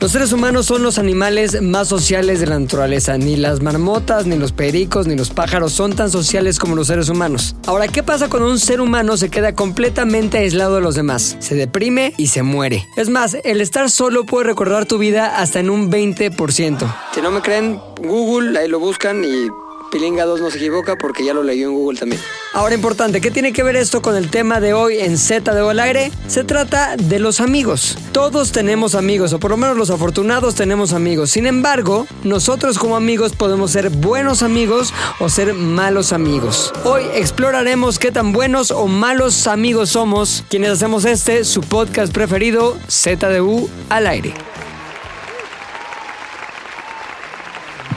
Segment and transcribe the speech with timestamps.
[0.00, 3.18] Los seres humanos son los animales más sociales de la naturaleza.
[3.18, 7.10] Ni las marmotas, ni los pericos, ni los pájaros son tan sociales como los seres
[7.10, 7.54] humanos.
[7.66, 11.36] Ahora, ¿qué pasa cuando un ser humano se queda completamente aislado de los demás?
[11.40, 12.88] Se deprime y se muere.
[12.96, 16.94] Es más, el estar solo puede recordar tu vida hasta en un 20%.
[17.14, 19.50] Si no me creen, Google, ahí lo buscan y
[19.92, 22.22] Pilinga 2 no se equivoca porque ya lo leyó en Google también.
[22.52, 25.60] Ahora importante, ¿qué tiene que ver esto con el tema de hoy en Z de
[25.62, 26.10] O al aire?
[26.26, 27.96] Se trata de los amigos.
[28.10, 31.30] Todos tenemos amigos, o por lo menos los afortunados tenemos amigos.
[31.30, 36.72] Sin embargo, nosotros como amigos podemos ser buenos amigos o ser malos amigos.
[36.82, 42.76] Hoy exploraremos qué tan buenos o malos amigos somos quienes hacemos este, su podcast preferido,
[42.88, 44.34] ZDU al aire.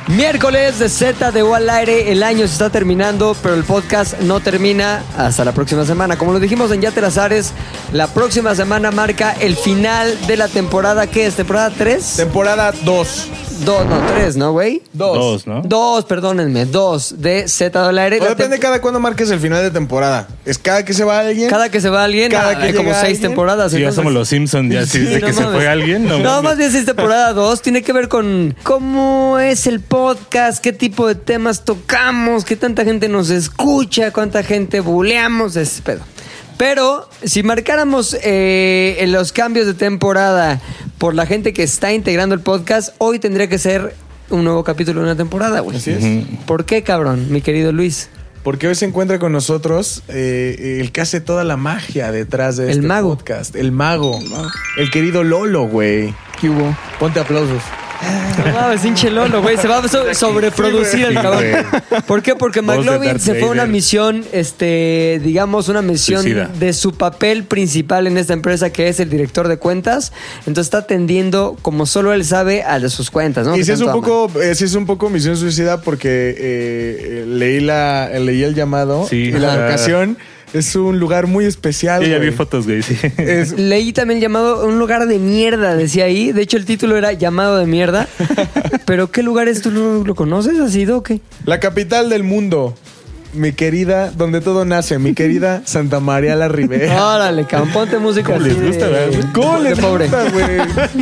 [0.07, 4.19] Miércoles de Z de O al aire, el año se está terminando, pero el podcast
[4.19, 6.17] no termina hasta la próxima semana.
[6.17, 7.53] Como lo dijimos en Ya te las Ares,
[7.93, 11.35] la próxima semana marca el final de la temporada, ¿qué es?
[11.35, 12.15] ¿Temporada 3?
[12.17, 13.29] Temporada 2.
[13.65, 14.81] Dos, no, tres, ¿no, güey?
[14.91, 15.17] Dos.
[15.17, 15.61] Dos, ¿no?
[15.63, 18.19] Dos, perdónenme, dos de Z al aire.
[18.19, 20.27] O depende cada cuándo marques el final de temporada.
[20.43, 21.49] ¿Es cada que se va alguien?
[21.49, 23.21] Cada que se va alguien, Cada ah, que hay como seis alguien.
[23.21, 23.71] temporadas.
[23.71, 26.19] Si ya somos los Simpsons, ya si Sí, de no que se fue alguien, no,
[26.19, 27.61] No, más bien es temporada 2.
[27.61, 32.83] Tiene que ver con cómo es el podcast, qué tipo de temas tocamos, qué tanta
[32.83, 36.01] gente nos escucha, cuánta gente buleamos, ese pedo.
[36.57, 40.61] Pero si marcáramos eh, en los cambios de temporada
[40.97, 43.95] por la gente que está integrando el podcast, hoy tendría que ser
[44.29, 45.77] un nuevo capítulo de una temporada, güey.
[45.77, 46.25] Así es.
[46.45, 48.09] ¿Por qué, cabrón, mi querido Luis?
[48.43, 52.65] Porque hoy se encuentra con nosotros eh, el que hace toda la magia detrás de
[52.65, 53.15] El este mago.
[53.17, 53.55] podcast.
[53.55, 54.19] El mago.
[54.77, 56.13] El querido Lolo, güey.
[56.41, 56.75] ¿Qué hubo?
[56.99, 57.61] Ponte aplausos.
[58.45, 59.57] No mames, hinche Lolo, güey.
[59.57, 61.43] Se va a so- sobreproducir el cabrón.
[62.07, 62.35] ¿Por qué?
[62.35, 66.47] Porque McLovin se fue a una misión, este, digamos, una misión Suicida.
[66.47, 70.11] de su papel principal en esta empresa, que es el director de cuentas.
[70.39, 73.55] Entonces está atendiendo, como solo él sabe, a de sus cuentas, ¿no?
[73.55, 77.25] Y sí es, un poco, eh, sí es un poco misión suicida porque eh, eh,
[77.27, 79.17] leí, la, leí el llamado Sí.
[79.27, 79.77] y la Ajá.
[80.53, 82.01] Es un lugar muy especial.
[82.03, 82.95] Yo ya vi fotos, güey, sí.
[83.17, 86.31] Es- Leí también llamado un lugar de mierda, decía ahí.
[86.31, 88.07] De hecho, el título era llamado de mierda.
[88.85, 89.61] Pero ¿qué lugar es?
[89.61, 90.59] ¿Tú lo, lo conoces?
[90.59, 91.21] ¿Has ido o qué?
[91.45, 92.75] La capital del mundo,
[93.33, 97.15] mi querida, donde todo nace, mi querida Santa María la Ribera.
[97.15, 99.19] Órale, cabrón, ponte música ¿Cómo les gusta, de- verdad?
[99.33, 100.07] ¿Cómo les pobre.
[100.07, 100.57] gusta, güey?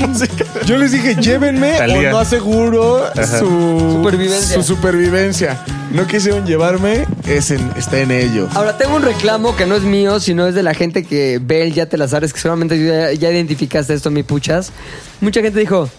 [0.65, 2.09] Yo les dije, llévenme Talía.
[2.09, 4.55] o no aseguro su Supervivencia.
[4.55, 5.63] Su supervivencia.
[5.91, 8.47] No quisieron llevarme, es en, está en ello.
[8.53, 11.63] Ahora, tengo un reclamo que no es mío, sino es de la gente que ve
[11.63, 14.71] el Ya te las ares, que seguramente ya, ya identificaste esto, mi puchas.
[15.19, 15.89] Mucha gente dijo,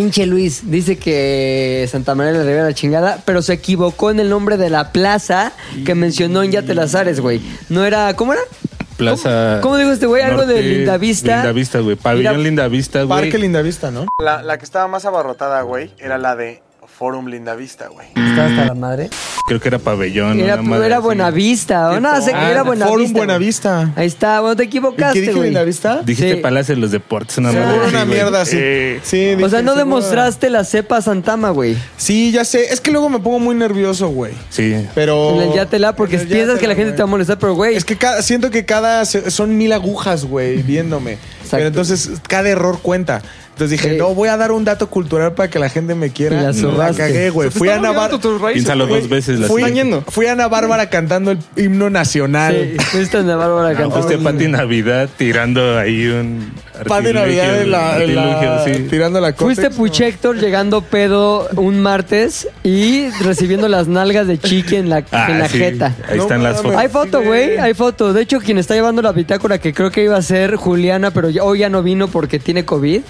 [0.00, 4.30] pinche Luis, dice que Santa María la Ribera la chingada, pero se equivocó en el
[4.30, 5.52] nombre de la plaza
[5.84, 7.42] que mencionó en Ya te las ares, güey.
[7.68, 8.40] No era, ¿cómo era?
[8.96, 9.58] Plaza.
[9.60, 10.22] ¿Cómo, cómo digo este güey?
[10.22, 11.36] Algo de Lindavista.
[11.36, 11.96] Lindavista, güey.
[11.96, 13.20] Pabellón Lindavista, güey.
[13.20, 14.06] Parque Lindavista, ¿no?
[14.22, 16.62] La, la que estaba más abarrotada, güey, era la de
[17.00, 18.08] Forum Lindavista, güey.
[18.14, 19.08] Está hasta la madre.
[19.46, 20.38] Creo que era pabellón.
[20.38, 20.98] Era, una era.
[20.98, 22.86] Buenavista, o no, sé, Ah, era Buenavista.
[22.92, 23.12] Forum.
[23.14, 23.92] Buenavista.
[23.96, 25.44] Ahí está, bueno, te ¿Y equivocaste, qué dije güey.
[25.48, 26.02] Lindavista?
[26.04, 26.40] Dijiste Sí.
[26.42, 28.58] Palacio de los Deportes, una madre así, una mierda así.
[29.02, 31.74] Sí, O sea, no demostraste la cepa Santama, güey.
[31.96, 32.70] Sí, ya sé.
[32.70, 34.34] Es que luego me pongo muy nervioso, güey.
[34.50, 34.86] Sí.
[34.94, 35.40] Pero.
[35.40, 37.76] En el yátela, porque el piensas que la gente te va a molestar, pero güey.
[37.76, 39.06] Es que cada- siento que cada.
[39.06, 41.16] Son mil agujas, güey, viéndome.
[41.50, 43.22] Pero entonces cada error cuenta.
[43.52, 43.98] Entonces dije, Sí.
[43.98, 46.36] no, voy a dar un dato cultural para que la gente me quiera.
[46.36, 46.96] Y la la zurraste.
[46.96, 47.50] cagué, güey.
[47.50, 48.52] Fui a Ana Bárbara.
[48.52, 49.38] Piénsalo dos veces.
[49.38, 49.62] La Fui,
[50.08, 52.70] fui a Ana Bárbara cantando el himno nacional.
[52.72, 53.94] Sí, fuiste a Ana Bárbara No, cantando.
[54.06, 56.52] fuiste a Pati Navidad tirando ahí un.
[56.80, 58.86] De Navidad en la, en la- sí.
[58.88, 59.76] tirando la Fuiste ¿no?
[59.76, 65.38] Puchector llegando pedo un martes y recibiendo las nalgas de Chiqui en la, Ah, en
[65.40, 65.58] la sí.
[65.58, 65.94] jeta.
[66.08, 66.76] Ahí No están las fotos.
[66.78, 68.14] Hay foto, güey, hay foto.
[68.14, 71.28] De hecho, quien está llevando la bitácora, que creo que iba a ser Juliana, pero
[71.42, 73.02] hoy ya no vino porque tiene COVID.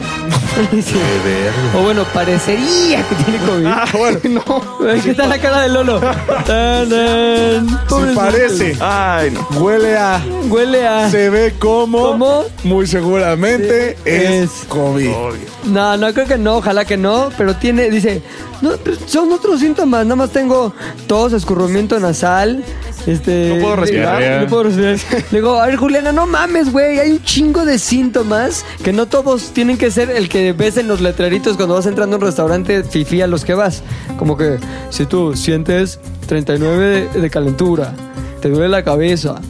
[0.71, 0.93] Sí.
[0.93, 1.79] Qué verga.
[1.79, 3.67] O bueno, parecería que tiene COVID.
[3.67, 4.19] Ah, bueno.
[4.47, 4.79] no.
[5.03, 6.01] ¿Qué está la cara de Lolo?
[6.01, 7.61] Se
[8.15, 8.77] parece.
[8.81, 9.47] Ay, no.
[9.61, 10.21] Huele a.
[10.49, 11.11] Huele a...
[11.11, 12.03] Se ve como.
[12.03, 12.45] ¿Cómo?
[12.65, 14.51] Muy seguramente Sí, es, es.
[14.69, 15.11] COVID.
[15.65, 18.23] No, no, creo que no, ojalá que no, pero tiene, dice,
[18.61, 18.73] no,
[19.07, 20.73] son otros síntomas, nada más tengo
[21.07, 22.65] tos, escurrimiento nasal,
[23.07, 23.55] este...
[23.55, 24.43] No puedo respirar.
[24.43, 24.99] No puedo respirar.
[25.31, 29.51] Digo, a ver, Juliana, no mames, güey, hay un chingo de síntomas que no todos
[29.53, 32.83] tienen que ser el que ves en los letreritos cuando vas entrando a un restaurante
[32.85, 33.83] fifi a los que vas.
[34.19, 34.59] Como que,
[34.91, 37.95] si tú sientes 39 de, de calentura,
[38.41, 39.41] te duele la cabeza,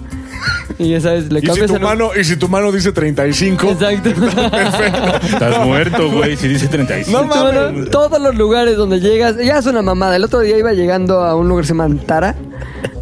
[0.80, 2.90] y ya sabes, le Y si, cambias tu el- mano, y si tu mano dice
[2.90, 3.70] 35.
[3.70, 4.10] Exacto.
[5.26, 6.36] Estás muerto, güey.
[6.36, 7.10] Si dice 35.
[7.22, 7.90] No bueno, mames.
[7.90, 10.16] todos los lugares donde llegas, ya es una mamada.
[10.16, 12.34] El otro día iba llegando a un lugar que se llama Antara.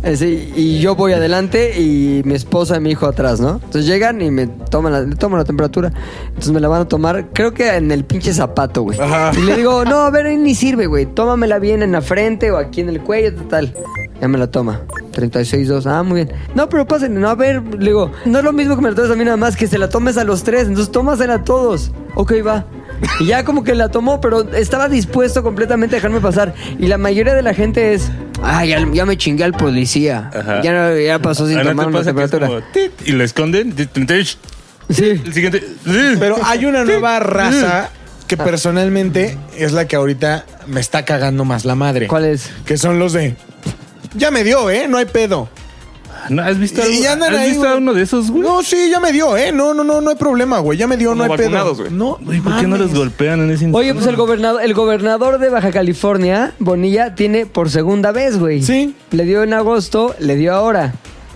[0.02, 3.54] Eh, sí, y yo voy adelante y mi esposa y mi hijo atrás, ¿no?
[3.64, 5.92] Entonces llegan y me toman la, me toman la temperatura.
[6.28, 8.98] Entonces me la van a tomar, creo que en el pinche zapato, güey.
[9.00, 9.32] Ajá.
[9.36, 11.06] Y le digo, no, a ver, ahí ni sirve, güey.
[11.06, 13.74] Tómamela bien en la frente o aquí en el cuello, tal.
[14.20, 14.80] Ya me la toma.
[15.12, 15.86] 36.2.
[15.86, 16.32] Ah, muy bien.
[16.54, 17.20] No, pero pásenle.
[17.20, 19.24] No, a ver, le digo, no es lo mismo que me la tomes a mí
[19.24, 20.62] nada más, que se la tomes a los tres.
[20.66, 21.92] Entonces tómasela a todos.
[22.14, 22.66] Ok, va.
[23.20, 26.52] Y ya como que la tomó, pero estaba dispuesto completamente a dejarme pasar.
[26.80, 28.10] Y la mayoría de la gente es,
[28.42, 30.30] ah, ya, ya me chingué al policía.
[30.34, 30.62] Ajá.
[30.62, 32.46] Ya, no- ya pasó sin Ah, ¿no te tomar una temperatura.
[32.48, 33.72] como, tit, y lo esconden.
[33.72, 34.28] tit, tit, tit,
[34.90, 35.04] Sí.
[35.24, 35.62] El siguiente.
[36.18, 37.90] Pero hay una nueva raza
[38.26, 42.08] que personalmente es la que ahorita me está cagando más la madre.
[42.08, 42.50] ¿Cuál es?
[42.64, 43.36] Que son los de.
[44.14, 44.86] Ya me dio, ¿eh?
[44.88, 45.48] No hay pedo.
[46.30, 48.42] ¿No, ¿Has visto, Y algo- ¿has ahí, visto a uno de esos, güey?
[48.42, 49.50] No, sí, ya me dio, ¿eh?
[49.52, 50.76] No, no, no, no hay problema, güey.
[50.76, 51.50] Ya me dio, no Como hay pedo.
[51.50, 51.90] vacunados, güey.
[51.92, 55.38] No, Oye, ¿por qué no los golpean en ese Oye, pues el gobernador, el gobernador
[55.38, 58.62] de Baja California, Bonilla, tiene por segunda vez, güey.
[58.62, 58.94] Sí.
[59.12, 60.92] Le dio en agosto, le dio ahora.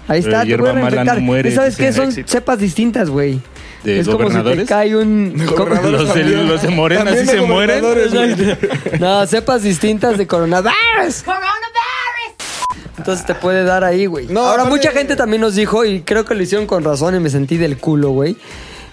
[0.09, 1.15] Ahí Pero está, te hierba pueden mala infectar.
[1.21, 1.93] no muere, ¿Y ¿Sabes qué?
[1.93, 2.29] Son éxito.
[2.29, 3.41] cepas distintas, güey.
[3.85, 5.35] ¿De es como si te cae un...
[5.37, 7.85] Los de- los de Morena También sí se mueren.
[9.01, 10.75] No, cepas distintas de coronavirus.
[13.03, 14.27] Entonces te puede dar ahí, güey.
[14.29, 17.17] No, Ahora, aparte- mucha gente también nos dijo, y creo que lo hicieron con razón
[17.17, 18.37] y me sentí del culo, güey.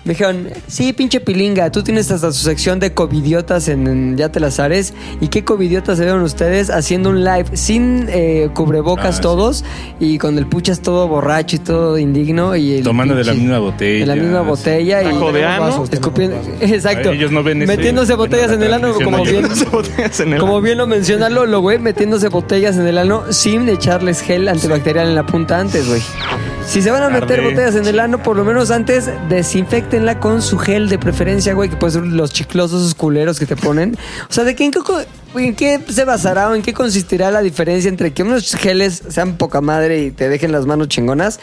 [0.06, 4.30] Me dijeron, sí, pinche pilinga, tú tienes hasta su sección de covidiotas en, en Ya
[4.30, 4.94] te las ares.
[5.20, 9.22] ¿Y qué covidiotas se vieron ustedes haciendo un live sin eh, cubrebocas Ah, sí.
[9.22, 9.66] todos
[10.00, 12.56] y con el puchas todo borracho y todo indigno?
[12.56, 14.00] Y el Tomando de la misma botella.
[14.00, 15.06] De la misma botella y...
[15.14, 15.62] Taco de ano.
[15.66, 16.54] Vasos, Escupiendo- vasos.
[16.62, 17.12] Exacto.
[17.12, 19.46] Ellos no ven ese- Metiéndose botellas en el ano, como bien,
[20.40, 25.10] como bien lo menciona Lolo, güey, metiéndose botellas en el ano sin echarles gel antibacterial
[25.10, 26.02] en la punta antes, güey.
[26.70, 27.50] Si se van a meter Arde.
[27.50, 31.68] botellas en el ano, por lo menos antes desinfectenla con su gel de preferencia, güey,
[31.68, 33.98] que puede ser los chiclosos esos culeros que te ponen.
[34.30, 34.80] O sea, ¿de qué, en, qué,
[35.36, 39.38] en qué se basará o en qué consistirá la diferencia entre que unos geles sean
[39.38, 41.40] poca madre y te dejen las manos chingonas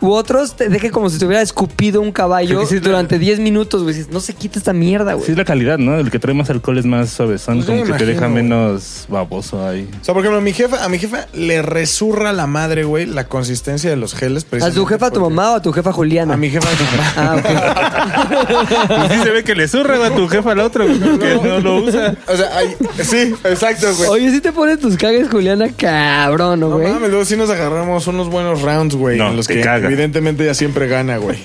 [0.00, 3.82] u otros te dejen como si te hubiera escupido un caballo sí, durante 10 minutos,
[3.82, 3.96] güey?
[4.10, 5.26] No se quita esta mierda, güey.
[5.26, 5.96] Sí, es la calidad, ¿no?
[5.98, 8.56] El que trae más alcohol es más suavezón, Pues como que me te deja imagino,
[8.58, 8.72] güey.
[8.72, 9.88] menos baboso ahí.
[10.00, 13.06] O sea, por ejemplo, a mi jefa, a mi jefa le resurra la madre, güey,
[13.06, 14.46] la consistencia de los geles.
[14.62, 16.34] ¿A tu jefa, a tu mamá o a tu jefa Juliana?
[16.34, 17.12] A mi jefa, a mi mamá.
[17.16, 18.08] Ah, ok.
[18.88, 21.60] Pues sí se ve que le zurra a tu jefa al otro, güey, que no
[21.60, 22.14] lo usa.
[22.26, 24.08] O sea, ay, sí, exacto, güey.
[24.10, 26.92] Oye, si te pones tus cagues, Juliana, cabrón, ¿no, No güey?
[26.92, 29.18] mames, luego sí nos agarramos unos buenos rounds, güey.
[29.18, 29.87] No, en los te que caga.
[29.88, 31.38] Evidentemente ella siempre gana, güey.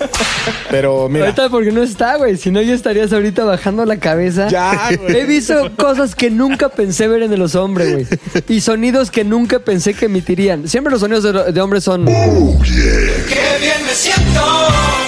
[0.69, 1.25] Pero mira.
[1.25, 2.37] Ahorita porque no está, güey.
[2.37, 4.47] Si no, ya estarías ahorita bajando la cabeza.
[4.49, 5.17] Ya, güey.
[5.17, 8.07] He visto cosas que nunca pensé ver en los hombres, güey.
[8.47, 10.67] Y sonidos que nunca pensé que emitirían.
[10.67, 12.05] Siempre los sonidos de, de hombres son...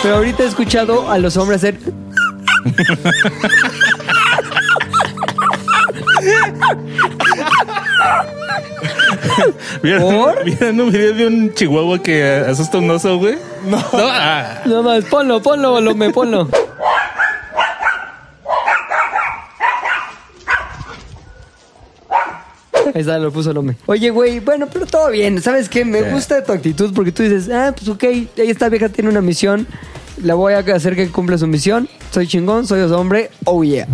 [0.02, 1.78] Pero ahorita he escuchado a los hombres hacer...
[9.84, 10.44] ¿Vieron, ¿Por?
[10.46, 13.36] ¿Vieron un video de un chihuahua que asusta a un oso, güey?
[13.66, 13.78] No.
[13.94, 14.62] ah.
[14.66, 16.48] No más, ponlo, ponlo, lo me ponlo.
[22.94, 23.76] Ahí está, lo puso Lome.
[23.88, 25.42] Oye, güey, bueno, pero todo bien.
[25.42, 25.84] ¿Sabes qué?
[25.84, 26.10] Me Sí.
[26.12, 28.04] gusta tu actitud porque tú dices, ah, pues ok,
[28.38, 29.68] esta vieja tiene una misión.
[30.24, 31.90] La voy a hacer que cumpla su misión.
[32.12, 33.32] Soy chingón, soy hombre.
[33.44, 33.86] Oh, yeah.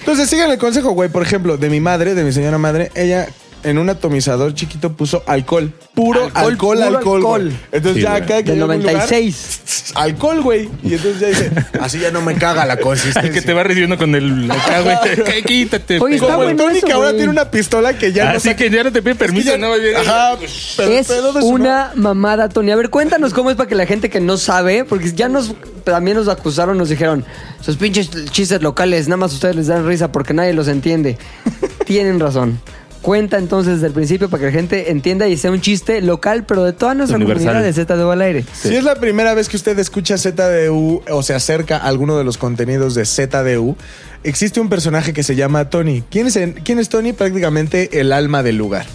[0.00, 1.08] Entonces, sigan el consejo, güey.
[1.08, 3.26] Por ejemplo, de mi madre, de mi señora madre, ella
[3.62, 5.72] en un atomizador chiquito puso alcohol.
[5.94, 7.52] Puro Alcohol, alcohol, puro alcohol.
[7.72, 8.22] Entonces Sí, ya güey.
[8.22, 9.92] acá que Del llega a un lugar, 96.
[9.96, 10.68] alcohol, güey.
[10.82, 13.22] Y entonces ya dice, así ya no me caga la consistencia.
[13.28, 15.42] El que te va recibiendo con el acá, güey.
[15.44, 15.98] Quítate.
[16.00, 18.48] Oye, está Como el Tony eso, que ahora tiene una pistola que ya no Así
[18.48, 19.96] saca- que ya no te pide permiso, ya- no más bien.
[19.96, 20.36] Ajá,
[20.76, 22.70] pero es pedo de su una mamada, Tony.
[22.70, 25.54] A ver, cuéntanos cómo es para que la gente que no sabe, porque ya nos
[25.84, 27.24] también nos acusaron, nos dijeron,
[27.60, 31.18] sus pinches chistes locales, nada más ustedes les dan risa porque nadie los entiende.
[31.86, 32.60] Tienen razón.
[33.02, 36.44] Cuenta entonces desde el principio para que la gente entienda y sea un chiste local,
[36.44, 37.46] pero de toda nuestra Universal.
[37.46, 38.44] comunidad de Z al aire.
[38.52, 42.24] Si es la primera vez que usted escucha ZDU o se acerca a alguno de
[42.24, 43.76] los contenidos de ZDU,
[44.24, 46.02] existe un personaje que se llama Tony.
[46.10, 47.12] ¿Quién es, en- quién es Tony?
[47.12, 48.86] Prácticamente el alma del lugar.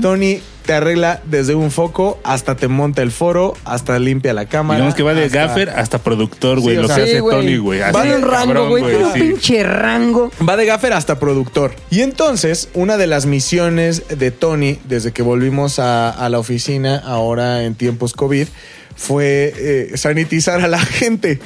[0.00, 4.78] Tony te arregla desde un foco hasta te monta el foro, hasta limpia la cámara.
[4.78, 6.74] Digamos que va de hasta- gaffer hasta productor, güey.
[6.76, 7.18] Sí, lo sea, que hace.
[7.20, 7.80] Tony, güey.
[7.80, 8.82] Va de un rango, güey.
[8.84, 9.20] Tiene un sí.
[9.20, 10.30] pinche rango.
[10.46, 11.72] Va de gaffer hasta productor.
[11.90, 16.96] Y entonces, una de las misiones de Tony, desde que volvimos a, a la oficina,
[17.04, 18.48] ahora en tiempos COVID,
[18.96, 21.38] fue eh, sanitizar a la gente.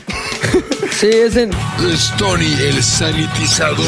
[0.99, 1.51] Sí, es en...
[1.91, 3.87] Es Tony el sanitizador.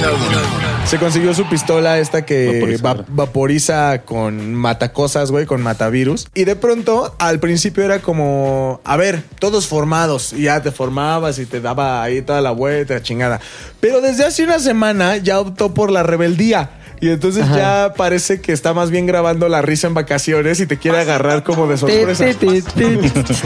[0.86, 6.28] Se consiguió su pistola esta que va- vaporiza con matacosas, güey, con matavirus.
[6.34, 10.32] Y de pronto, al principio era como, a ver, todos formados.
[10.32, 13.40] Y ya te formabas y te daba ahí toda la vuelta, chingada.
[13.80, 16.70] Pero desde hace una semana ya optó por la rebeldía.
[17.02, 20.78] Y entonces ya parece que está más bien grabando la risa en vacaciones y te
[20.78, 22.24] quiere agarrar como de sorpresa.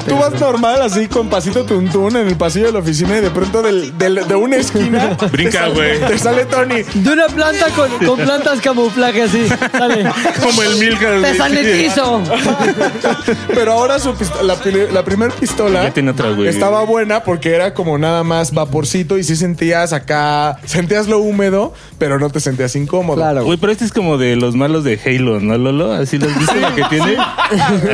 [0.07, 3.31] Tú vas normal, así con pasito tuntún en el pasillo de la oficina y de
[3.31, 5.17] pronto del- del- de una esquina.
[5.33, 6.01] Brinca, sale- güey.
[6.01, 6.83] Te sale Tony.
[6.95, 9.47] De una planta con, con plantas camuflaje así.
[9.73, 10.05] Dale.
[10.43, 11.09] Como el Milka.
[11.13, 11.37] Te güey.
[11.37, 12.23] sanitizo.
[13.55, 14.57] Pero ahora su la,
[14.93, 16.49] la primer pistola otra, güey.
[16.49, 21.73] estaba buena porque era como nada más vaporcito y sí sentías acá, sentías lo húmedo,
[21.99, 23.17] pero no te sentías incómodo.
[23.17, 23.46] Claro.
[23.47, 25.93] Güey, pero este es como de los malos de Halo, ¿no, Lolo?
[25.93, 27.17] Así los viste lo que tiene.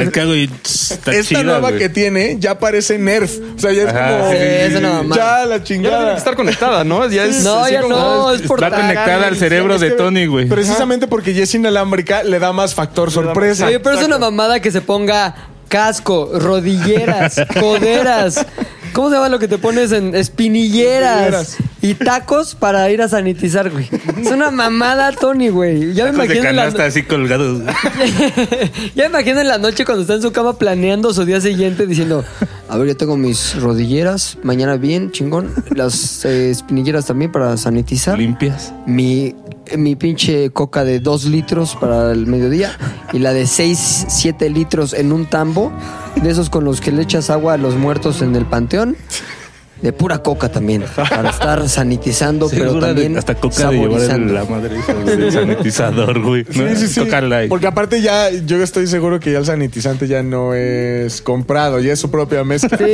[0.07, 1.79] Acá, güey, tss, está Esta chida, nueva güey.
[1.79, 3.39] que tiene ya parece Nerf.
[3.57, 4.31] O sea, ya es Ajá, como.
[4.31, 5.17] sí, es una mamada.
[5.17, 6.13] Ya la Ya no tiene chingada.
[6.13, 7.09] que estar conectada, ¿no?
[7.09, 10.27] Ya es No, así ya como- no, es por Está conectada al cerebro de Tony,
[10.27, 10.49] güey.
[10.49, 13.67] Precisamente porque ya es inalámbrica, le da más factor sorpresa.
[13.67, 15.35] Oye, pero es una mamada que se ponga
[15.69, 18.45] casco, rodilleras, coderas.
[18.93, 21.23] ¿Cómo se llama lo que te pones en espinilleras?
[21.23, 21.57] Espinilleras.
[21.81, 23.89] Y tacos para ir a sanitizar, güey.
[24.21, 25.95] Es una mamada, Tony, güey.
[25.95, 27.63] Ya me Tacos de imagino en la, canasta así colgados.
[28.95, 31.87] ya me imagino en la noche cuando está en su cama planeando su día siguiente
[31.87, 32.25] diciendo,
[32.69, 38.19] a ver, yo tengo mis rodilleras, mañana bien, chingón, las eh, espinilleras también para sanitizar.
[38.19, 38.73] Limpias.
[38.87, 39.35] mi,
[39.77, 42.79] mi pinche coca de 2 litros para el mediodía
[43.13, 45.73] y la de 6, 7 litros en un tambo,
[46.21, 48.97] de esos con los que le echas agua a los muertos en el panteón.
[49.83, 54.33] De pura coca también, para estar sanitizando, pero de- también hasta coca de llevar el-
[54.33, 56.45] la madre del sanitizador, güey.
[56.55, 56.69] ¿no?
[56.69, 57.01] Sí, sí, sí.
[57.01, 57.49] Coca Light.
[57.49, 61.93] Porque aparte ya, yo estoy seguro que ya el sanitizante ya no es comprado, ya
[61.95, 62.79] es su propia mezcla.
[62.79, 62.93] Sí, güey.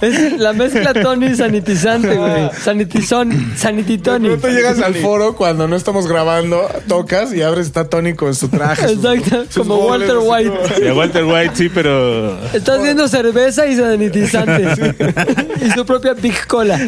[0.00, 2.50] Es la mezcla Tony sanitizante, güey.
[2.62, 4.28] Sanitizón, De sanititoni.
[4.28, 8.48] pronto llegas al foro cuando no estamos grabando, tocas y abres está Tony con su
[8.48, 8.92] traje.
[8.92, 10.50] Exacto, sus como Walter White.
[10.84, 12.36] como- Walter White sí, pero...
[12.52, 14.94] Estás viendo cerveza y sanitizante.
[15.60, 16.78] y su propia Big Cola.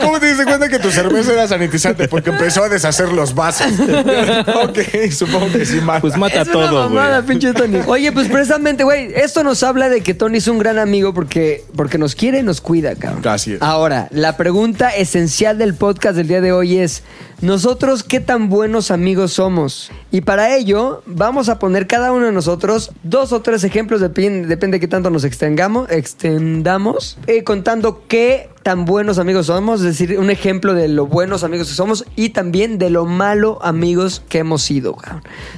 [0.00, 2.08] ¿Cómo te diste cuenta que tu cerveza era sanitizante?
[2.08, 3.72] Porque empezó a deshacer los vasos.
[4.62, 6.00] ok, supongo que sí, mata.
[6.00, 7.28] Pues mata es todo, una mamada, güey.
[7.28, 7.80] pinche Tony.
[7.86, 11.64] Oye, pues precisamente, güey, esto nos habla de que Tony es un gran amigo porque,
[11.76, 13.26] porque nos quiere y nos cuida, cabrón.
[13.26, 13.62] Así es.
[13.62, 17.02] Ahora, la pregunta esencial del podcast del día de hoy es,
[17.42, 19.90] ¿nosotros qué tan buenos amigos somos?
[20.10, 24.56] Y para ello, vamos a poner cada uno de nosotros dos o tres ejemplos, depende,
[24.56, 30.18] de qué tanto nos extendamos, extendamos, eh, contando qué tan buenos amigos somos, es decir,
[30.18, 34.38] un ejemplo de lo buenos amigos que somos y también de lo malo amigos que
[34.38, 34.96] hemos sido.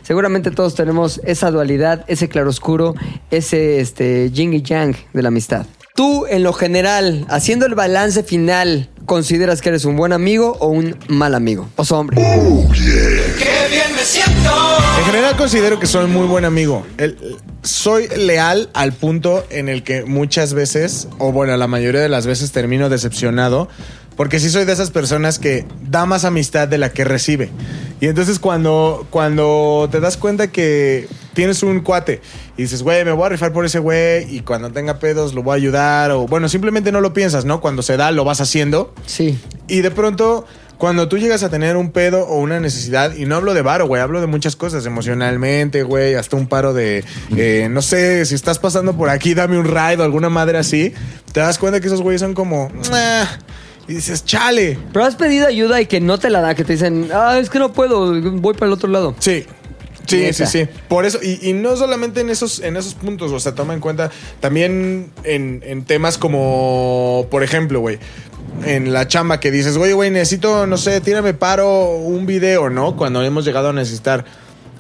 [0.03, 2.95] Seguramente todos tenemos esa dualidad, ese claroscuro,
[3.31, 5.67] ese este, yin y yang de la amistad.
[5.97, 10.67] Tú, en lo general, haciendo el balance final, ¿consideras que eres un buen amigo o
[10.67, 11.69] un mal amigo?
[11.77, 12.21] Oso hombre.
[12.21, 12.75] En
[15.07, 16.85] general considero que soy muy buen amigo.
[17.63, 22.27] Soy leal al punto en el que muchas veces, o bueno, la mayoría de las
[22.27, 23.69] veces termino decepcionado.
[24.17, 27.51] Porque sí soy de esas personas que da más amistad de la que recibe.
[28.01, 32.21] Y entonces cuando, cuando te das cuenta que tienes un cuate
[32.57, 35.43] y dices, güey, me voy a rifar por ese güey y cuando tenga pedos lo
[35.43, 36.11] voy a ayudar.
[36.13, 37.61] O bueno, simplemente no lo piensas, ¿no?
[37.61, 38.95] Cuando se da, lo vas haciendo.
[39.07, 39.39] Sí.
[39.67, 40.47] Y de pronto,
[40.79, 43.87] cuando tú llegas a tener un pedo o una necesidad, y no hablo de varo,
[43.87, 47.05] güey, hablo de muchas cosas, emocionalmente, güey, hasta un paro de,
[47.37, 50.93] eh, no sé, si estás pasando por aquí, dame un ride o alguna madre así,
[51.33, 53.25] te das cuenta que esos güeyes son como, "Nah",
[53.89, 54.79] y dices, chale.
[54.93, 57.51] Pero has pedido ayuda y que no te la da, que te dicen, ah, es
[57.51, 59.15] que no puedo, voy para el otro lado.
[59.19, 59.45] Sí.
[60.15, 60.69] Sí, sí, sí.
[60.89, 63.81] Por eso, y, y no solamente en esos, en esos puntos, o sea, toma en
[63.81, 67.99] cuenta también en, en temas como, por ejemplo, güey,
[68.65, 72.97] en la chamba que dices, güey, güey, necesito, no sé, tírame paro un video, ¿no?
[72.97, 74.25] Cuando hemos llegado a necesitar.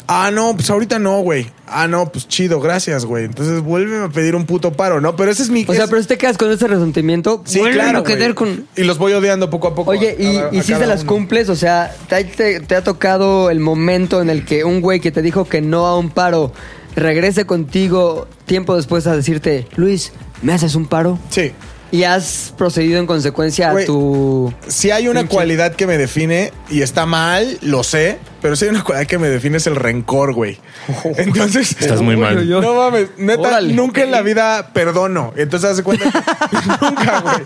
[0.07, 1.47] Ah, no, pues ahorita no, güey.
[1.67, 3.25] Ah, no, pues chido, gracias, güey.
[3.25, 5.17] Entonces vuélveme a pedir un puto paro, ¿no?
[5.17, 5.65] Pero ese es mi...
[5.67, 8.67] O sea, es- pero si te quedas con ese resentimiento, Sí, claro, a quedar con...
[8.77, 9.91] Y los voy odiando poco a poco.
[9.91, 11.13] Oye, y, a- a y si se las uno.
[11.13, 15.01] cumples, o sea, ¿te, te- te ha tocado el momento en el que un güey
[15.01, 16.53] que te dijo que no a un paro
[16.97, 21.19] regrese contigo tiempo después a decirte, Luis, ¿me haces un paro?
[21.31, 21.53] Sí.
[21.95, 24.53] Y has procedido en consecuencia Güey, a tu...
[24.67, 28.65] Si hay una Pinche- cualidad que me define y está mal, lo sé, pero si
[28.65, 30.59] hay una cualidad que me define es el rencor, güey.
[31.17, 32.45] Entonces, Estás muy mal.
[32.49, 33.75] yo- No mames, neta, Órale.
[33.75, 35.33] nunca en la vida perdono.
[35.37, 37.37] Entonces, haz de cuenta que nunca, güey.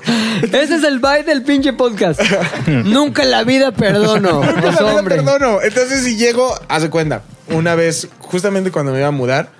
[0.44, 2.18] Ese es el bye del pinche podcast.
[2.66, 4.42] Nunca en la vida perdono.
[4.42, 5.60] Nunca en la vida perdono.
[5.60, 9.57] Entonces, si llego, haz de cuenta, una vez, justamente cuando me iba a mudar,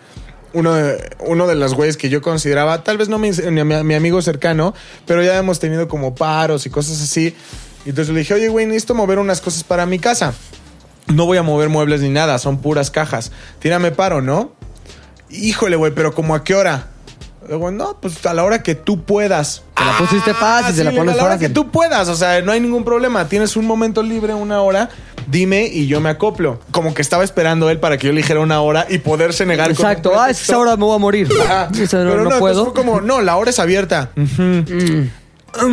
[0.58, 3.94] uno de, uno de los güeyes que yo consideraba, tal vez no mi, mi- mi
[3.94, 4.74] amigo cercano,
[5.06, 7.34] pero ya hemos tenido como paros y cosas así.
[7.86, 10.34] Y entonces le dije, oye, güey, necesito mover unas cosas para mi casa.
[11.06, 13.32] No voy a mover muebles ni nada, son puras cajas.
[13.60, 14.52] Tírame paro, ¿no?
[15.30, 16.88] Híjole, güey, pero ¿como a qué hora?
[17.48, 19.62] Luego, no, pues a la hora que tú puedas.
[19.74, 22.14] Te la pusiste fácil, se la sí, pones a la hora que tú puedas, o
[22.14, 23.26] sea, no hay ningún problema.
[23.26, 24.90] Tienes un momento libre, una hora,
[25.26, 26.60] dime y yo me acoplo.
[26.72, 29.68] Como que estaba esperando él para que yo le dijera una hora y poderse negar.
[29.68, 30.12] con Exacto.
[30.18, 31.28] Ah, es que esa hora me voy a morir.
[31.28, 32.64] No, Pero no no, puedo.
[32.66, 34.10] fue como, no, la hora es abierta.
[34.14, 35.08] Mm.
[35.54, 35.66] Ah,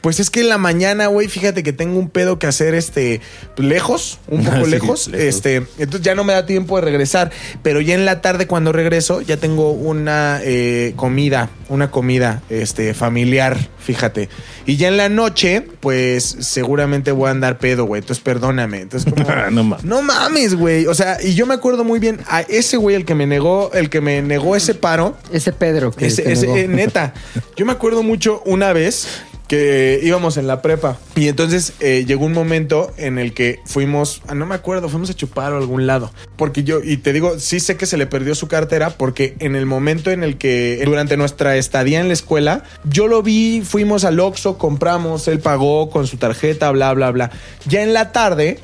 [0.00, 3.20] Pues es que en la mañana, güey, fíjate que tengo un pedo que hacer este
[3.56, 5.26] lejos, un poco Ah, sí, lejos, lejos.
[5.26, 7.30] Este, entonces ya no me da tiempo de regresar.
[7.62, 12.94] Pero ya en la tarde cuando regreso, ya tengo una eh, comida, una comida este,
[12.94, 14.28] familiar, fíjate.
[14.66, 18.00] Y ya en la noche, pues seguramente voy a andar pedo, güey.
[18.00, 18.80] Entonces perdóname.
[18.80, 19.84] Entonces como, Ah, no mames.
[19.84, 20.86] no mames, güey.
[20.86, 23.70] O sea, y yo me acuerdo muy bien a ese güey, el que me negó,
[23.72, 25.16] el que me negó ese paro.
[25.32, 27.14] Ese Pedro que Ese, eh, neta,
[27.56, 29.06] yo me acuerdo mucho una vez
[29.48, 34.22] que íbamos en la prepa y entonces eh, llegó un momento en el que fuimos,
[34.28, 36.12] ah, no me acuerdo, fuimos a chupar a algún lado.
[36.36, 39.56] Porque yo, y te digo, sí sé que se le perdió su cartera porque en
[39.56, 44.04] el momento en el que, durante nuestra estadía en la escuela, yo lo vi, fuimos
[44.04, 47.30] al Oxxo, compramos, él pagó con su tarjeta, bla, bla, bla.
[47.66, 48.60] Ya en la tarde,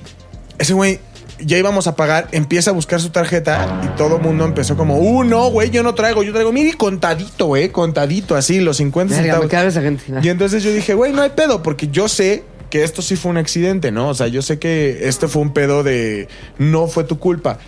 [0.58, 1.00] ese güey
[1.40, 4.98] ya íbamos a pagar, empieza a buscar su tarjeta y todo el mundo empezó como,
[4.98, 9.10] uh, no, güey, yo no traigo, yo traigo, mire, contadito, güey, contadito, así, los 50
[9.14, 9.50] Verga, me centavos.
[9.50, 10.04] caga esa gente.
[10.22, 13.30] Y entonces yo dije, güey, no hay pedo, porque yo sé que esto sí fue
[13.30, 14.08] un accidente, ¿no?
[14.08, 17.58] O sea, yo sé que esto fue un pedo de no fue tu culpa.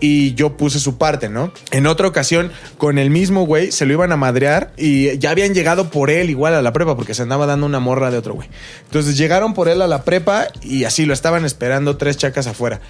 [0.00, 1.52] Y yo puse su parte, ¿no?
[1.70, 5.54] En otra ocasión, con el mismo güey, se lo iban a madrear y ya habían
[5.54, 8.34] llegado por él igual a la prepa porque se andaba dando una morra de otro
[8.34, 8.48] güey.
[8.86, 12.80] Entonces llegaron por él a la prepa y así lo estaban esperando tres chacas afuera.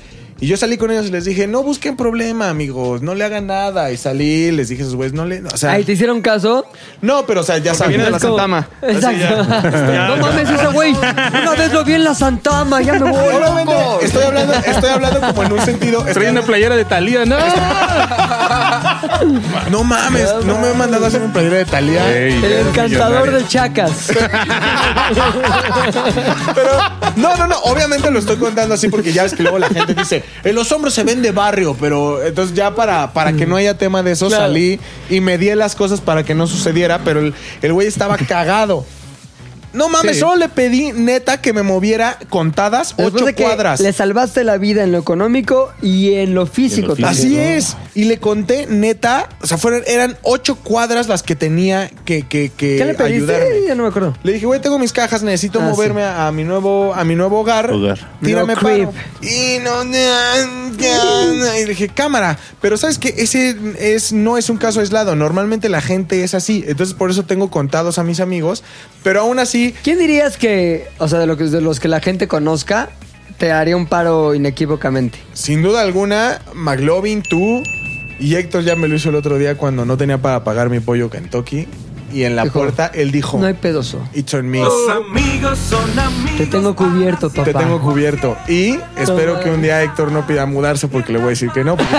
[0.43, 3.47] Y yo salí con ellos y les dije, no busquen problema, amigos, no le hagan
[3.47, 3.91] nada.
[3.91, 5.43] Y salí, les dije a esos güeyes, no le.
[5.45, 6.65] O sea, Ahí te hicieron caso.
[7.03, 7.91] no, pero o sea, ya saben.
[7.91, 8.67] viene de la como- Santama.
[8.81, 9.45] Exacto.
[10.09, 10.93] no mames, ese güey.
[10.95, 13.35] Una vez lo vi en la Santama, ya me voy.
[13.35, 15.99] Obviamente, estoy hablando, estoy hablando como en un sentido.
[16.01, 17.37] estoy Trae una playera de Talía, ¿no?
[19.71, 22.17] no mames, no me he mandado a hacer un playera de Talía.
[22.17, 24.09] El encantador de chacas.
[26.55, 26.71] Pero
[27.17, 27.57] no, no, no.
[27.65, 30.71] Obviamente lo estoy contando así porque ya ves que luego la gente dice, en los
[30.73, 34.13] hombros se ven de barrio, pero entonces ya para, para que no haya tema de
[34.13, 34.45] eso Claro.
[34.45, 38.17] salí y me di las cosas para que no sucediera, pero el, el güey estaba
[38.17, 38.85] cagado.
[39.73, 40.21] No mames, Sí.
[40.21, 43.81] solo le pedí neta que me moviera contadas Después ocho de que cuadras.
[43.81, 46.95] le salvaste la vida en lo económico y en lo físico.
[46.97, 47.09] físico.
[47.09, 47.41] también, Así ¿no?
[47.43, 47.77] es.
[47.95, 52.51] Y le conté, neta, o sea, fueron, eran ocho cuadras las que tenía que, que,
[52.57, 53.35] que ¿Qué le pediste?
[53.35, 53.67] ayudarme.
[53.69, 54.17] Ya no me acuerdo.
[54.23, 57.15] Le dije, güey, tengo mis cajas, necesito Ah, moverme a, a mi nuevo, a mi
[57.15, 57.71] nuevo hogar.
[57.73, 57.99] Hogar.
[58.23, 58.87] Tírame No creep.
[58.91, 58.99] paro.
[59.23, 59.85] Y no,
[61.59, 62.39] y le dije, cámara.
[62.61, 65.15] Pero sabes que ese es, no es un caso aislado.
[65.17, 66.65] Normalmente la gente es así.
[66.67, 68.63] Entonces por eso tengo contados a mis amigos.
[69.03, 72.01] Pero aún así, ¿Quién dirías que, o sea, de, lo que, de los que la
[72.01, 72.91] gente conozca,
[73.39, 75.19] te haría un paro inequívocamente?
[75.33, 77.63] sin duda alguna, McLovin, tú
[78.21, 80.81] y Héctor ya me lo hizo el otro día cuando no tenía para pagar mi
[80.81, 81.67] pollo Kentucky.
[82.13, 84.01] Y en la Dijo, puerta él dijo, No hay pedoso.
[84.15, 84.63] It's on me.
[86.37, 87.45] Te tengo cubierto, papá.
[87.45, 88.37] Te tengo cubierto.
[88.49, 91.65] Y espero que un día Héctor no pida mudarse porque le voy a decir que
[91.65, 91.77] no.
[91.77, 91.95] porque.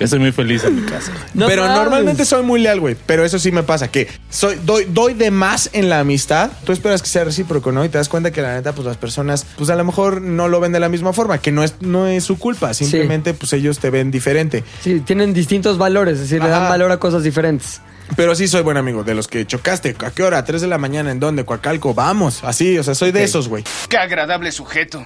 [0.00, 1.12] Yo soy muy feliz en mi casa.
[1.34, 2.96] No pero normalmente soy muy leal, güey.
[3.06, 6.50] Pero eso sí me pasa, que soy, doy, doy de más en la amistad.
[6.64, 7.84] Tú esperas que sea recíproco, ¿no?
[7.84, 10.48] Y te das cuenta que la neta, pues las personas, pues a lo mejor no
[10.48, 12.74] lo ven de la misma forma, que no es, no es su culpa.
[12.74, 14.64] Simplemente, pues ellos te ven diferente.
[14.82, 17.80] Sí, tienen distintos valores, es decir, le dan valor a cosas diferentes.
[18.16, 19.96] Pero sí soy buen amigo, de los que chocaste.
[20.04, 20.38] ¿A qué hora?
[20.38, 21.10] ¿A 3 de la mañana?
[21.10, 21.44] ¿En dónde?
[21.44, 21.94] Coacalco.
[21.94, 22.40] Vamos.
[22.42, 23.64] Así, o sea, soy de esos, güey.
[23.88, 25.04] Qué agradable sujeto.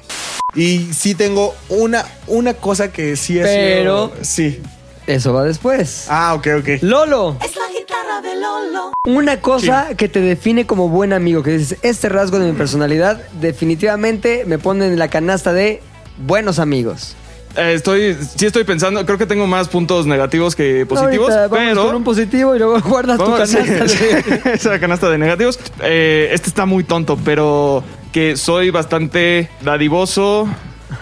[0.54, 3.46] Y sí tengo una, una cosa que sí es.
[3.46, 4.60] Pero- Sí.
[5.06, 6.06] Eso va después.
[6.08, 6.68] Ah, ok, ok.
[6.80, 8.92] Lolo, Es la guitarra de Lolo.
[9.06, 13.20] una cosa que te define como buen amigo, que dices, este rasgo de mi personalidad
[13.38, 15.82] definitivamente me pone en la canasta de
[16.16, 17.16] buenos amigos.
[17.56, 21.68] Eh, estoy, sí estoy pensando, creo que tengo más puntos negativos que positivos, Ahorita vamos
[21.68, 21.86] pero...
[21.86, 23.88] con un positivo y luego guardas tu Vamos, canasta.
[23.88, 25.58] sí, de- sí, esa canasta de negativos.
[25.82, 30.48] Eh, este está muy tonto, pero que soy bastante dadivoso.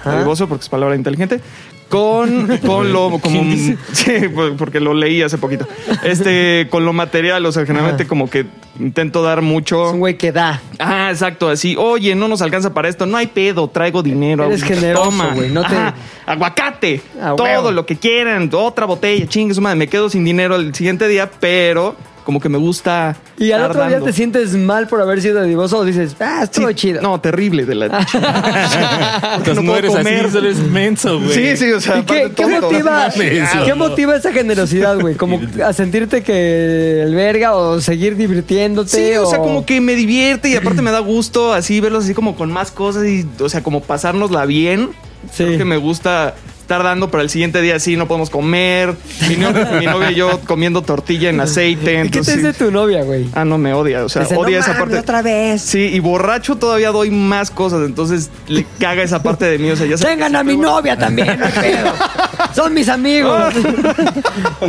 [0.05, 1.41] Dadivoso porque es palabra inteligente.
[1.93, 3.43] Con, con lo como
[3.93, 4.13] sí,
[4.57, 5.69] porque lo leí hace poquito.
[6.03, 8.47] Este, con lo material, o sea, generalmente como que
[8.81, 9.89] intento dar mucho.
[9.89, 10.63] Es un güey que da.
[10.79, 11.77] Ah, exacto, así.
[11.79, 13.05] Oye, no nos alcanza para esto.
[13.05, 14.47] No hay pedo, traigo dinero.
[14.47, 17.03] Eres generoso, güey, no te- Ajá, aguacate.
[17.21, 18.49] Ah, todo lo que quieran.
[18.55, 19.77] Otra botella, chingue su madre.
[19.77, 21.95] Me quedo sin dinero el siguiente día, pero
[22.25, 23.17] como que me gusta.
[23.39, 26.69] Y al otro día te sientes mal por haber sido dadivoso o dices, ah, estuvo
[26.69, 27.03] Sí, chido.
[27.03, 27.87] No, terrible de la.
[29.37, 30.27] Entonces no no, eres comer.
[30.27, 31.33] así, eres menso, güey.
[31.33, 33.09] Sí, sí, o sea, ¿Y qué, qué motiva,
[33.65, 35.15] ¿qué motiva esa generosidad, güey?
[35.15, 38.91] Como a sentirte que el verga o seguir divirtiéndote.
[38.91, 42.15] Sí, o sea, como que me divierte y aparte me da gusto así verlos así
[42.15, 44.91] como con más cosas y, o sea, como pasárnosla bien.
[45.33, 45.45] Sí.
[45.45, 46.35] Creo que me gusta
[46.73, 48.95] estar dando, pero el siguiente día sí no podemos comer.
[49.29, 51.83] Mi novia, mi novia y yo comiendo tortilla en aceite.
[51.83, 53.29] ¿Y qué te entonces dice tu novia, güey?
[53.35, 54.05] Ah, no, me odia.
[54.05, 54.99] O sea, Dice, odia "No esa mames, parte.
[54.99, 55.61] otra vez.
[55.61, 57.85] Sí, y borracho todavía doy más cosas.
[57.85, 59.71] Entonces le caga esa parte de mí.
[59.71, 61.93] O sea, ya Tengan que a mi novia también, no hay pedo.
[62.55, 63.53] Son mis amigos.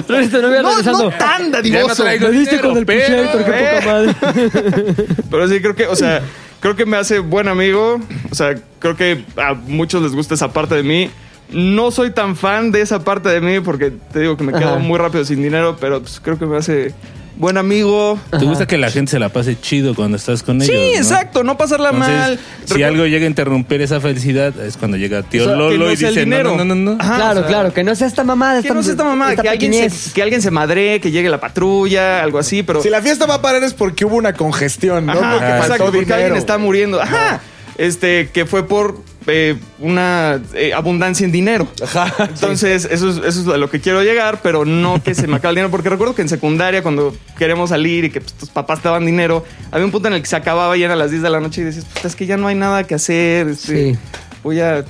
[0.06, 1.04] Traes tu novia No, regresando.
[1.06, 2.04] no tan Ya no dadivoso.
[2.04, 4.16] traigo Me diste con el pero- qué poca madre.
[5.32, 6.22] Pero sí, creo que, o sea,
[6.60, 8.00] creo que me hace buen amigo.
[8.30, 11.10] O sea, creo que a muchos les gusta esa parte de mí.
[11.54, 14.72] No soy tan fan de esa parte de mí porque te digo que me quedo
[14.76, 14.80] Ajá.
[14.80, 16.94] muy rápido sin dinero, pero pues, creo que me hace
[17.36, 18.20] buen amigo.
[18.32, 20.68] ¿Te gusta que la gente se la pase chido cuando estás con ellos?
[20.76, 20.98] Sí, ¿no?
[21.00, 22.40] exacto, no pasarla Entonces, mal.
[22.66, 25.60] Si Recu- algo llega a interrumpir esa felicidad, es cuando llega tío O sea, que
[25.60, 26.58] Lolo no y dice, no, dinero.
[26.58, 26.98] no, no, no, no.
[27.00, 28.62] Ajá, claro, o sea, claro, que no sea esta mamada.
[28.62, 31.40] Que no sea esta mamá, que alguien, se, que alguien se madre, que llegue la
[31.40, 32.82] patrulla, algo así, pero...
[32.82, 35.14] Si la fiesta va a parar es porque hubo una congestión, ¿no?
[35.14, 36.16] Ajá, porque exacto, faltó porque dinero.
[36.16, 37.02] alguien está muriendo.
[37.02, 37.42] Ajá.
[37.78, 41.68] Este, que fue por eh, una eh, abundancia en dinero.
[41.84, 42.14] Ajá.
[42.30, 45.36] Entonces, eso, es, eso es a lo que quiero llegar, pero no que se me
[45.38, 45.72] acabe el dinero.
[45.72, 49.06] Porque recuerdo que en secundaria, cuando queremos salir y que pues, tus papás te daban
[49.06, 51.40] dinero, había un punto en el que se acababa y eran las 10 de la
[51.40, 53.48] noche y decías, pues es que ya no hay nada que hacer.
[53.50, 54.00] este, Sí.
[54.44, 54.84] Voy a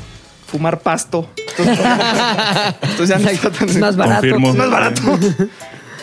[0.47, 1.29] fumar pasto.
[1.57, 1.85] Entonces,
[2.81, 4.21] entonces ya no está tan- Es más barato.
[4.21, 4.49] Confirmo.
[4.49, 5.01] Es más barato.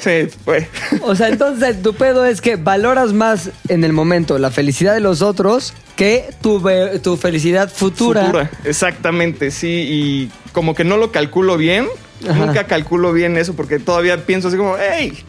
[0.01, 0.67] Sí, fue.
[1.03, 5.01] O sea, entonces tu pedo es que valoras más en el momento la felicidad de
[5.01, 6.63] los otros que tu,
[7.03, 8.25] tu felicidad futura.
[8.25, 9.69] Futura, exactamente, sí.
[9.89, 11.87] Y como que no lo calculo bien.
[12.29, 12.47] Ajá.
[12.47, 15.25] Nunca calculo bien eso porque todavía pienso así como, hey,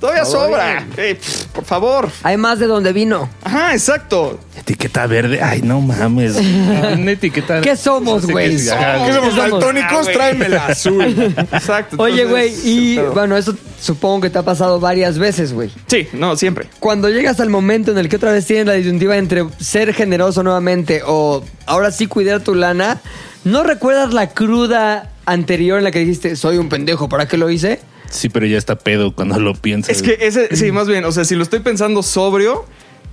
[0.00, 0.84] todavía sobra.
[0.94, 2.10] Pff, por favor.
[2.22, 3.28] Hay más de donde vino.
[3.42, 4.38] Ajá, exacto.
[4.56, 5.40] Etiqueta verde.
[5.42, 6.36] Ay, no mames.
[6.92, 7.60] Una etiqueta.
[7.60, 8.50] ¿Qué somos, güey?
[8.50, 8.70] qué es.
[8.70, 9.06] Ajá.
[9.06, 9.50] ¿Qué somos ¿Qué somos?
[9.60, 9.90] daltónicos?
[9.92, 10.14] Ah, güey.
[10.14, 11.34] Tráeme el azul.
[11.52, 11.96] Exacto.
[11.98, 15.70] Oye, güey, y pero- bueno, eso supongo que te ha pasado varias veces, güey.
[15.86, 16.68] Sí, no, siempre.
[16.80, 20.42] Cuando llegas al momento en el que otra vez tienes la disyuntiva entre ser generoso
[20.42, 23.00] nuevamente o ahora sí cuidar tu lana,
[23.44, 27.50] ¿no recuerdas la cruda anterior en la que dijiste, soy un pendejo, ¿para qué lo
[27.50, 27.80] hice?
[28.10, 29.96] Sí, pero ya está pedo cuando lo piensas.
[29.96, 32.64] Es que ese, sí, más bien, o sea, si lo estoy pensando sobrio,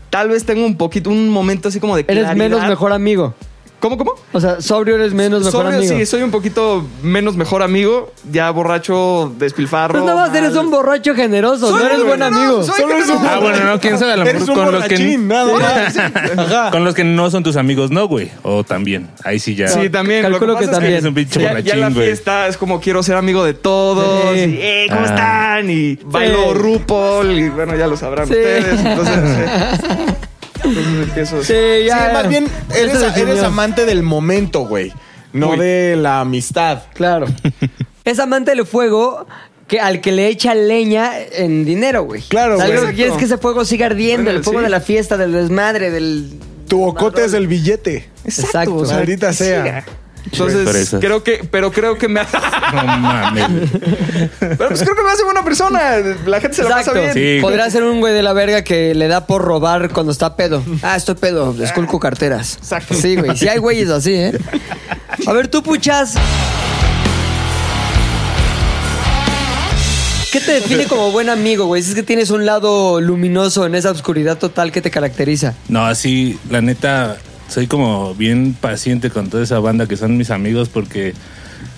[0.10, 2.36] tal vez tengo un poquito, un momento así como de Eres claridad.
[2.36, 3.34] menos mejor amigo.
[3.82, 4.14] ¿Cómo, cómo?
[4.32, 5.94] O sea, sobrio eres menos mejor Sobrio, amigo.
[5.98, 8.14] sí, soy un poquito menos mejor amigo.
[8.32, 9.94] Ya borracho, despilfarro.
[9.94, 12.64] Pues nada más eres un borracho generoso, Soy no eres un- buen amigo.
[12.64, 13.26] soy- Solo es un...
[13.26, 15.54] Ah, bueno, no, quién sabe, a lo Eres mejor un con los que borrachín, nada
[15.58, 15.98] más.
[16.38, 16.70] Ajá.
[16.72, 18.30] con los que no son tus amigos, no, güey.
[18.44, 19.10] O también.
[19.24, 19.68] Ahí sí ya.
[19.68, 20.22] Sí, también.
[20.22, 20.94] Calculo Lo que pasa es también.
[20.94, 22.06] Eres un pinche ya, ya la borrachín, güey.
[22.08, 24.34] fiesta es como quiero ser amigo de todos.
[24.36, 24.40] Sí.
[24.42, 25.06] Y, "Eh, ¿Cómo Ah.
[25.06, 25.70] están?
[25.72, 27.32] Y bailo RuPaul.
[27.32, 28.34] Y bueno, ya lo sabrán Sí.
[28.34, 28.80] ustedes.
[28.80, 29.88] Entonces, sí.
[30.78, 31.30] Entonces.
[31.48, 32.12] Sí, Sí, ya.
[32.14, 34.92] más bien eres, amante del momento, güey.
[35.34, 36.84] No de la amistad.
[36.94, 37.28] Claro.
[38.06, 39.26] es amante del fuego
[39.68, 42.22] que, al que le echa leña en dinero, güey.
[42.24, 42.80] Claro, O sea, güey.
[42.82, 44.64] lo que quieres es que ese fuego siga ardiendo, Bueno, el fuego sí.
[44.66, 46.34] de la fiesta, del desmadre, del...
[46.68, 48.10] Tu ocote es el billete.
[48.26, 48.76] Exacto.
[48.76, 49.64] o sea, Maldita sea.
[49.64, 49.86] siga.
[50.32, 52.38] Entonces, creo que, pero creo que me hace,
[52.74, 53.70] No mames.
[54.40, 55.98] pero pues creo que me hace buena persona.
[56.26, 57.14] La gente se la pasa bien.
[57.14, 57.38] Sí.
[57.42, 60.64] Podría ser un güey de la verga que le da por robar cuando está pedo.
[60.84, 62.58] Ah, estoy pedo, esculco carteras.
[62.58, 62.94] Exacto.
[62.94, 63.36] Sí, güey.
[63.38, 64.38] Sí hay güeyes así, ¿eh?
[65.28, 66.16] A ver, tú, puchas.
[70.32, 71.84] ¿Qué te define como buen amigo, güey?
[71.84, 75.56] Si es que tienes un lado luminoso en esa oscuridad total que te caracteriza.
[75.68, 77.18] No, así, la neta,
[77.52, 81.14] soy como bien paciente con toda esa banda que son mis amigos porque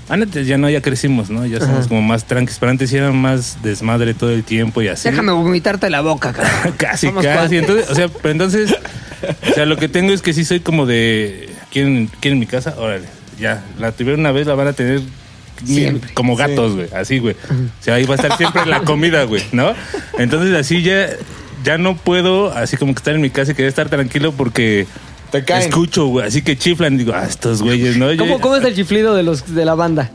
[0.07, 1.45] antes ya no, ya crecimos, ¿no?
[1.45, 2.57] Ya somos como más tranquilos.
[2.59, 5.09] Pero antes era más desmadre todo el tiempo y así.
[5.09, 6.73] Déjame vomitarte la boca, cabrón.
[6.77, 7.57] casi, Somos casi.
[7.57, 8.75] Entonces, o sea, pero entonces,
[9.49, 11.49] o sea, lo que tengo es que sí soy como de.
[11.71, 12.75] ¿Quieren, ¿quieren mi casa?
[12.77, 13.07] Órale,
[13.39, 13.63] ya.
[13.79, 15.01] La tuvieron una vez, la van a tener
[15.63, 16.13] Siempre.
[16.13, 16.87] como gatos, güey.
[16.93, 17.35] Así, güey.
[17.49, 19.73] O sea, ahí va a estar siempre la comida, güey, ¿no?
[20.19, 21.09] Entonces, así ya.
[21.63, 24.85] Ya no puedo, así como que estar en mi casa y querer estar tranquilo porque
[25.33, 25.67] Te caen.
[25.67, 26.27] escucho, güey.
[26.27, 28.15] Así que chiflan, digo, ah, estos güeyes, ¿no?
[28.17, 30.11] ¿Cómo, cómo es el chiflido de los de la banda?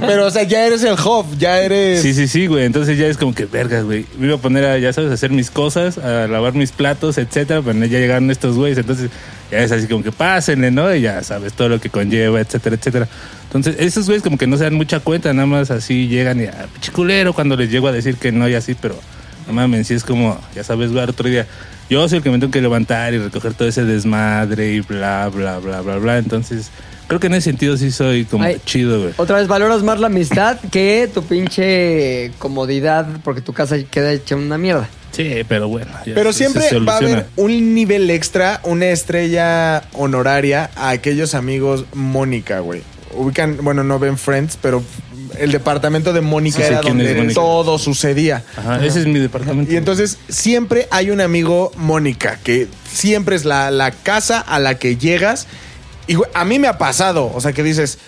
[0.00, 2.02] Pero, o sea, ya eres el hub, ya eres.
[2.02, 2.64] Sí, sí, sí, güey.
[2.64, 4.06] Entonces ya es como que, vergas, güey.
[4.18, 7.16] Me iba a poner a, ya sabes, a hacer mis cosas, a lavar mis platos,
[7.16, 7.62] etcétera.
[7.64, 8.78] Pero ya llegaron estos güeyes.
[8.78, 9.08] Entonces
[9.52, 10.92] ya es así como que pásenle, ¿no?
[10.92, 13.06] Y ya sabes todo lo que conlleva, etcétera, etcétera.
[13.44, 16.46] Entonces, esos güeyes como que no se dan mucha cuenta, nada más así llegan y,
[16.46, 18.96] ah, pinche culero, cuando les llego a decir que no y así, pero
[19.48, 21.46] no mames, sí es como, ya sabes, güey, otro día.
[21.90, 25.28] Yo soy el que me tengo que levantar y recoger todo ese desmadre y bla,
[25.34, 26.18] bla, bla, bla, bla.
[26.18, 26.70] Entonces,
[27.06, 28.60] creo que en ese sentido sí soy como Ay.
[28.66, 29.14] chido, güey.
[29.16, 34.36] Otra vez valoras más la amistad que tu pinche comodidad porque tu casa queda hecha
[34.36, 34.86] una mierda.
[35.12, 35.90] Sí, pero bueno.
[36.04, 41.34] Pero se- se siempre va a haber un nivel extra, una estrella honoraria a aquellos
[41.34, 42.82] amigos Mónica, güey.
[43.14, 44.82] Ubican, bueno, no ven Friends, pero
[45.40, 47.34] el departamento de Mónica Sí, era ¿quién es donde Mónica?
[47.34, 48.44] todo sucedía.
[48.56, 49.72] Ajá, ese es mi departamento.
[49.72, 54.78] Y entonces siempre hay un amigo Mónica, que siempre es la, la casa a la
[54.78, 55.46] que llegas
[56.06, 57.98] Y a mí me ha pasado, o sea, que dices,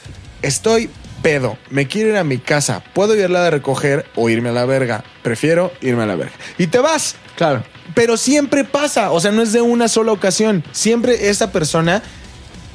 [0.43, 0.89] estoy
[1.23, 4.65] pedo, me quiero ir a mi casa, puedo irla a recoger o irme a la
[4.65, 5.05] verga.
[5.23, 6.33] Prefiero irme a la verga.
[6.57, 7.17] Y te vas.
[7.37, 7.63] Claro.
[7.95, 10.65] Pero siempre pasa, o sea, no es de una sola ocasión.
[10.73, 12.03] Siempre esta persona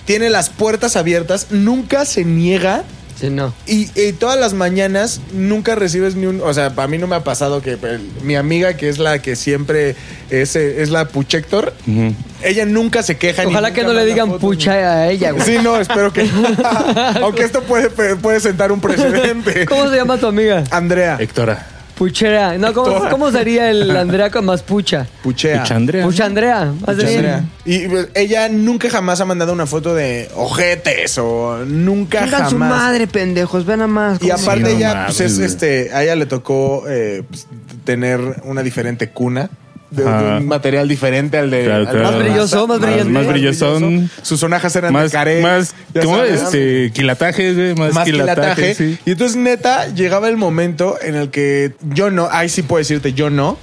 [0.05, 2.83] tiene las puertas abiertas, nunca se niega
[3.19, 3.53] Sí, no.
[3.65, 6.41] y, y todas las mañanas nunca recibes ni un.
[6.41, 9.19] O sea, a mí no me ha pasado que pues, mi amiga, que es la
[9.21, 9.95] que siempre
[10.29, 12.13] es, eh, es la Puchector, Ujú.
[12.43, 13.43] ella nunca se queja.
[13.45, 15.45] ni Ojalá que no le digan fotos, pucha a ella, güey.
[15.45, 16.29] Sí, no, espero que.
[17.21, 19.65] Aunque esto puede, puede sentar un precedente.
[19.65, 20.63] ¿Cómo se llama tu amiga?
[20.71, 21.17] Andrea.
[21.19, 21.67] Héctora.
[21.95, 22.57] Puchera.
[22.57, 25.07] No, ¿cómo, cómo sería el Andrea con más pucha?
[25.23, 25.61] Puchea.
[25.61, 26.05] Pucha, Andrea.
[26.05, 26.65] Pucha Andrea.
[26.85, 27.17] Más Pucha, bien.
[27.19, 27.43] Andrea.
[27.63, 32.51] Y pues, ella nunca jamás ha mandado una foto de ojetes o nunca Digan jamás.
[32.51, 33.65] su madre, pendejos.
[33.65, 34.21] Ven a más.
[34.21, 35.47] Y aparte no ella, mames, pues es güey.
[35.47, 37.47] este, a ella le tocó eh, pues,
[37.85, 39.49] tener una diferente cuna.
[39.95, 41.63] De, un material diferente al de.
[41.65, 43.05] Claro, al Más brilloso, más brillante.
[43.05, 44.09] Más brillosón.
[44.21, 45.41] Sus sonajas eran Más, de caré.
[45.41, 46.17] más, ¿cómo?
[46.17, 46.41] sabes.
[46.43, 47.75] Este, quilatajes, güey.
[47.75, 48.75] Más, Más quilataje, quilataje.
[48.75, 48.99] sí.
[49.05, 53.13] Y entonces, neta, llegaba el momento en el que yo no, ahí sí puedo decirte,
[53.13, 53.57] yo no.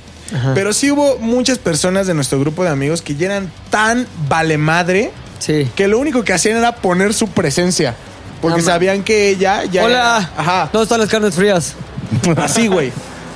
[0.54, 4.56] Pero sí hubo muchas personas de nuestro grupo de amigos que ya eran tan vale
[4.56, 5.68] madre Sí.
[5.74, 7.94] que lo único que hacían era poner su presencia.
[8.40, 9.84] Porque sabían que ella ya.
[9.84, 9.94] Hola.
[9.94, 10.70] era- ajá.
[10.72, 11.74] ¿Dónde están las carnes frías?
[12.36, 12.92] Así, güey.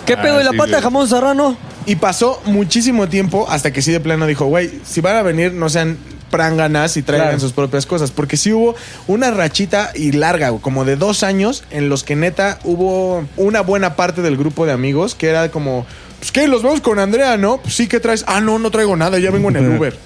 [0.07, 0.41] ¿Qué Ah, pedo?
[0.41, 1.57] ¿Y la sí, pata de jamón serrano?
[1.87, 5.53] Y pasó muchísimo tiempo hasta que sí de plano dijo, güey, si van a venir,
[5.53, 5.97] no sean
[6.31, 7.41] pránganas y traigan Claro.
[7.41, 8.11] sus propias cosas.
[8.11, 8.75] Porque sí hubo
[9.07, 13.61] una rachita y larga, güey, como de dos años, en los que neta hubo una
[13.61, 15.87] buena parte del grupo de amigos que era como,
[16.19, 17.59] pues qué, los vemos con Andrea, ¿no?
[17.59, 18.25] Pues sí, ¿qué traes?
[18.27, 19.97] Ah, no, no traigo nada, ya vengo en el Uber.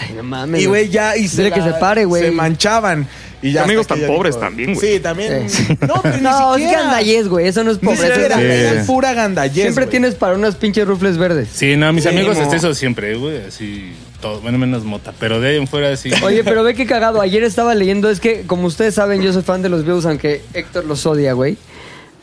[0.00, 0.62] Ay, no mames.
[0.62, 2.22] y güey, ya, y Dile que se pare, güey.
[2.24, 3.06] Se manchaban.
[3.42, 4.94] Y ya Amigos tan pobres dijo- también, güey.
[4.94, 5.48] Sí, también.
[5.48, 5.66] Sí.
[5.86, 6.82] No, pero ni No, es siquiera.
[6.82, 7.46] gandallez, güey.
[7.48, 8.06] Eso no es Ni pobreza.
[8.14, 8.70] siquiera, es.
[8.72, 8.76] Sí.
[8.80, 9.54] es pura gandallez.
[9.62, 9.90] Siempre güey.
[9.90, 11.48] tienes para unas pinches rufles verdes.
[11.54, 13.38] Sí, no, mis Sí, amigos hasta eso siempre, güey.
[13.46, 14.40] Así, todo.
[14.42, 15.14] Bueno, menos mota.
[15.18, 16.10] Pero de ahí en fuera, sí.
[16.22, 17.20] Oye, pero ve qué cagado.
[17.22, 20.42] Ayer estaba leyendo, es que, como ustedes saben, yo soy fan de los Beatles, aunque
[20.52, 21.56] Héctor los odia, güey.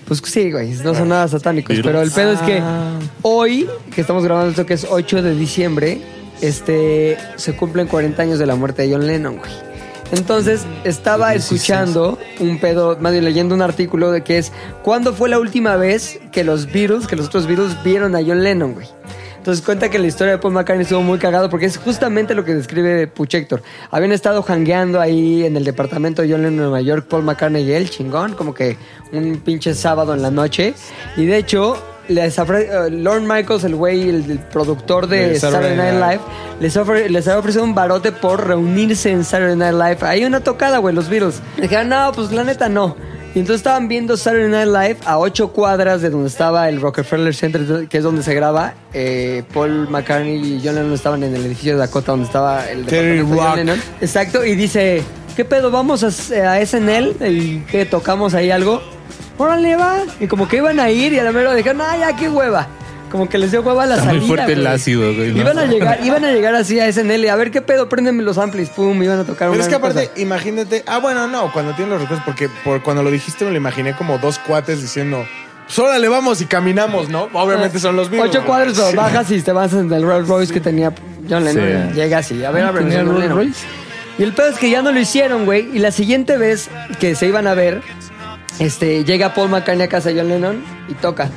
[0.08, 1.76] Pues sí, güey, no son nada satánicos.
[1.84, 2.92] Pero el pedo es que Ah.
[3.24, 5.98] hoy, que estamos grabando esto, que es 8 de diciembre,
[6.42, 9.52] este, se cumplen 40 años de la muerte de John Lennon, güey.
[10.12, 15.28] Entonces, estaba escuchando un pedo, más bien leyendo un artículo de que es, ¿cuándo fue
[15.28, 18.88] la última vez que los Beatles, que los otros Beatles vieron a John Lennon, güey?
[19.38, 22.44] Entonces cuenta que la historia de Paul McCartney estuvo muy cagado porque es justamente lo
[22.44, 23.62] que describe Puchector.
[23.92, 27.64] Habían estado jangueando ahí en el departamento de John Lennon en Nueva York, Paul McCartney
[27.64, 28.76] y él, chingón, como que
[29.14, 30.74] un pinche sábado en la noche.
[31.16, 35.40] Y de hecho, les ofre- eh, Lorne Michaels, el güey, el, el productor de, De
[35.40, 36.22] Saturday Saturday Night Live,
[36.60, 39.98] les, ofre- les había ofrecido un barote por reunirse en Saturday Night Live.
[40.10, 41.42] Hay una tocada, güey, los Beatles.
[41.62, 42.96] Dijeron, no, pues la neta no.
[43.36, 47.36] Y entonces estaban viendo Saturday Night Live a ocho cuadras de donde estaba el Rockefeller
[47.36, 48.74] Center, que es donde se graba.
[48.94, 52.86] Eh, Paul McCartney y John Lennon estaban en el edificio de Dakota donde estaba el
[52.88, 53.58] Terry departamento de John Rock.
[53.58, 53.82] Lennon.
[54.02, 55.04] Exacto, y dice,
[55.36, 55.70] ¿qué pedo?
[55.70, 56.08] ¿Vamos a,
[56.54, 57.16] a SNL?
[57.30, 58.82] ¿Y qué tocamos ahí algo?
[59.38, 60.00] Órale, va.
[60.20, 62.68] Y como que iban a ir y a la mera dijeron, ah, ya, qué hueva.
[63.12, 65.40] Como que les dio hueva la Está muy salida, fuerte el ácido, güey, ¿no?
[65.40, 67.30] Iban a llegar, iban a llegar así a SNL.
[67.30, 69.76] A ver qué pedo, préndeme los amplis, pum, iban a tocar Pero una es que
[69.76, 70.20] aparte, cosa.
[70.20, 70.84] imagínate.
[70.88, 73.96] Ah, bueno, no, cuando tienes los recuerdos, porque por cuando lo dijiste me lo imaginé
[73.96, 75.26] como dos cuates diciendo.
[75.66, 77.30] Pues órale, vamos y caminamos, ¿no?
[77.34, 78.36] Obviamente son los Beatles.
[78.36, 80.94] Ocho cuadros, pero bajas y te vas en el Rolls Royce que tenía
[81.30, 81.90] John Lennon.
[81.92, 81.96] Sí.
[81.96, 83.38] Llegas y a ver, ábreme, ¿tenía John Rolls Lennon.
[83.38, 83.66] Royce?
[84.18, 85.70] Y el pedo es que ya no lo hicieron, güey.
[85.74, 86.70] Y la siguiente vez
[87.00, 87.82] que se iban a ver,
[88.60, 91.30] este, llega Paul McCartney a casa de John Lennon y toca.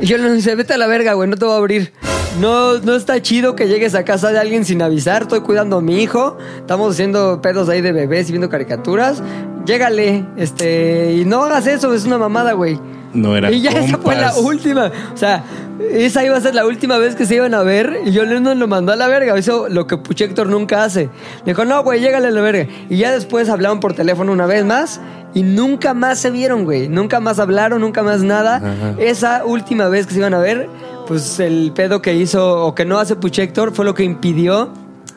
[0.00, 1.92] Y John Lennon dice, vete a la verga, güey, no te voy a abrir.
[2.40, 5.22] No, no está chido que llegues a casa de alguien sin avisar.
[5.22, 6.38] Estoy cuidando a mi hijo.
[6.58, 9.22] Estamos haciendo pedos ahí de bebés y viendo caricaturas.
[9.66, 12.80] Llégale, este, y no hagas eso, es una mamada, güey.
[13.12, 14.38] No era Y ya esa fue la compas.
[14.38, 14.90] última.
[15.12, 15.44] O sea,
[15.80, 18.00] esa iba a ser la última vez que se iban a ver.
[18.04, 19.38] Y John Lennon lo mandó a la verga.
[19.38, 21.04] Hizo lo que Puchector nunca hace.
[21.44, 22.66] Le dijo, no, güey, llégale a la verga.
[22.88, 25.00] Y ya después hablaron por teléfono una vez más.
[25.34, 26.88] Y nunca más se vieron, güey.
[26.88, 28.56] Nunca más hablaron, nunca más nada.
[28.56, 28.94] Ajá.
[28.98, 30.68] Esa última vez que se iban a ver,
[31.06, 34.70] pues el pedo que hizo o que no hace Puchector fue lo que impidió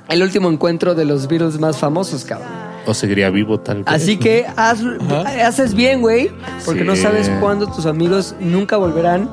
[0.10, 2.48] el último encuentro de los Beatles más famosos, cabrón.
[2.88, 3.88] O seguiría vivo, tal vez.
[3.88, 4.84] Así que haz-
[5.44, 6.30] haces bien, güey,
[6.65, 9.28] porque no sabes cuándo tus amigos nunca volverán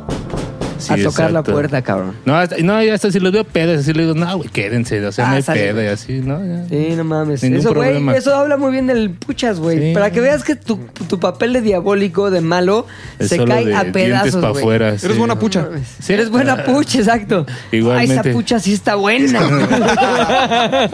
[0.83, 2.15] Sí, a tocar la puerta, cabrón.
[2.25, 5.05] No, hasta, no, ya hasta si los veo pedos, así le digo, no, güey, quédense.
[5.05, 6.41] O sea, Ah, no hay sale, pedo y así, ¿no?
[6.45, 6.69] Ya.
[6.69, 7.43] Sí, no mames.
[7.43, 9.79] Ningún eso, güey, eso habla muy bien del puchas, güey.
[9.79, 9.95] Sí.
[9.95, 10.77] Para que veas que tu,
[11.09, 12.87] tu papel de diabólico, de malo,
[13.19, 14.77] Es se cae de a pedazos, pa' güey.
[14.77, 15.63] Eres buena pucha.
[15.63, 15.71] No
[16.09, 17.47] eres buena pucha, exacto.
[17.71, 18.13] Igualmente.
[18.13, 19.41] Ay, esa pucha sí está buena.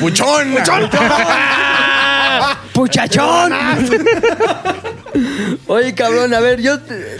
[0.00, 0.48] ¡Puchón!
[2.72, 3.52] ¡Puchachón!
[5.66, 6.78] Oye, cabrón, a ver, yo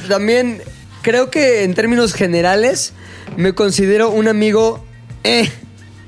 [0.09, 0.61] también
[1.03, 2.93] creo que en términos generales
[3.37, 4.85] me considero un amigo.
[5.25, 5.51] Eh.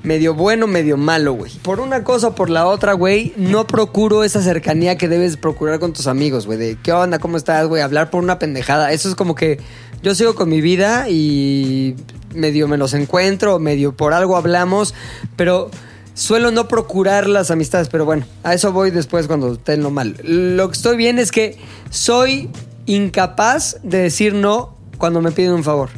[0.03, 1.53] medio bueno, medio malo, güey.
[1.63, 5.79] Por una cosa o por la otra, güey, no procuro esa cercanía que debes procurar
[5.79, 6.59] con tus amigos, güey.
[6.59, 7.83] De qué onda, cómo estás, güey.
[7.83, 8.93] Hablar por una pendejada.
[8.93, 9.59] Eso es como que
[10.03, 11.97] yo sigo con mi vida y
[12.35, 14.95] medio me los encuentro, medio por algo hablamos,
[15.37, 15.71] pero
[16.15, 17.89] suelo no procurar las amistades.
[17.89, 20.17] Pero bueno, a eso voy después cuando esté en lo mal.
[20.23, 21.59] Lo que estoy bien es que
[21.91, 22.49] soy
[22.87, 25.91] incapaz de decir no cuando me piden un favor.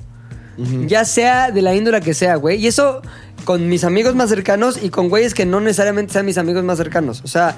[0.86, 2.62] Ya sea de la índole que sea, güey.
[2.62, 3.02] Y eso
[3.44, 6.78] con mis amigos más cercanos y con güeyes que no necesariamente sean mis amigos más
[6.78, 7.20] cercanos.
[7.24, 7.56] O sea,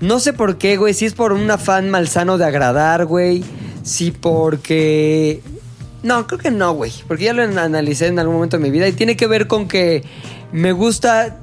[0.00, 0.94] no sé por qué, güey.
[0.94, 3.44] Si es por un afán malsano de agradar, güey.
[3.82, 5.42] Si porque...
[6.02, 6.92] No, creo que no, güey.
[7.06, 9.68] Porque ya lo analicé en algún momento de mi vida y tiene que ver con
[9.68, 10.04] que
[10.52, 11.36] me gusta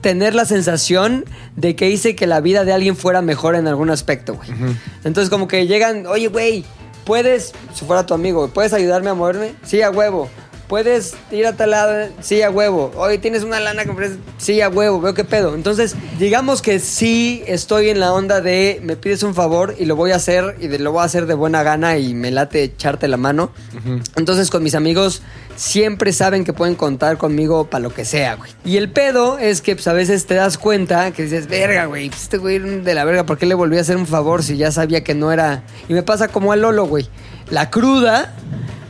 [0.00, 3.90] tener la sensación de que hice que la vida de alguien fuera mejor en algún
[3.90, 4.48] aspecto, güey.
[5.04, 6.64] Entonces como que llegan, oye, güey,
[7.04, 9.54] puedes, si fuera tu amigo, ¿puedes ayudarme a moverme?
[9.62, 10.28] Sí, a huevo.
[10.70, 12.08] ¿Puedes ir a tal lado?
[12.20, 12.92] Sí, a huevo.
[12.96, 14.18] Oye, ¿tienes una lana que ofreces?
[14.38, 15.00] Sí, a huevo.
[15.00, 15.56] Veo qué pedo.
[15.56, 19.96] Entonces, digamos que sí estoy en la onda de me pides un favor y lo
[19.96, 22.62] voy a hacer y de- lo voy a hacer de buena gana y me late
[22.62, 23.50] echarte la mano.
[24.14, 25.22] Entonces, con mis amigos
[25.56, 28.52] siempre saben que pueden contar conmigo para lo que sea, güey.
[28.64, 32.10] Y el pedo es que pues, a veces te das cuenta que dices, verga, güey,
[32.10, 34.56] pues, este güey de la verga, ¿por qué le volví a hacer un favor si
[34.56, 35.64] ya sabía que no era?
[35.88, 37.08] Y me pasa como al Lolo, güey.
[37.50, 38.32] La cruda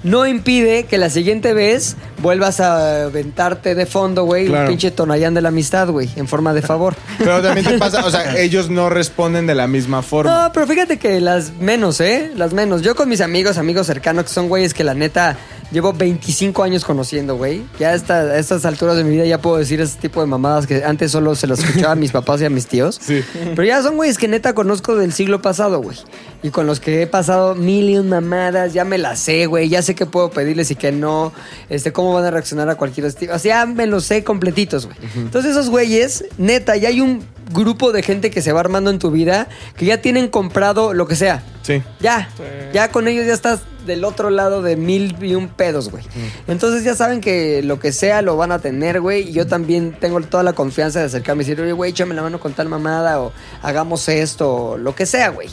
[0.03, 4.63] no impide que la siguiente vez vuelvas a aventarte de fondo, güey, Claro.
[4.65, 6.95] un pinche tonallán de la amistad, güey, en forma de favor.
[7.19, 10.45] Pero también te pasa, o sea, ellos no responden de la misma forma.
[10.47, 12.31] No, pero fíjate que las menos, ¿eh?
[12.37, 12.83] Las menos.
[12.83, 15.37] Yo con mis amigos, amigos cercanos, que son güeyes que la neta
[15.73, 17.63] llevo 25 años conociendo, güey.
[17.79, 20.27] Ya a, esta- a estas alturas de mi vida ya puedo decir ese tipo de
[20.27, 22.99] mamadas que antes solo se los escuchaba a mis papás y a mis tíos.
[23.01, 23.23] Sí.
[23.35, 25.97] Pero ya son güeyes que neta conozco del siglo pasado, güey.
[26.43, 29.69] Y con los que he pasado mil y un mamadas, ya me las sé, güey.
[29.69, 31.33] Ya sé qué puedo pedirles y qué no.
[31.69, 33.35] Este, cómo van a reaccionar a cualquier estilo.
[33.35, 34.97] O sea, ya me los sé completitos, güey.
[35.17, 38.99] Entonces esos güeyes, neta, ya hay un grupo de gente que se va armando en
[38.99, 41.43] tu vida que ya tienen comprado lo que sea.
[41.63, 41.83] Sí.
[42.01, 42.29] Ya,
[42.73, 46.05] ya con ellos ya estás del otro lado de mil y un pedos, güey.
[46.47, 49.29] Entonces ya saben que lo que sea lo van a tener, güey.
[49.29, 52.23] Y yo también tengo toda la confianza de acercarme y decir, oye, güey, échame la
[52.23, 53.33] mano con tal mamada o
[53.63, 55.49] hagamos esto o lo que sea, güey.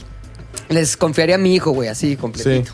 [0.70, 2.74] Les confiaría a mi hijo, güey, así completito.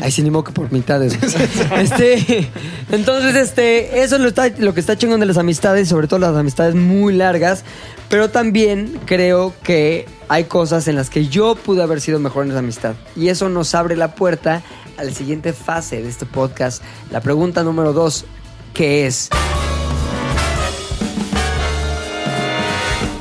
[0.00, 1.18] Ay, sí, ni modo que por mitades.
[1.76, 2.48] este,
[2.90, 6.74] entonces, este, eso es lo que está chingón de las amistades, sobre todo las amistades
[6.74, 7.64] muy largas.
[8.08, 12.50] Pero también creo que hay cosas en las que yo pude haber sido mejor en
[12.50, 12.94] esa amistad.
[13.16, 14.62] Y eso nos abre la puerta
[14.96, 16.82] a la siguiente fase de este podcast.
[17.10, 18.24] La pregunta número dos,
[18.74, 19.30] que es...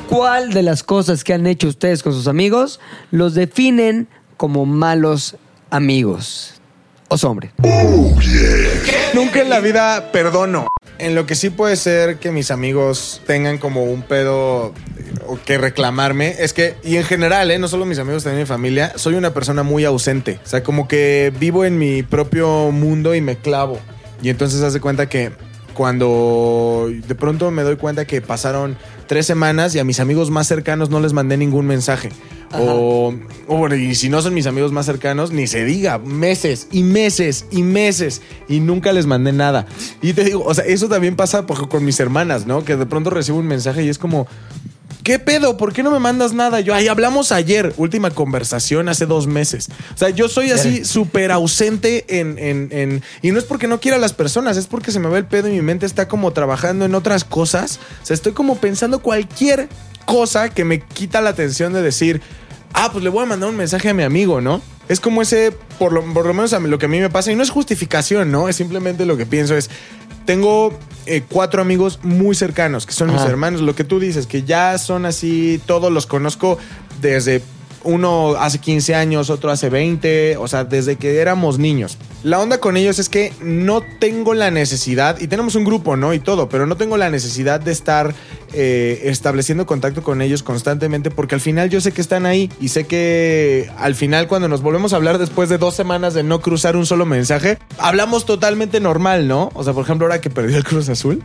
[0.09, 2.81] ¿Cuál de las cosas que han hecho ustedes con sus amigos
[3.11, 5.37] los definen como malos
[5.69, 6.60] amigos?
[7.13, 7.51] Os hombre.
[9.13, 10.67] Nunca en la vida perdono.
[10.97, 15.37] En lo que sí puede ser que mis amigos tengan como un pedo eh, o
[15.37, 17.59] que reclamarme es que, y en general, ¿eh?
[17.59, 20.39] no solo mis amigos, también mi familia, soy una persona muy ausente.
[20.41, 23.77] O sea, como que vivo en mi propio mundo y me clavo.
[24.21, 25.33] Y entonces hace cuenta que
[25.73, 30.47] cuando de pronto me doy cuenta que pasaron tres semanas y a mis amigos más
[30.47, 32.09] cercanos no les mandé ningún mensaje.
[32.53, 33.13] O,
[33.47, 36.83] o bueno, y si no son mis amigos más cercanos, ni se diga, meses y
[36.83, 39.65] meses y meses y nunca les mandé nada.
[40.01, 42.65] Y te digo, o sea, eso también pasa por- con mis hermanas, ¿no?
[42.65, 44.27] Que de pronto recibo un mensaje y es como,
[45.03, 45.57] ¿Qué pedo?
[45.57, 46.59] ¿Por qué no me mandas nada?
[46.59, 49.69] Yo, ahí hablamos ayer, última conversación hace dos meses.
[49.95, 53.79] O sea, yo soy así súper ausente en, en- en- Y no es porque no
[53.79, 56.07] quiera a las personas, es porque se me va el pedo y mi mente está
[56.07, 57.79] como trabajando en otras cosas.
[58.03, 59.69] O sea, estoy como pensando cualquier
[60.05, 62.21] cosa que me quita la atención de decir,
[62.73, 64.61] ah, pues le voy a mandar un mensaje a mi amigo, ¿no?
[64.89, 67.09] Es como ese, por lo, por lo menos a mí- lo que a mí me
[67.09, 68.49] pasa, y no es justificación, ¿no?
[68.49, 69.69] Es simplemente lo que pienso es,
[70.25, 70.73] tengo
[71.05, 74.77] eh, cuatro amigos muy cercanos, que son mis hermanos, lo que tú dices, que ya
[74.77, 76.57] son así, todos los conozco
[77.01, 77.41] desde
[77.83, 81.97] uno hace 15 años, otro hace 20, o sea, desde que éramos niños.
[82.23, 86.13] La onda con ellos es que no tengo la necesidad, y tenemos un grupo, ¿no?
[86.13, 88.13] Y todo, pero no tengo la necesidad de estar
[88.53, 92.69] eh, estableciendo contacto con ellos constantemente, porque al final yo sé que están ahí y
[92.69, 96.41] sé que al final cuando nos volvemos a hablar después de dos semanas de no
[96.41, 99.51] cruzar un solo mensaje, hablamos totalmente normal, ¿no?
[99.53, 101.23] O sea, por ejemplo, ahora que perdió el Cruz Azul.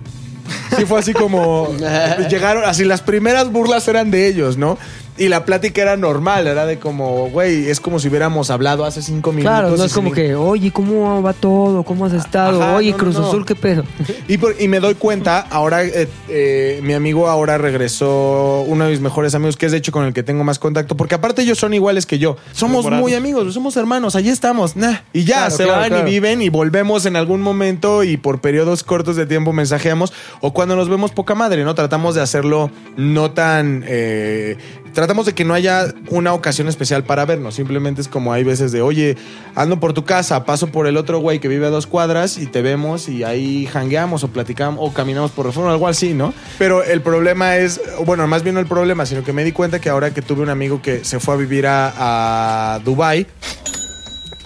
[0.76, 1.74] Sí, fue así como.
[2.30, 4.78] llegaron, así las primeras burlas eran de ellos, ¿no?
[5.18, 9.00] Y la plática era normal, era de como, güey, es como si hubiéramos hablado hace
[9.00, 9.50] cinco minutos.
[9.58, 11.82] Claro, no es como sin- que, oye, ¿cómo va todo?
[11.84, 12.62] ¿Cómo has estado?
[12.62, 13.26] Ajá, oye, no, Cruz no.
[13.26, 13.84] Azul, ¿qué pedo?
[14.28, 18.90] Y, por- y me doy cuenta, ahora eh, eh, mi amigo ahora regresó, uno de
[18.90, 21.42] mis mejores amigos, que es de hecho con el que tengo más contacto, porque aparte
[21.42, 22.36] ellos son iguales que yo.
[22.52, 24.96] Somos muy amigos, somos hermanos, allí estamos, nah.
[25.12, 26.08] Y ya, Claro, se claro, van claro.
[26.08, 30.52] y viven y volvemos en algún momento y por periodos cortos de tiempo mensajeamos o
[30.52, 31.74] cuando nos vemos poca madre, ¿no?
[31.74, 33.84] Tratamos de hacerlo no tan...
[33.86, 34.56] eh,
[34.96, 38.72] tratamos de que no haya una ocasión especial para vernos, simplemente es como hay veces
[38.72, 39.18] de, oye,
[39.54, 42.46] ando por tu casa, paso por el otro güey que vive a dos cuadras y
[42.46, 46.32] te vemos y ahí hangueamos o platicamos o caminamos por reforma, algo así, ¿no?
[46.56, 49.82] Pero el problema es, bueno, más bien no el problema, sino que me di cuenta
[49.82, 53.26] que ahora que tuve un amigo que se fue a vivir a, a Dubai,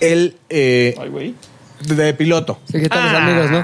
[0.00, 1.34] él eh, Ay, güey.
[1.80, 2.58] De piloto.
[2.70, 3.58] Sí, ¿qué tal los amigos, no?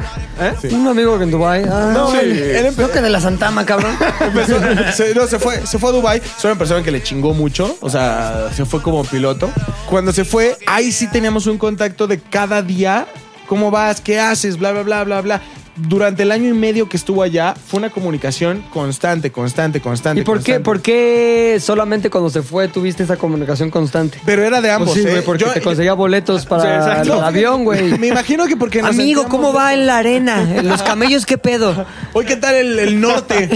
[0.44, 0.54] ¿Eh?
[0.60, 0.68] Sí.
[0.68, 1.64] Un amigo que en Dubái.
[1.64, 2.18] Ah, No, sí.
[2.22, 3.94] él- No que de la Santama, cabrón.
[4.20, 4.58] Empezó-
[4.94, 6.18] se, no, se fue, se fue a Dubai.
[6.38, 7.76] Es una persona que le chingó mucho.
[7.80, 9.50] O sea, se fue como piloto.
[9.88, 13.06] Cuando se fue, ahí sí teníamos un contacto de cada día.
[13.48, 14.00] ¿Cómo vas?
[14.00, 14.58] ¿Qué haces?
[14.58, 15.42] Bla, bla, bla, bla, bla.
[15.76, 20.22] Durante el año y medio que estuvo allá, fue una comunicación constante, constante, constante.
[20.22, 24.18] ¿Y por qué, por qué solamente cuando se fue tuviste esa comunicación constante?
[24.24, 25.22] Pero era de ambos, Pues sí, ¿eh?
[25.22, 27.98] porque Yo- te conseguía boletos para Sí, el avión, güey.
[27.98, 30.40] Me imagino que porque nos Amigo, sentíamos- ¿cómo va en la arena?
[30.56, 31.84] ¿En los camellos qué pedo?
[32.14, 33.48] Hoy, ¿qué tal el, el norte?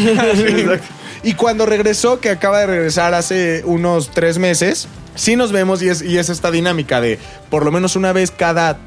[1.22, 5.88] y cuando regresó, que acaba de regresar hace unos tres meses, sí nos vemos y
[5.88, 7.18] es, y es esta dinámica de
[7.48, 8.78] por lo menos una vez cada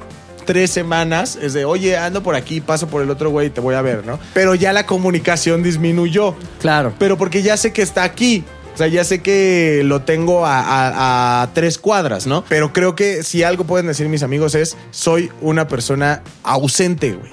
[0.45, 3.61] tres semanas, es de, oye, ando por aquí, paso por el otro güey y te
[3.61, 4.19] voy a ver, ¿no?
[4.33, 6.93] Pero ya la comunicación disminuyó, Claro.
[6.99, 8.43] pero porque ya sé que está aquí.
[8.73, 12.43] O sea, ya sé que lo tengo a, a- a tres cuadras, ¿no?
[12.49, 17.31] Pero creo que si algo pueden decir mis amigos es, soy una persona ausente, güey.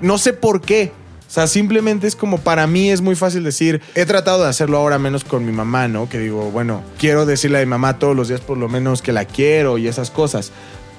[0.00, 0.92] No sé por qué.
[1.28, 4.78] O sea, simplemente es como para mí es muy fácil decir, he tratado de hacerlo
[4.78, 6.08] ahora menos con mi mamá, ¿no?
[6.08, 9.12] Que digo, bueno, quiero decirle a mi mamá todos los días por lo menos que
[9.12, 10.50] la quiero y esas cosas.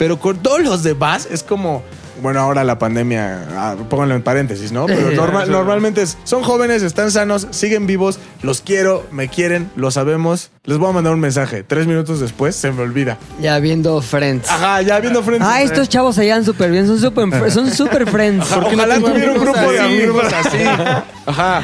[0.02, 1.84] Pero con todos los demás es como,
[2.24, 4.88] bueno, ahora la pandemia, ah, pónganlo en paréntesis, ¿no?
[4.88, 9.92] Pero norma- normalmente es, son jóvenes, están sanos, siguen vivos, los quiero, me quieren, lo
[9.92, 10.50] sabemos.
[10.64, 11.62] Les voy a mandar un mensaje.
[11.62, 13.20] Tres minutos después se me olvida.
[13.40, 14.50] Ya viendo Friends.
[14.50, 15.46] Ajá, ya viendo frente.
[15.48, 18.52] Ah, estos chavos se llevan súper bien, son súper son super friends.
[18.52, 20.58] Ojalá tuviera un grupo de amigos así.
[21.28, 21.62] Ajá.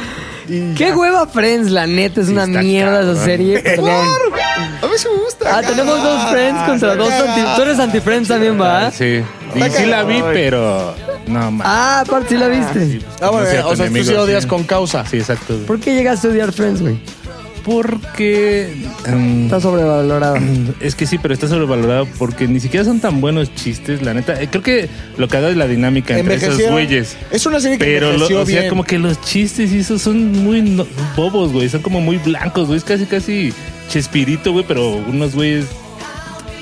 [0.50, 4.08] Y Qué hueva Friends, la neta, es una mierda esa serie, perdón.
[4.82, 5.58] A mí sí me gusta.
[5.58, 7.42] Ah, tenemos dos Friends contra dos anti...
[7.56, 8.92] Tú eres anti-Friends también, ¿va?
[8.92, 9.24] Sí.
[9.56, 10.94] Y sí la vi, pero
[11.28, 11.68] no más.
[11.68, 13.02] Ah, aparte sí la viste.
[13.22, 15.06] Ah, bueno, o sea, tú sí odias con causa.
[15.06, 15.58] Sí, exacto.
[15.66, 17.00] ¿Por qué llegaste a odiar Friends, güey?
[17.68, 18.72] Porque
[19.06, 20.38] em, Está sobrevalorado.
[20.80, 24.42] es que sí, pero está sobrevalorado porque ni siquiera son tan buenos chistes, la neta.
[24.42, 27.18] Eh, Creo que lo que hago es la dinámica entre esos güeyes.
[27.30, 28.70] Es una serie que Pero, lo- o sea, bien.
[28.70, 30.88] como que los chistes y eso son muy no-
[31.18, 31.68] bobos, güey.
[31.68, 32.78] Son como muy blancos, güey.
[32.78, 33.54] Es casi, casi
[33.90, 35.66] Chespirito, güey, pero unos güeyes.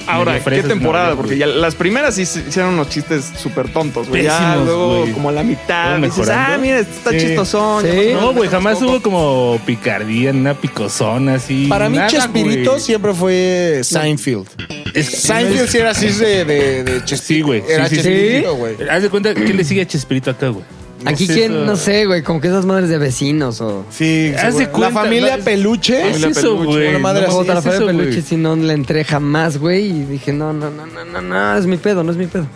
[0.07, 1.15] Ahora, ¿qué temporada?
[1.15, 4.23] Porque ya las primeras sí se hicieron unos chistes súper tontos, güey.
[4.23, 7.17] Ya luego, como a la mitad, dices, ah, mira, este está Sí.
[7.19, 7.83] chistosón.
[7.83, 8.11] Sí.
[8.13, 11.67] No, güey, jamás hubo como picardía, una picozona así.
[11.67, 14.47] Para mí, nada, Chespirito siempre fue Seinfeld.
[14.93, 17.25] Es- Seinfeld sí era así de, de, de Chespirito.
[17.25, 17.63] Sí, güey.
[17.67, 18.07] Era Sí, sí, sí.
[18.09, 18.75] Chespirito, güey.
[18.89, 20.63] Haz de cuenta que le sigue a Chespirito acá, güey.
[21.07, 21.65] Aquí sé quién, eso.
[21.65, 23.85] no sé, güey, como que esas madres de vecinos o...
[23.89, 25.43] Sí, Haz de cuenta, La familia ¿no?
[25.43, 26.09] Peluche.
[26.09, 26.89] Es eso, Peluche, güey.
[26.89, 27.47] una madre No, así.
[27.47, 28.21] La es eso, Peluche güey.
[28.21, 29.85] si no le entré jamás, güey.
[29.87, 32.47] Y dije, no, no, no, no, no, no, es mi pedo, no es mi pedo.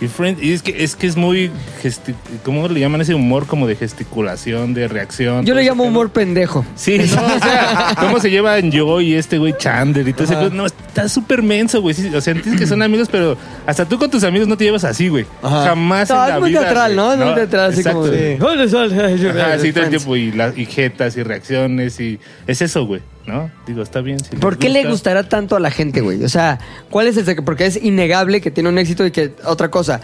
[0.00, 1.50] Y, Friends- y es que es que es muy
[2.44, 5.44] ¿cómo le llaman ese humor como de gesticulación, de reacción?
[5.44, 6.64] Yo le ese llamo humor pendejo.
[6.76, 10.34] Sí, no, o sea, cómo se llevan yo y este güey Chandler y todo ese
[10.36, 10.50] pedo?
[10.50, 11.94] No, está súper menso, güey.
[11.94, 13.36] Sí, o sea, entiendes que son amigos, pero
[13.66, 15.26] hasta tú con tus amigos no te llevas así, güey.
[15.42, 15.64] Ajá.
[15.68, 16.96] Jamás en No, la es muy vida, teatral.
[16.96, 17.12] ¿no?
[17.12, 18.36] Es muy teatral, así como de...
[18.36, 18.42] Sí.
[18.44, 19.90] "Hola, sol, ay, yo- Ajá, sí, todo el Friends".
[19.90, 23.50] tiempo y, las y jetas y reacciones y es eso, güey, ¿no?
[23.66, 24.18] Digo, está bien.
[24.18, 24.90] si ¿Por qué le gusta.
[24.90, 26.24] gustará tanto a la gente, güey?
[26.24, 26.58] O sea,
[26.90, 27.44] ¿cuál es el secreto?
[27.44, 30.00] Porque es innegable que tiene un éxito y que otra cosa.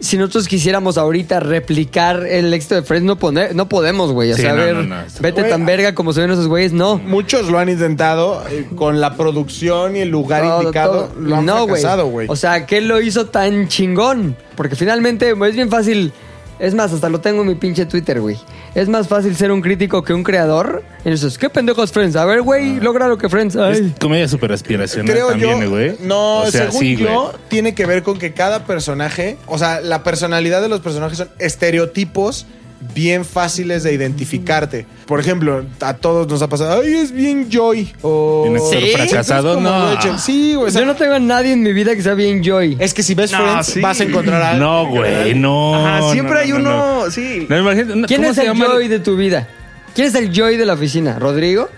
[0.00, 4.30] Si nosotros quisiéramos ahorita replicar el éxito de Friends, no, pone- no podemos, güey.
[4.30, 6.30] O Sí, sea, a no, ver, no, no, vete Güey, tan verga como se ven
[6.30, 6.98] esos güeyes, no.
[6.98, 10.92] Muchos lo han intentado eh, con la producción y el lugar Todo, indicado.
[11.08, 11.20] todo.
[11.20, 12.28] Lo han no, fracasado, güey.
[12.30, 14.36] O sea, ¿qué lo hizo tan chingón?
[14.54, 16.12] Porque finalmente es bien fácil.
[16.60, 18.36] Es más, hasta lo tengo en mi pinche Twitter, güey.
[18.78, 20.84] Es más fácil ser un crítico que un creador.
[21.04, 22.14] Y dices, ¿qué pendejos Friends?
[22.14, 23.56] A ver, güey, logra lo que Friends.
[23.56, 23.94] Es Ay.
[24.00, 25.96] comedia súper aspiracional Creo también, güey.
[25.98, 29.80] No, o sea, según sí, yo, tiene que ver con que cada personaje, o sea,
[29.80, 32.46] la personalidad de los personajes son estereotipos
[32.94, 34.86] bien fáciles de identificarte.
[35.06, 37.92] Por ejemplo, a todos nos ha pasado, ay, es bien Joy.
[38.02, 38.92] O ¿Sí?
[38.94, 40.18] fracasado, no.
[40.18, 40.68] Sí, güey.
[40.68, 42.76] o sea, Yo no tengo a nadie en mi vida que sea bien Joy.
[42.78, 43.80] Es que si ves No, Friends, sí.
[43.80, 45.74] vas a encontrar a No, güey, no.
[45.74, 47.10] Ajá, siempre no, hay no, uno, no.
[47.10, 47.46] sí.
[47.48, 48.66] No, imagínate, ¿Quién ¿cómo es se el llama?
[48.66, 49.48] Joy de tu vida?
[49.94, 51.18] ¿Quién es el Joy de la oficina?
[51.18, 51.68] ¿Rodrigo?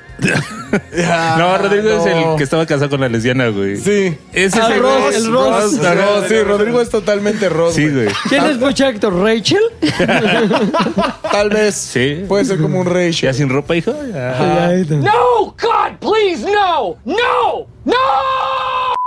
[1.38, 3.76] No, Rodrigo es el que estaba casado con la lesbiana, güey.
[3.76, 4.16] Sí.
[4.32, 5.14] Ese Ah, es el Ross, Ross.
[5.16, 5.72] el Ross.
[5.74, 7.74] No, no, sí, Rodrigo es totalmente Ross.
[7.74, 8.08] Sí, güey.
[8.28, 9.14] ¿Quién es mucho Héctor?
[9.14, 9.62] ¿Rachel?
[11.32, 11.74] Tal vez.
[11.74, 12.24] Sí.
[12.28, 13.10] Puede ser como un rey.
[13.12, 13.92] ¿Ya sin ropa, hijo?
[13.92, 17.94] No, God, please, no, no, no!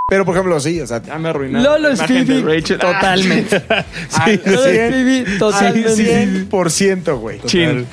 [0.08, 1.64] Pero, por ejemplo, sí, o sea, Ya me arruinaron.
[1.64, 2.78] Lolo la imagen de Stevie, Rachel.
[2.80, 3.56] totalmente.
[4.20, 6.46] al Lolo 100, Stevie, al totalmente.
[6.50, 7.40] 100%, güey.
[7.46, 7.88] Chin.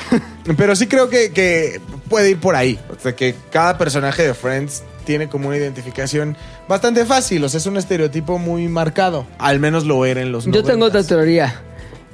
[0.56, 2.78] Pero sí creo que, que puede ir por ahí.
[2.90, 6.36] O sea, que cada personaje de Friends tiene como una identificación
[6.68, 7.44] bastante fácil.
[7.44, 9.24] O sea, es un estereotipo muy marcado.
[9.38, 11.06] Al menos lo era en los Yo tengo otra 90s.
[11.06, 11.62] teoría.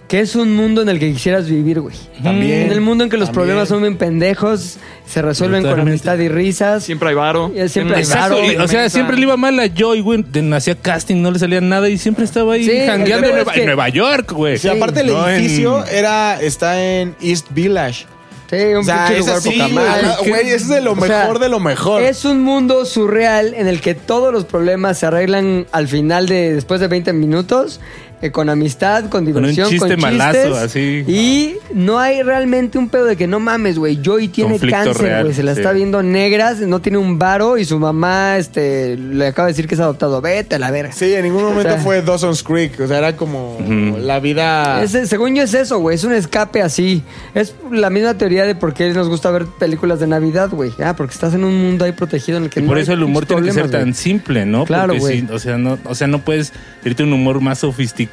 [0.09, 1.97] Que es un mundo en el que quisieras vivir, güey.
[2.23, 2.63] También.
[2.67, 3.47] En el mundo en que los También.
[3.47, 6.85] problemas son bien pendejos, se resuelven con amistad y risas.
[6.85, 7.51] Siempre hay varo.
[7.53, 8.53] Y siempre hay Exacto, varo.
[8.53, 10.25] y, o sea, siempre le iba mal a Joy, güey.
[10.55, 13.55] Hacía casting, no le salía nada y siempre estaba ahí Sí, jangueando en Nueva, es
[13.55, 14.59] que- en Nueva York, güey.
[14.59, 18.07] Sí, aparte el No en- edificio era, está en East Village.
[18.49, 19.75] Sí, un O sea, pinche es lugar así, poca güey.
[19.75, 20.09] madre.
[20.29, 22.01] Güey, ese es de lo O sea, mejor de lo mejor.
[22.05, 26.55] Es un mundo surreal en el que todos los problemas se arreglan al final de
[26.55, 27.81] después de 20 minutos.
[28.23, 30.57] Eh, con amistad, con un diversión, chiste con malazo, chistes.
[30.57, 31.05] así.
[31.07, 34.01] Y no hay realmente un pedo de que no mames, güey.
[34.03, 35.35] Joey tiene Conflicto cáncer, güey.
[35.35, 35.61] Se la sí.
[35.61, 39.69] está viendo negras, no tiene un varo y su mamá este, le acaba de decir
[39.69, 40.23] que es adoptado.
[40.23, 40.93] Vete a la verga.
[40.93, 42.81] Sí, en ningún momento O sea, fue Dawson's Creek.
[42.81, 43.59] O sea, era como
[44.01, 44.87] la vida.
[44.89, 45.97] Según yo es eso, güey.
[45.97, 47.03] Es un escape así.
[47.35, 50.73] Es la misma teoría de por qué nos gusta ver películas de Navidad, güey.
[50.83, 52.85] Ah, porque estás en un mundo ahí protegido en el que Y no por hay
[52.85, 54.65] eso el humor tiene que ser tan simple, ¿no?
[54.65, 55.21] Claro, güey.
[55.21, 58.06] sí, o sea, no, o sea, no puedes irte un humor más sofisticado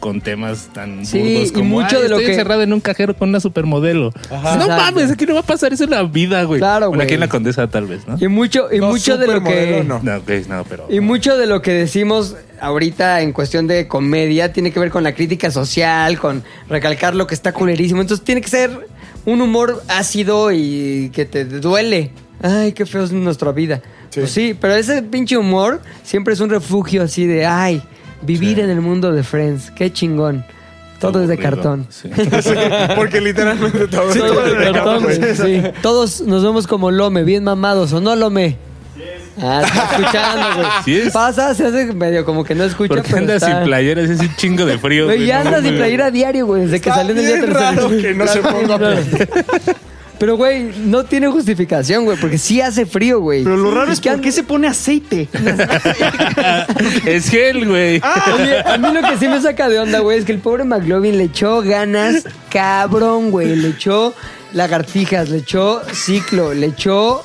[0.00, 2.72] con temas tan Sí, burdos y como mucho "Ay, de lo estoy que- encerrado en
[2.72, 4.12] un cajero con una supermodelo.
[4.30, 4.56] Ajá.
[4.56, 4.76] no Exacto.
[4.94, 6.60] mames, aquí no va a pasar eso en la vida, güey.
[6.60, 7.14] Claro, Bueno, aquí güey.
[7.14, 8.16] en la Condesa tal vez, ¿no?
[8.20, 9.84] Y mucho, y No, mucho de lo que.
[9.86, 10.00] no.
[10.02, 10.18] No,
[10.48, 14.80] no, pero Y mucho de lo que decimos ahorita en cuestión de comedia tiene que
[14.80, 18.00] ver con la crítica social, con recalcar lo que está culerísimo.
[18.00, 18.70] Entonces tiene que ser
[19.24, 22.12] un humor ácido y que te duele.
[22.42, 23.80] Ay, qué feo es nuestra vida.
[24.10, 24.20] Sí.
[24.20, 27.82] Pues sí, pero ese pinche humor siempre es un refugio así de, ay,
[28.22, 30.44] vivir en el mundo de Friends, qué chingón.
[30.98, 31.86] Todo es de cartón.
[31.90, 32.08] sí.
[32.96, 35.62] Porque literalmente todo Sí, todo todo es de cartón, cartón, güey, sí.
[35.82, 38.56] Todos nos vemos como Lome, bien mamados, ¿o no, Lome?
[39.38, 40.66] Ah, está escuchando, güey.
[40.84, 41.12] Sí es.
[41.12, 43.56] Pasa, se hace medio como que no escucha, ¿Por qué pero andas está...
[43.58, 44.08] sin playeras?
[44.08, 45.04] Es un chingo de frío.
[45.04, 47.46] Güey, ya no andas sin playera diario, güey, desde que salió en el día bien
[47.52, 47.88] tercero.
[47.88, 48.78] raro que no se ponga
[50.18, 53.44] Pero, güey, no tiene justificación, güey, porque sí hace frío, güey.
[53.44, 55.28] Pero lo raro ¿Y es qué por qué se pone aceite.
[57.06, 58.00] es gel, güey.
[58.34, 60.64] Oye, a mí lo que sí me saca de onda, güey, es que el pobre
[60.64, 63.56] McLovin le echó ganas, cabrón, güey.
[63.56, 64.14] Le echó
[64.52, 67.24] lagartijas, le echó ciclo, le echó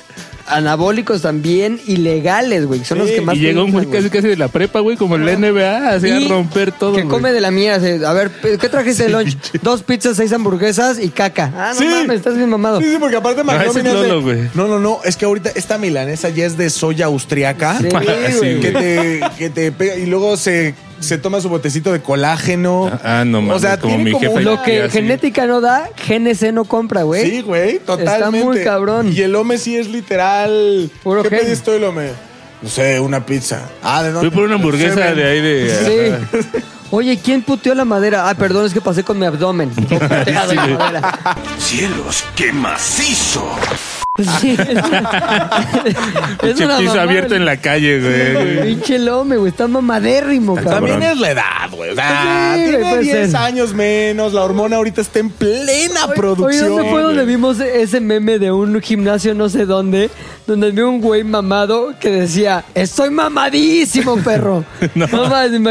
[0.51, 2.83] anabólicos también ilegales, güey.
[2.85, 5.15] Son los que más y llegó un güey casi casi de la prepa, güey, como
[5.15, 6.93] el NBA, así a romper todo.
[6.93, 7.09] Que güey.
[7.11, 7.75] come de la mía.
[7.75, 8.29] así, A ver,
[8.59, 9.37] ¿qué trajiste de lunch?
[9.61, 11.51] Dos pizzas, seis hamburguesas y caca.
[11.55, 11.85] Ah, no Sí.
[11.85, 12.79] mames, estás bien mamado.
[12.79, 14.49] Sí, sí, porque aparte No, McLovin es es de-.
[14.53, 14.99] No, no, no.
[15.03, 17.77] Es que ahorita esta milanesa ya es de soya austriaca.
[17.79, 17.87] Sí,
[18.31, 18.59] Sí, güey.
[18.59, 22.89] que te, que te pega y luego se, se toma su botecito de colágeno.
[23.03, 24.33] Ah, no mames, O sea, como tiene mi como jefe.
[24.33, 24.89] una- Lo que sí.
[24.91, 27.29] genética no da, GNC no compra, güey.
[27.29, 28.45] Sí, güey, totalmente.
[28.45, 29.11] muy cabrón.
[29.13, 30.89] Y el home sí es literal.
[31.03, 31.39] Puro ¿Qué gen.
[31.39, 32.09] pediste hoy, home?
[32.61, 33.67] No sé, una pizza.
[33.83, 34.29] Ah, ¿de dónde?
[34.29, 36.17] Fui por una hamburguesa de ahí de.
[36.31, 36.63] Sí.
[36.93, 38.29] Oye, ¿quién puteó la madera?
[38.29, 39.71] Ah, perdón, es que pasé con mi abdomen.
[39.89, 41.19] En la madera.
[41.57, 43.45] ¡Cielos, qué macizo!
[44.17, 44.57] Sí,
[46.43, 47.01] es una piso mamada.
[47.03, 48.61] abierto en la calle, güey.
[48.67, 49.51] Pinche lome, güey.
[49.51, 50.73] Está mamadérrimo, cabrón.
[50.73, 51.91] También es la edad, güey.
[51.91, 53.37] O sea, Sí, güey, tiene puede 10 ser.
[53.37, 54.33] años menos.
[54.33, 56.75] La hormona ahorita está en plena producción.
[56.75, 60.09] ¿dónde fue donde vimos ese meme de un gimnasio no sé dónde?
[60.45, 64.65] Donde vi un güey mamado que decía, estoy mamadísimo, perro.
[64.95, 65.07] no.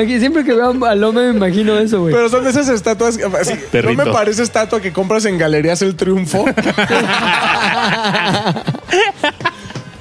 [0.07, 2.15] siempre que veo a Lome me imagino eso, güey.
[2.15, 3.19] Pero son de esas estatuas.
[3.39, 3.53] así,
[3.85, 6.47] no me parece estatua que compras en Galerías El Triunfo.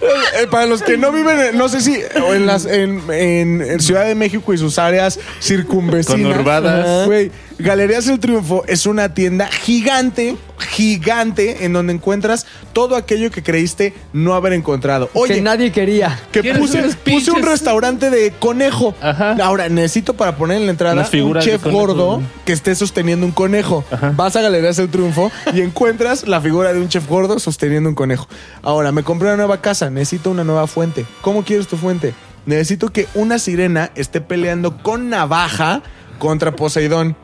[0.02, 3.62] Eh, Para los que no viven, en- no sé si o en las en, en-
[3.62, 6.32] en Ciudad de México y sus áreas circunvecinas.
[6.32, 7.06] Conurbadas.
[7.06, 13.43] Güey, Galerías El Triunfo es una tienda gigante, gigante, en donde encuentras todo aquello que
[13.43, 15.10] creíste no haber encontrado.
[15.14, 16.18] Oye, que nadie quería.
[16.32, 16.62] que ¿Quieres
[16.95, 18.95] puse, un restaurante de conejo.
[19.01, 19.36] Ajá.
[19.43, 23.84] Ahora, necesito para poner en la entrada un chef gordo que esté sosteniendo un conejo.
[24.16, 27.95] Vas a Galerías El Triunfo y encuentras la figura de un chef gordo sosteniendo un
[27.95, 28.30] conejo.
[28.64, 31.05] Ahora, me compré una nueva casa, necesito una nueva fuente.
[31.20, 32.14] ¿Cómo quieres tu fuente?
[32.45, 35.84] Necesito que una sirena esté peleando con navaja
[36.20, 37.18] contra Poseidón.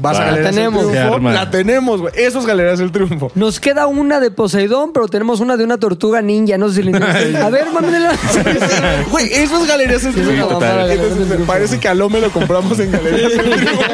[0.00, 0.22] Vas Va.
[0.22, 0.90] a Galerías La tenemos.
[0.90, 1.18] Triunfo.
[1.30, 2.14] La tenemos, güey.
[2.16, 3.32] Eso es Galerías El Triunfo.
[3.34, 6.56] Nos queda una de Poseidón, pero tenemos una de una tortuga ninja.
[6.58, 6.96] No sé si le
[7.38, 8.12] A ver, mámela.
[9.10, 10.58] Güey, eso es Galerías El Sí, Triunfo.
[10.58, 13.80] Galerías me parece que a Lome lo compramos en Galerías El Triunfo.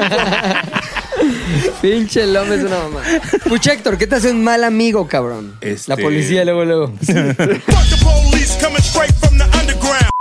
[1.81, 3.01] Pinche Lome es una mamá.
[3.49, 5.55] Pucha Héctor, ¿qué te hace un mal amigo, cabrón?
[5.61, 6.93] Este- La policía luego, luego.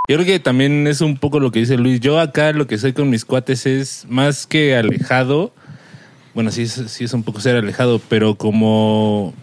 [0.07, 1.99] Yo creo que también es un poco lo que dice Luis.
[2.01, 5.51] Yo acá lo que soy con mis cuates es más que alejado.
[6.33, 9.33] Bueno, sí, sí es un poco ser alejado, pero como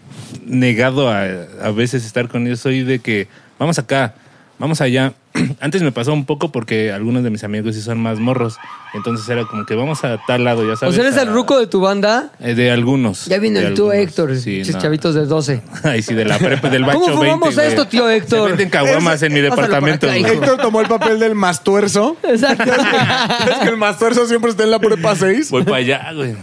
[0.45, 1.23] negado a,
[1.61, 2.59] a veces estar con ellos.
[2.59, 3.27] Soy de que
[3.57, 4.15] vamos acá,
[4.59, 5.13] vamos allá.
[5.61, 8.57] Antes me pasó un poco porque algunos de mis amigos sí son más morros.
[8.93, 10.95] Entonces era como que vamos a tal lado, ya O sabes.
[10.95, 12.31] sea, eres a- el ruco de tu banda.
[12.39, 13.25] eh, De algunos.
[13.27, 13.93] Ya vino el tío.
[13.93, 14.79] Héctor, Sí, no.
[14.79, 15.61] chavitos de 12.
[15.83, 17.67] Ay, sí, de la prepa, del bacho ¿Cómo 20, fumamos güey.
[17.67, 18.39] esto, tío Héctor?
[18.43, 20.07] Se venden caguamas en mi departamento.
[20.07, 20.17] acá.
[20.17, 22.17] Héctor tomó el papel del mastuerzo.
[22.23, 22.63] Exacto.
[23.51, 25.51] es que el mastuerzo siempre está en la prepa 6.
[25.51, 26.35] Voy para allá, güey.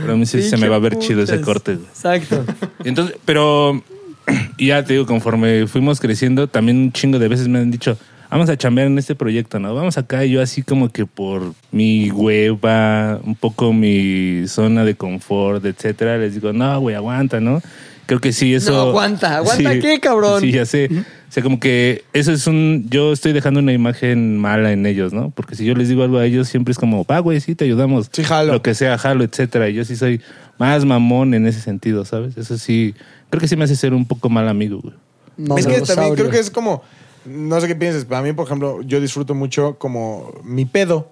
[0.00, 1.86] Pero a mí sí se me va a ver chido ese corte, güey.
[1.86, 2.44] Exacto.
[2.84, 3.82] Entonces, pero
[4.56, 7.96] y ya te digo, conforme fuimos creciendo, también un chingo de veces me han dicho,
[8.34, 9.72] vamos a chambear en este proyecto, ¿no?
[9.76, 14.96] Vamos acá, y yo así como que por mi hueva, un poco mi zona de
[14.96, 17.62] confort, etcétera, les digo, no, güey, aguanta, ¿no?
[18.06, 18.72] Creo que sí, eso.
[18.72, 19.36] No, aguanta.
[19.36, 20.40] ¿Aguanta qué, cabrón?
[20.40, 20.90] Sí, ya sé.
[20.90, 22.86] O sea, como que eso es un.
[22.90, 25.30] Yo estoy dejando una imagen mala en ellos, ¿no?
[25.30, 27.64] Porque si yo les digo algo a ellos, siempre es como, va, güey, sí, te
[27.64, 28.10] ayudamos.
[28.12, 28.52] Sí, jalo.
[28.52, 29.68] Lo que sea, jalo, etcétera.
[29.68, 30.20] Y yo sí soy
[30.58, 32.36] más mamón en ese sentido, ¿sabes?
[32.36, 32.94] Eso sí.
[33.30, 34.94] Creo que sí me hace ser un poco mal amigo, güey.
[35.36, 36.82] No, es que también creo que es como,
[37.24, 41.08] no sé qué piensas, para mí, por ejemplo, yo disfruto mucho como mi pedo.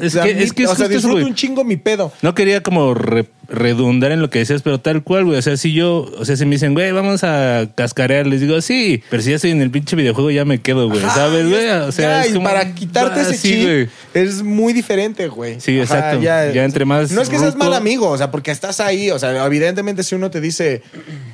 [0.00, 2.12] Es O sea, que mi- es que es o sea, eso, un chingo mi pedo.
[2.22, 5.38] No quería como re- redundar en lo que decías, pero tal cual, güey.
[5.38, 8.60] O sea, si yo, o sea, si me dicen, güey, vamos a cascarear, les digo,
[8.62, 9.02] sí.
[9.10, 11.00] Pero si ya estoy en el pinche videojuego, ya me quedo, güey.
[11.02, 11.68] ¿Sabes, güey?
[11.68, 13.88] O sea, Ya, es y como- para quitarte Ah, ese sí, chip güey.
[14.14, 15.60] es muy diferente, güey.
[15.60, 16.20] Sí, exacto.
[16.22, 19.18] Ya entre más No es que seas mal amigo, o sea, porque estás ahí, o
[19.18, 20.82] sea, evidentemente si uno te dice,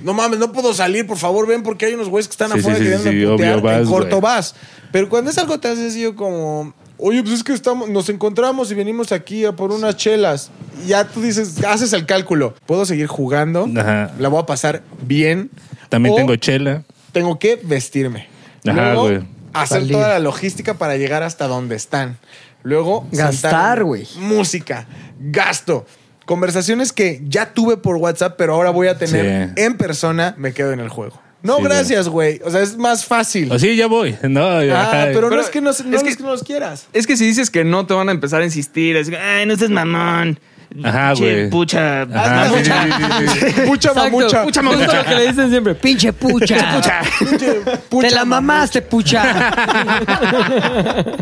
[0.03, 2.59] no mames, no puedo salir, por favor, ven porque hay unos güeyes que están Sí,
[2.59, 4.32] afuera sí, queriendo sí, putear, obvio, vas, en corto güey.
[4.34, 4.55] vas.
[4.90, 8.74] Pero cuando es algo tan sencillo como, oye, pues es que estamos, nos encontramos y
[8.74, 10.50] venimos aquí a por unas chelas.
[10.84, 14.11] Y ya tú dices, haces el cálculo, puedo seguir jugando, Ajá.
[14.18, 15.50] la voy a pasar bien.
[15.88, 16.82] También o tengo chela.
[17.12, 18.28] tengo que vestirme.
[18.66, 19.20] Ajá, Luego, güey.
[19.53, 19.92] hacer Salir.
[19.92, 22.16] toda la logística para llegar hasta donde están.
[22.62, 24.07] Luego, Gastar, güey.
[24.18, 24.86] Música,
[25.18, 25.84] gasto.
[26.26, 29.62] Conversaciones que ya tuve por WhatsApp, pero ahora voy a tener Sí.
[29.62, 31.20] en persona, me quedo en el juego.
[31.43, 32.40] No, Sí, gracias, güey.
[32.45, 33.51] O sea, es más fácil.
[33.51, 34.16] O sí, ya voy.
[34.22, 35.05] No, ah, ajá.
[35.12, 36.86] pero, no Pero es que no, no es es que- que no los quieras.
[36.93, 38.97] Es que si dices que no, te van a empezar a insistir.
[38.97, 40.38] Es, ay, no estés mamón.
[40.84, 41.51] Ajá, güey.
[41.51, 42.03] Pucha.
[42.03, 42.84] Ajá, sí, pucha.
[42.84, 42.90] sí,
[43.28, 43.61] sí, sí.
[43.66, 44.43] Pucha mamucha.
[44.45, 45.03] Pucha mamucha.
[45.03, 45.74] lo que le dicen siempre.
[45.74, 46.80] Pinche pucha.
[47.18, 47.55] Pinche
[47.90, 49.53] pucha Te la mamaste, pucha.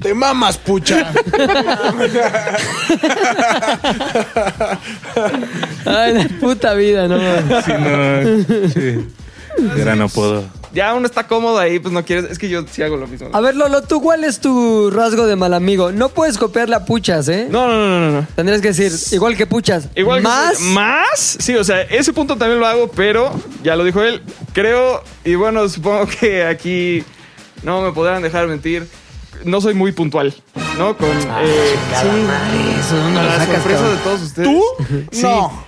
[0.00, 1.10] Te mamas, pucha.
[5.86, 7.64] Ay, la puta vida, no mames.
[7.64, 8.68] Sí, no.
[8.68, 9.06] Sí.
[9.76, 10.44] Gran apodo.
[10.72, 12.28] Ya uno está cómodo ahí, pues no quieres.
[12.30, 13.28] Es que yo sí hago lo mismo.
[13.32, 15.92] A ver, Lolo, ¿tú cuál es tu rasgo de mal amigo?
[15.92, 17.46] No puedes copiarle a puchas, ¿eh?
[17.48, 18.26] No, no, no, no, no.
[18.34, 19.88] Tendrías que decir, igual que puchas.
[19.94, 20.60] Igual que- más.
[20.60, 21.36] más.
[21.38, 23.32] Sí, o sea, ese punto también lo hago, pero
[23.62, 24.20] ya lo dijo él.
[24.52, 27.04] Creo, y bueno, supongo que aquí
[27.62, 28.88] no me podrán dejar mentir.
[29.44, 30.34] No soy muy puntual,
[30.78, 30.96] ¿no?
[30.96, 31.08] Con.
[31.10, 31.74] eh,
[32.80, 33.96] Eso, ¿dónde a lo la sacas, sorpresa cabrón?
[33.96, 34.48] de todos ustedes.
[34.48, 34.62] ¿Tú?
[35.12, 35.22] Sí.
[35.22, 35.63] No.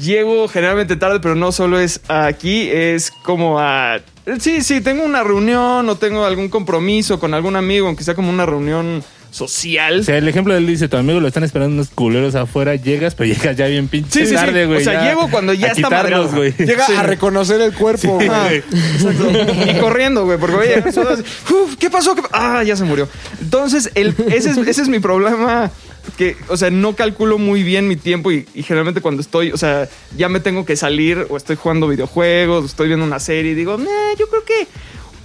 [0.00, 3.98] Llego generalmente tarde, pero no solo es aquí, es como a...
[4.40, 8.30] Sí, sí, tengo una reunión o tengo algún compromiso con algún amigo, aunque sea como
[8.30, 10.00] una reunión social.
[10.00, 12.74] O sea, el ejemplo de él dice, tu amigo lo están esperando unos culeros afuera,
[12.74, 14.34] llegas, pero llegas ya bien pinche Sí, sí, sí.
[14.34, 14.80] tarde, güey.
[14.80, 16.28] O sea, llego cuando ya está madreado.
[16.30, 16.52] güey.
[16.58, 16.92] Llega Sí.
[16.96, 18.28] a reconocer el cuerpo, güey.
[18.28, 19.70] güey.
[19.70, 22.16] y corriendo, güey, porque "Uf, ¿qué pasó?
[22.16, 23.08] ¿Qué pa-?" Ah, ya se murió.
[23.40, 25.70] Entonces, el, ese, es, ese es mi problema.
[26.16, 29.56] Que, o sea, no calculo muy bien mi tiempo y, y generalmente cuando estoy, o
[29.56, 33.52] sea, ya me tengo que salir o estoy jugando videojuegos, o estoy viendo una serie
[33.52, 34.66] y digo, "Nah, yo creo que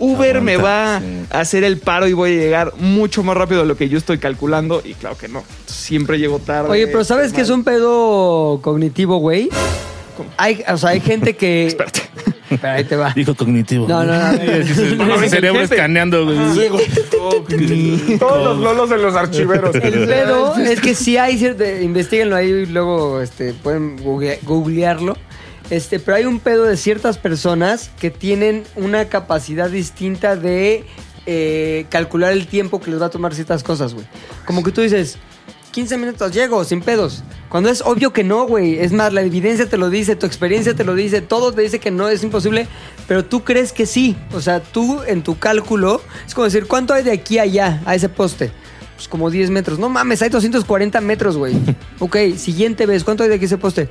[0.02, 1.06] Uber me va sí.
[1.30, 4.00] a hacer el paro y voy a llegar mucho más rápido de lo que yo
[4.00, 4.82] estoy calculando.
[4.84, 5.44] Y claro que no.
[5.68, 6.70] Siempre llego tarde.
[6.72, 9.50] Oye, pero ¿sabes que es un pedo cognitivo, güey?
[10.38, 11.68] Hay, o sea, hay gente que...
[11.68, 12.02] Espérate.
[12.50, 13.14] Espera, ahí te va.
[13.16, 13.88] Dijo cognitivo.
[13.88, 14.38] No, no, no.
[15.24, 16.26] Su cerebro escaneando.
[18.20, 19.76] Todos los lolos en los archiveros.
[19.76, 25.18] El pedo es que sí hay cierto, investiguenlo ahí y luego este, pueden google- googlearlo.
[25.70, 30.84] Este, pero hay un pedo de ciertas personas que tienen una capacidad distinta de
[31.26, 34.06] eh, calcular el tiempo que les va a tomar ciertas cosas, güey.
[34.46, 35.18] Como que tú dices,
[35.72, 37.24] 15 minutos llego, sin pedos.
[37.50, 38.80] Cuando es obvio que no, güey.
[38.80, 41.80] Es más, la evidencia te lo dice, tu experiencia te lo dice, todo te dice
[41.80, 42.68] que no es imposible,
[43.08, 44.16] pero tú crees que sí.
[44.34, 47.82] O sea, tú en tu cálculo, es como decir, ¿cuánto hay de aquí a allá,
[47.86, 48.52] a ese poste?
[48.96, 49.80] Pues como 10 metros.
[49.80, 51.56] No mames, hay 240 metros, güey.
[52.00, 53.90] ok, siguiente vez, ¿cuánto hay de aquí a ese poste?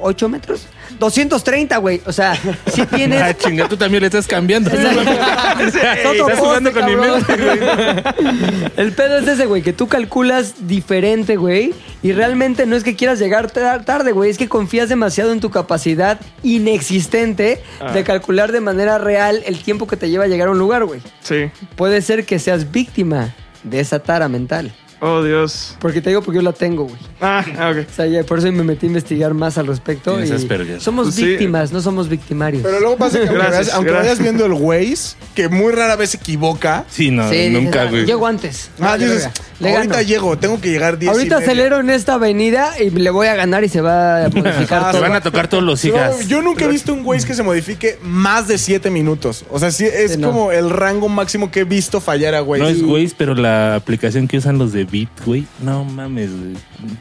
[0.00, 0.66] 8 metros.
[0.98, 2.00] 230, güey.
[2.06, 2.34] O sea,
[2.72, 3.22] si tienes...
[3.22, 4.70] Ah, chinga, tú también le estás cambiando.
[4.70, 7.58] Estás jugando con mi mente, güey.
[8.76, 11.74] El pedo es ese, güey, que tú calculas diferente, güey.
[12.02, 14.30] Y realmente no es que quieras llegar tar- tarde, güey.
[14.30, 17.92] Es que confías demasiado en tu capacidad inexistente Ah.
[17.92, 20.84] de calcular de manera real el tiempo que te lleva a llegar a un lugar,
[20.84, 21.00] güey.
[21.22, 21.50] Sí.
[21.76, 24.72] Puede ser que seas víctima de esa tara mental.
[25.00, 25.76] Oh, Dios.
[25.80, 26.96] Porque te digo porque yo la tengo, güey.
[27.20, 27.86] Ah, ah, ok.
[27.88, 30.12] O sea, ya por eso me metí a investigar más al respecto.
[30.12, 30.80] Tienes y Asperger.
[30.80, 31.24] somos Pues sí.
[31.24, 32.62] víctimas, no somos victimarios.
[32.64, 34.18] Pero luego pasa que aunque, Gracias, vayas, aunque gracias.
[34.18, 36.84] vayas viendo el Waze, que muy rara vez se equivoca.
[36.88, 38.06] Sí, no, Sí, dices, nunca, "Ah, güey.
[38.06, 38.70] Llego antes.
[38.80, 39.28] Ah, Vale, dices.
[39.60, 40.08] Le ahorita gano.
[40.08, 41.46] llego, tengo que llegar 10 y Ahorita media.
[41.48, 44.90] acelero en esta avenida y le voy a ganar y se va a modificar Ah,
[44.92, 45.00] todo.
[45.00, 46.28] van a tocar todos los No, hijas.
[46.28, 49.44] yo nunca he visto un Waze que se modifique más de 7 minutos.
[49.50, 50.28] O sea, sí, es Sí, no.
[50.28, 52.62] como el rango máximo que he visto fallar a Waze.
[52.62, 55.46] No es Waze, pero la aplicación que usan los de Bit, güey.
[55.62, 56.54] No mames, güey.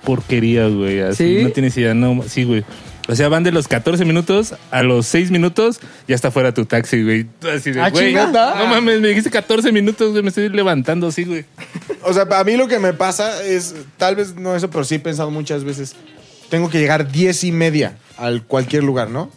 [0.03, 0.99] Porquería, güey.
[1.01, 1.43] Así ¿Sí?
[1.43, 1.93] no tienes idea.
[1.93, 2.63] No, sí, güey.
[3.09, 5.79] O sea, van de los 14 minutos a los 6 minutos,
[6.09, 7.25] ya está fuera tu taxi, güey.
[7.55, 8.07] Así de, Ah, güey.
[8.07, 8.55] chingada.
[8.55, 10.21] No mames, me dijiste 14 minutos, güey.
[10.23, 11.45] Me estoy levantando así, güey.
[12.03, 14.95] O sea, a mí lo que me pasa es, tal vez no eso, pero sí
[14.95, 15.95] he pensado muchas veces,
[16.49, 19.31] tengo que llegar 10 y media al cualquier lugar, ¿no?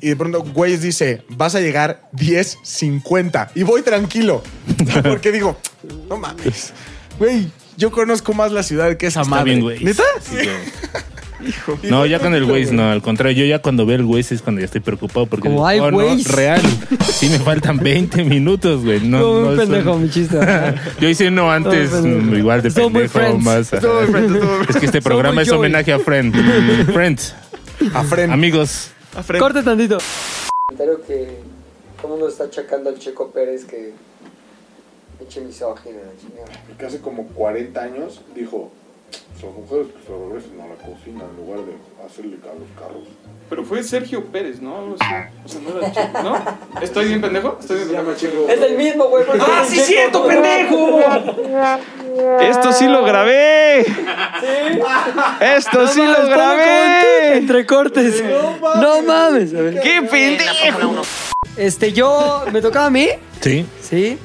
[0.00, 4.42] Y de pronto Waze dice, vas a llegar 10.50 y voy tranquilo.
[5.02, 5.56] Porque digo,
[6.08, 6.72] no mames,
[7.18, 7.48] güey,
[7.82, 9.44] yo conozco más la ciudad que esa Está madre.
[9.50, 9.82] bien, güey.
[9.84, 10.04] ¿Neta?
[10.20, 11.90] Sí, güey.
[11.90, 12.88] No, ya con el Waze, no.
[12.92, 15.66] Al contrario, yo ya cuando veo el Waze es cuando ya estoy preocupado porque Como
[15.66, 16.30] hay oh, no, Waze.
[16.36, 16.62] real.
[17.12, 19.00] Sí me faltan 20 minutos, güey.
[19.00, 20.38] No, Como no un son- pendejo, mi chiste.
[21.00, 22.26] Yo hice uno antes, Todo pendejo.
[22.30, 23.44] mm, igual de pendejo, Friends.
[23.44, 23.68] más.
[23.70, 25.58] Friends, Es que este programa es Joey.
[25.58, 26.32] homenaje a Friend.
[26.92, 27.34] Friends.
[27.92, 28.32] A frente.
[28.32, 28.90] Amigos.
[29.16, 29.40] A frente.
[29.40, 29.98] Corte tantito.
[30.68, 31.38] Comentario que
[31.96, 33.92] todo el mundo está achacando al Checo Pérez que
[35.22, 36.76] eche misógino, la chingada.
[36.78, 38.70] que hace como 40 años dijo,
[39.42, 41.72] las mujeres que se regresen a la cocina en lugar de
[42.06, 43.08] hacerle a los carros.
[43.50, 44.92] Pero fue Sergio Pérez, ¿no?
[44.92, 46.80] O sea, no era Checo, ¿no?
[46.80, 47.56] ¿Estoy bien pendejo?
[47.60, 48.12] Estoy bien pendejo.
[48.48, 49.26] Es el mismo, güey.
[49.26, 51.00] porque ¡Ah, sí, cierto, pendejo!
[52.40, 53.80] Esto sí lo grabé.
[53.80, 57.36] Esto sí lo grabé.
[57.38, 58.22] Entre cortes.
[58.80, 59.52] No mames.
[59.54, 59.80] A ver.
[59.80, 61.02] ¡Qué pendejo!
[61.56, 62.44] Este, yo.
[62.52, 63.08] ¿Me tocaba a mí?
[63.40, 63.66] Sí.
[63.80, 64.18] Sí.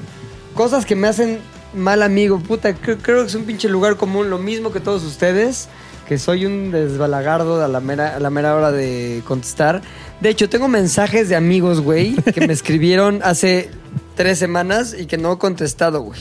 [0.58, 1.38] Cosas que me hacen
[1.76, 2.40] mal amigo.
[2.40, 4.32] Puta, creo, creo que es un pinche lugar común.
[4.32, 5.70] Lo mismo que todos ustedes.
[6.08, 9.84] Que soy un desbalagardo a la mera, a la mera hora de contestar.
[10.20, 13.70] De hecho, tengo mensajes de amigos, güey, que me escribieron hace
[14.16, 16.20] tres semanas y que no he contestado, güey.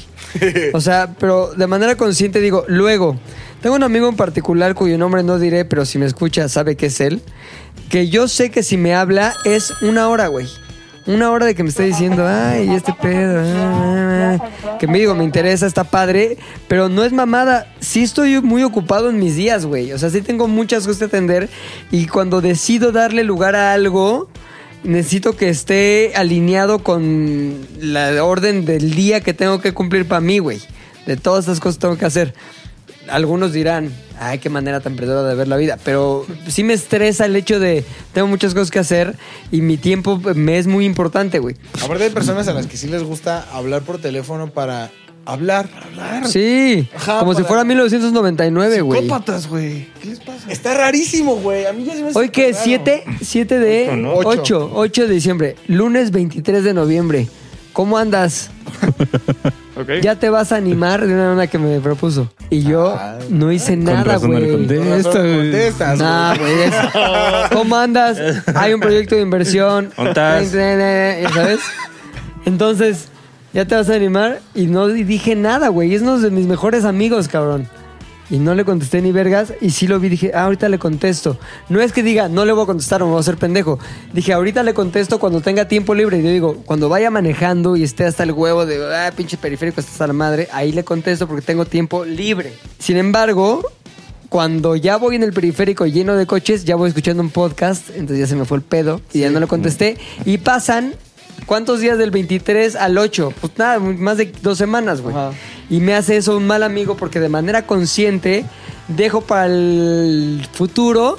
[0.75, 3.17] O sea, pero de manera consciente digo, luego,
[3.63, 6.87] tengo un amigo en particular cuyo nombre no diré, pero si me escucha sabe que
[6.87, 7.23] es él,
[7.89, 10.47] que yo sé que si me habla es una hora, güey.
[11.07, 14.99] Una hora de que me esté diciendo, ay, este pedo, ah, ah, ah", que me
[14.99, 16.37] digo, me interesa, está padre,
[16.67, 17.73] pero no es mamada.
[17.79, 19.93] Sí estoy muy ocupado en mis días, güey.
[19.93, 21.49] O sea, sí tengo muchas cosas que atender
[21.93, 24.29] y cuando decido darle lugar a algo,
[24.83, 30.41] necesito que esté alineado con la orden del día que tengo que cumplir para mí,
[30.41, 30.61] güey.
[31.07, 32.35] De todas estas cosas que tengo que hacer.
[33.09, 35.79] Algunos dirán, ay, qué manera tan perdedora de ver la vida.
[35.85, 39.17] Pero sí me estresa el hecho de tengo muchas cosas que hacer
[39.51, 41.57] y mi tiempo me es muy importante, güey.
[41.83, 44.91] Aparte hay personas a las que sí les gusta hablar por teléfono para
[45.27, 46.29] hablar, hablar.
[46.29, 49.01] Sí, Ajá, como si fuera 1999, güey.
[49.03, 49.89] Psicópatas, güey.
[50.01, 50.51] ¿Qué les pasa?
[50.51, 51.67] Está rarísimo, güey.
[51.67, 52.65] A mí ya se me hace Hoy que raro.
[52.65, 54.15] 7, 7 de Ocho, ¿no?
[54.15, 57.29] 8, 8 de diciembre, lunes 23 de noviembre.
[57.77, 58.51] ¿Cómo andas?
[60.03, 62.31] Ya te vas a animar de una manera que me propuso.
[62.49, 63.27] Y yo Ay.
[63.29, 64.51] no hice nada, güey.
[64.51, 64.77] conté.
[64.79, 65.37] Con razón Esta, güey.
[65.37, 66.55] contestas, Nah, güey.
[67.53, 68.19] ¿Cómo andas?
[68.55, 69.91] Hay un proyecto de inversión.
[70.15, 70.55] Sabes.
[72.47, 73.09] Entonces,
[73.53, 74.41] ya te vas a animar.
[74.55, 75.95] Y no dije nada, güey.
[75.95, 77.69] Es uno de mis mejores amigos, cabrón.
[78.29, 79.53] Y no le contesté ni vergas.
[79.61, 81.39] Y sí lo vi, dije, ah, ahorita le contesto.
[81.69, 83.79] No es que diga, no le voy a contestar o me voy a hacer pendejo.
[84.13, 86.19] Dije, ahorita le contesto cuando tenga tiempo libre.
[86.19, 89.81] Y yo digo, cuando vaya manejando y esté hasta el huevo de, ah, pinche periférico,
[89.81, 92.53] está hasta la madre, ahí le contesto porque tengo tiempo libre.
[92.79, 93.63] Sin embargo,
[94.29, 98.19] cuando ya voy en el periférico lleno de coches, ya voy escuchando un podcast, entonces
[98.19, 99.99] ya se me fue el pedo y ya no le contesté.
[100.25, 100.95] Y pasan,
[101.47, 103.33] ¿cuántos días del 23 al 8?
[103.41, 105.15] Pues nada, más de dos semanas, güey.
[105.69, 108.45] Y me hace eso un mal amigo porque de manera consciente
[108.89, 111.19] dejo para el futuro,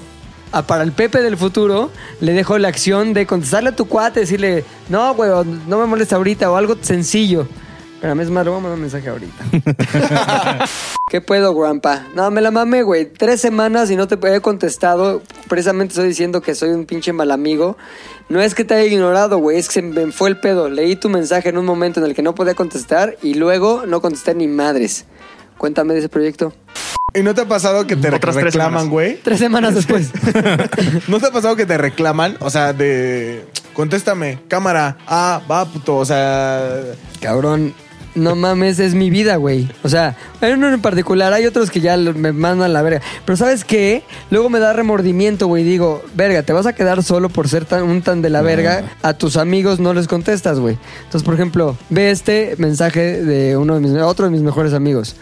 [0.53, 1.91] a- para el Pepe del futuro,
[2.21, 5.29] le dejo la acción de contestarle a tu cuate, decirle, no, güey,
[5.67, 7.47] no me molesta ahorita, o algo sencillo.
[7.99, 9.43] Pero a mí es más, le voy a mandar un mensaje ahorita.
[11.09, 12.05] ¿Qué puedo, Grandpa?
[12.13, 13.05] No, me la mamé, güey.
[13.05, 15.21] Tres semanas y no te he contestado.
[15.47, 17.75] Precisamente estoy diciendo que soy un pinche mal amigo.
[18.29, 19.57] No es que te haya ignorado, güey.
[19.57, 20.69] Es que se me fue el pedo.
[20.69, 23.99] Leí tu mensaje en un momento en el que no podía contestar y luego no
[24.01, 25.05] contesté ni madres.
[25.57, 26.53] Cuéntame de ese proyecto.
[27.13, 29.15] ¿Y no te ha pasado que te Otras reclaman, güey?
[29.23, 30.11] Tres semanas después.
[31.07, 32.37] ¿No te ha pasado que te reclaman?
[32.41, 33.45] O sea, de...
[33.73, 34.97] Contéstame, cámara.
[35.07, 35.95] Ah, va, puto.
[35.95, 36.83] O sea...
[37.21, 37.73] Cabrón,
[38.17, 39.69] no mames, es mi vida, güey.
[39.83, 43.01] O sea, hay uno en particular, hay otros que ya me mandan la verga.
[43.25, 44.03] Pero ¿sabes qué?
[44.29, 45.63] Luego me da remordimiento, güey.
[45.63, 48.91] Digo, verga, te vas a quedar solo por ser tan, un tan de la verga.
[49.01, 50.77] A tus amigos no les contestas, güey.
[51.05, 55.15] Entonces, por ejemplo, ve este mensaje de uno de mis, otro de mis mejores amigos.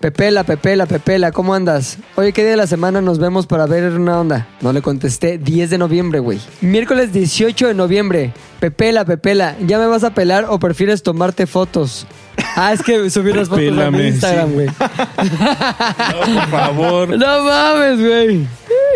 [0.00, 1.98] Pepela, Pepela, Pepela, ¿cómo andas?
[2.14, 4.46] Oye, ¿qué día de la semana nos vemos para ver una onda?
[4.60, 6.38] No le contesté, 10 de noviembre, güey.
[6.60, 8.32] Miércoles 18 de noviembre.
[8.60, 12.06] Pepela, Pepela, ¿ya me vas a pelar o prefieres tomarte fotos?
[12.54, 14.66] Ah, es que subí unas fotos a mi Instagram, güey.
[14.68, 17.08] No, por favor.
[17.18, 18.46] No mames, güey.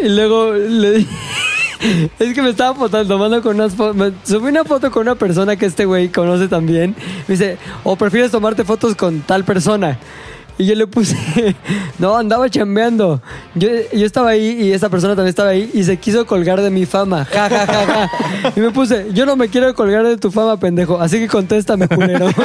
[0.05, 1.09] Y luego le di...
[2.21, 4.13] Es que me estaba foto- tomando con unas fotos.
[4.23, 6.95] Subí una foto con una persona que este güey conoce también.
[7.27, 9.99] Me dice, o prefieres tomarte fotos con tal persona.
[10.59, 11.17] Y yo le puse,
[11.99, 13.21] no, andaba chambeando.
[13.55, 16.71] Yo, yo estaba ahí y esa persona también estaba ahí y se quiso colgar de
[16.71, 17.25] mi fama.
[17.25, 18.11] Ja, ja, ja, ja.
[18.55, 21.01] Y me puse, yo no me quiero colgar de tu fama, pendejo.
[21.01, 22.29] Así que contéstame, culero.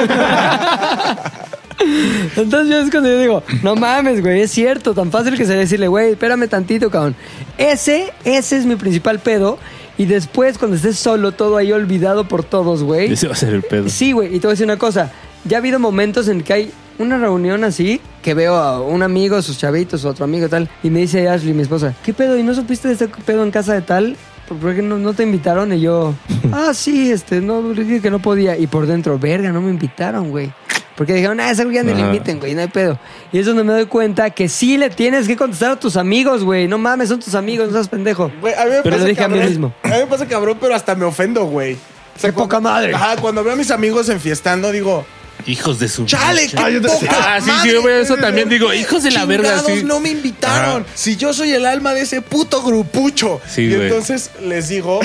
[2.36, 5.60] Entonces yo es cuando yo digo, no mames, güey, es cierto, tan fácil que sería
[5.60, 7.14] decirle, güey, espérame tantito, cabrón.
[7.56, 9.58] Ese, ese es mi principal pedo.
[9.96, 13.12] Y después, cuando estés solo, todo ahí olvidado por todos, güey.
[13.12, 13.88] Ese va a ser el pedo.
[13.88, 15.10] Sí, güey, y te voy a decir una cosa.
[15.44, 19.40] Ya ha habido momentos en que hay una reunión así, que veo a un amigo,
[19.42, 22.36] sus chavitos, otro amigo y tal, y me dice Ashley, mi esposa, ¿qué pedo?
[22.38, 24.16] ¿Y no supiste de este pedo en casa de tal?
[24.48, 25.72] ¿Por qué no, no te invitaron?
[25.72, 26.14] Y yo,
[26.52, 28.56] ah, sí, este, no, dije que no podía.
[28.56, 30.52] Y por dentro, verga, no me invitaron, güey.
[30.96, 32.98] Porque dijeron, ah, ese güey ya ni le inviten, güey, no hay pedo.
[33.30, 36.42] Y es donde me doy cuenta que sí le tienes que contestar a tus amigos,
[36.42, 36.66] güey.
[36.66, 38.32] No mames, son tus amigos, no seas pendejo.
[38.40, 39.48] Güey, a mí me Pero pasa lo dije a mí cabrón.
[39.48, 39.74] mismo.
[39.84, 41.74] A mí me pasa cabrón, pero hasta me ofendo, güey.
[41.74, 42.94] O ¡Qué poca madre!
[42.94, 45.06] Ajá, cuando veo a mis amigos enfiestando, digo,
[45.46, 46.04] Hijos de su.
[46.04, 47.72] ¡chale, qué Ah, poca Ah, sí, sí, madre!
[47.72, 48.48] yo veo eso también.
[48.48, 49.60] Digo, hijos de la verga.
[49.64, 49.82] Sí.
[49.84, 50.82] no me invitaron.
[50.82, 50.92] Ajá.
[50.94, 53.40] Si yo soy el alma de ese puto grupucho.
[53.48, 53.86] Sí, y güey.
[53.88, 55.00] entonces les digo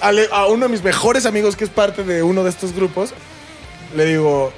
[0.00, 2.72] a, le- a uno de mis mejores amigos que es parte de uno de estos
[2.74, 3.10] grupos,
[3.96, 4.52] le digo,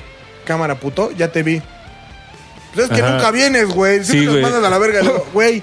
[0.44, 1.62] cámara puto, ya te vi.
[2.74, 3.12] Pues es que Ajá.
[3.14, 4.04] nunca vienes, güey.
[4.04, 4.42] Siempre Sí, nos güey.
[4.42, 5.00] mandas a la verga.
[5.00, 5.62] Le digo, Güey,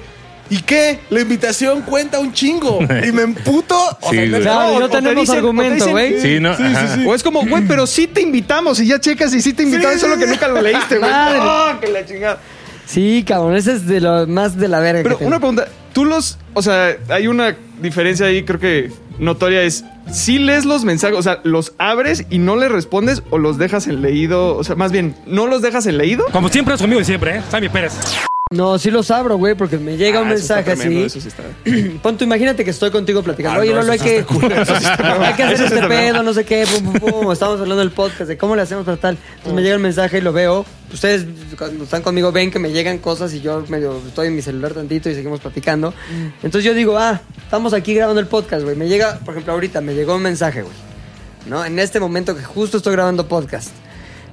[0.49, 0.99] ¿y qué?
[1.09, 2.79] La invitación cuenta un chingo.
[3.07, 3.77] Y me emputo.
[4.01, 4.39] O Sí, sea.
[4.39, 6.19] Claro, y no o te tenemos te argumento, güey.
[6.21, 6.51] Sí, no.
[6.51, 6.97] ajá.
[7.07, 9.93] O es como, güey, pero sí te invitamos y ya checas y sí te invitamos,
[9.95, 10.31] Sí, solo sí, que sí.
[10.31, 11.11] nunca lo leíste, güey.
[11.13, 12.39] ¡Ah, que la chingada!
[12.85, 15.03] Sí, cabrón, ese es de lo más de la verga.
[15.03, 19.61] Pero que una pregunta, tú los, o sea, hay una diferencia ahí, creo que notoria
[19.61, 23.57] es, si lees los mensajes, o sea, los abres y no les respondes o los
[23.57, 26.25] dejas en leído, o sea, más bien, ¿no los dejas en leído?
[26.33, 27.41] Como siempre es conmigo de siempre, ¿eh?
[27.49, 27.93] Sammy Pérez.
[28.51, 31.19] No, sí los abro, güey, porque me llega un Ah, mensaje tremendo, así.
[31.19, 33.57] eso sí está- Pon tú, imagínate que estoy contigo platicando.
[33.59, 36.65] Ah, Oye, no, Lolo, hay que, está hay que hacer este pedo, no sé qué.
[36.67, 37.31] Pum, pum, pum.
[37.31, 39.17] Estamos hablando del podcast, de cómo le hacemos para tal.
[39.37, 40.65] Entonces me llega el mensaje y lo veo.
[40.93, 41.25] Ustedes,
[41.57, 44.73] cuando están conmigo, ven que me llegan cosas y yo medio estoy en mi celular
[44.73, 45.93] tantito y seguimos platicando.
[46.43, 48.75] Entonces yo digo, ah, estamos aquí grabando el podcast, güey.
[48.75, 50.75] Me llega, por ejemplo, ahorita me llegó un mensaje, güey.
[51.45, 51.63] ¿No?
[51.63, 53.69] En este momento que justo estoy grabando podcast.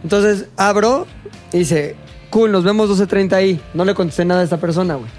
[0.02, 1.06] Entonces abro
[1.52, 1.94] y dice,
[2.30, 3.60] cool, nos vemos 12.30 ahí.
[3.74, 5.10] No le contesté nada a esta persona, güey.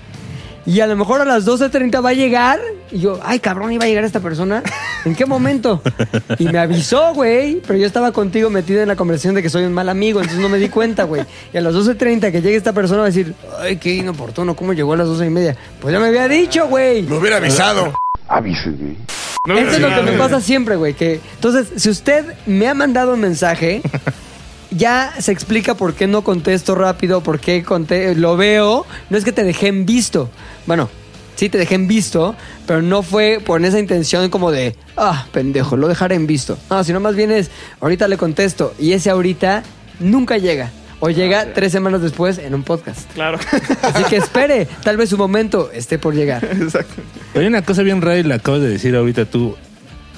[0.66, 2.60] Y a lo mejor a las 12.30 va a llegar.
[2.92, 4.62] Y yo, ay, cabrón, iba a llegar esta persona.
[5.06, 5.82] ¿En qué momento?
[6.38, 7.62] Y me avisó, güey.
[7.66, 10.20] Pero yo estaba contigo metido en la conversación de que soy un mal amigo.
[10.20, 11.24] Entonces no me di cuenta, güey.
[11.54, 14.56] Y a las 12.30 que llegue esta persona va a decir, ay, qué inoportuno.
[14.56, 15.56] ¿Cómo llegó a las 12 y media?
[15.82, 17.04] Pues ya me había dicho, güey.
[17.04, 17.94] Me hubiera avisado.
[18.28, 18.96] Avíseme.
[19.48, 20.94] Eso es lo que me pasa siempre, güey.
[20.94, 23.82] Que, entonces, si usted me ha mandado un mensaje,
[24.72, 27.64] ya se explica por qué no contesto rápido, por qué
[28.16, 28.86] lo veo.
[29.10, 30.30] No es que te dejé en visto.
[30.66, 30.90] Bueno,
[31.36, 32.36] sí te dejé en visto,
[32.68, 36.58] pero no fue por esa intención como de, ah, pendejo, lo dejaré en visto.
[36.70, 37.50] No, sino más bien es,
[37.80, 38.74] ahorita le contesto.
[38.78, 39.64] Y ese ahorita
[40.00, 40.72] nunca llega.
[41.02, 43.10] O llega tres semanas después en un podcast.
[43.14, 43.40] Claro.
[43.82, 46.44] Así que espere, tal vez su momento esté por llegar.
[46.52, 47.02] Exacto.
[47.36, 49.56] Hay una cosa bien rara y la acabas de decir ahorita tú.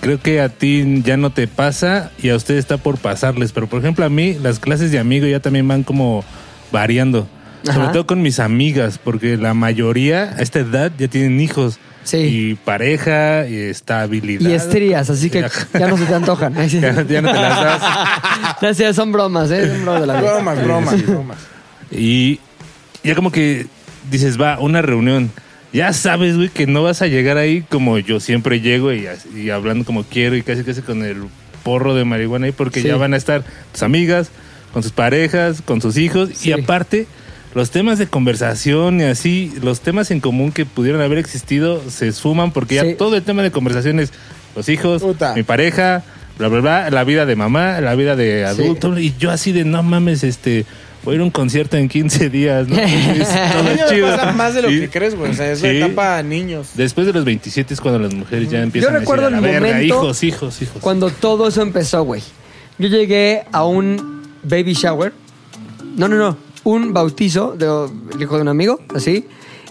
[0.02, 3.52] Creo que a ti ya no te pasa y a usted está por pasarles.
[3.52, 6.24] Pero por ejemplo a mí las clases de amigo ya también van como
[6.72, 7.28] variando.
[7.64, 11.78] Sobre todo con mis amigas, porque la mayoría a esta edad ya tienen hijos.
[12.04, 12.18] Sí.
[12.18, 14.50] Y pareja, y estabilidad.
[14.50, 15.46] Y estrías, así que
[15.80, 16.56] ya no se te antojan.
[16.68, 17.82] Ya, no- ya no te las das.
[18.64, 19.68] No, sí, son bromas, ¿eh?
[19.68, 20.32] Son bromas de la vida.
[20.34, 21.38] Bromas, bromas, bromas.
[21.92, 22.40] Y
[23.04, 23.68] ya como que
[24.10, 25.32] dices, va, una reunión.
[25.74, 29.08] Ya sabes, güey, que no vas a llegar ahí como yo siempre llego y,
[29.50, 31.18] hablando como quiero y casi casi con el
[31.64, 32.88] porro de marihuana ahí porque Sí.
[32.88, 34.30] ya van a estar tus amigas,
[34.74, 36.50] con sus parejas, con sus hijos Sí.
[36.50, 37.08] y aparte
[37.56, 42.08] los temas de conversación y así, los temas en común que pudieron haber existido se
[42.10, 42.88] esfuman porque Sí.
[42.92, 44.12] ya todo el tema de conversación es
[44.56, 45.34] los hijos, Puta.
[45.36, 46.04] mi pareja,
[46.38, 49.64] bla, bla, bla, la vida de mamá, la vida de adulto y yo así de
[49.64, 50.66] no mames, este,
[51.04, 52.76] voy a ir a un concierto en 15 días, ¿no?
[52.76, 54.08] Todo chido.
[54.08, 55.32] pasa más de lo que crees, güey.
[55.32, 55.78] O sea, es la Sí.
[55.78, 56.70] etapa a niños.
[56.76, 59.54] Después de los 27 es cuando las mujeres ya empiezan recuerdo a decir, a el
[59.54, 60.78] la verga, momento hijos, hijos, hijos.
[60.82, 62.22] Cuando todo eso empezó, güey.
[62.78, 65.14] Yo llegué a un baby shower.
[65.98, 66.38] No, no, no.
[66.64, 67.66] Un bautizo de
[68.22, 69.26] hijo de un amigo, así.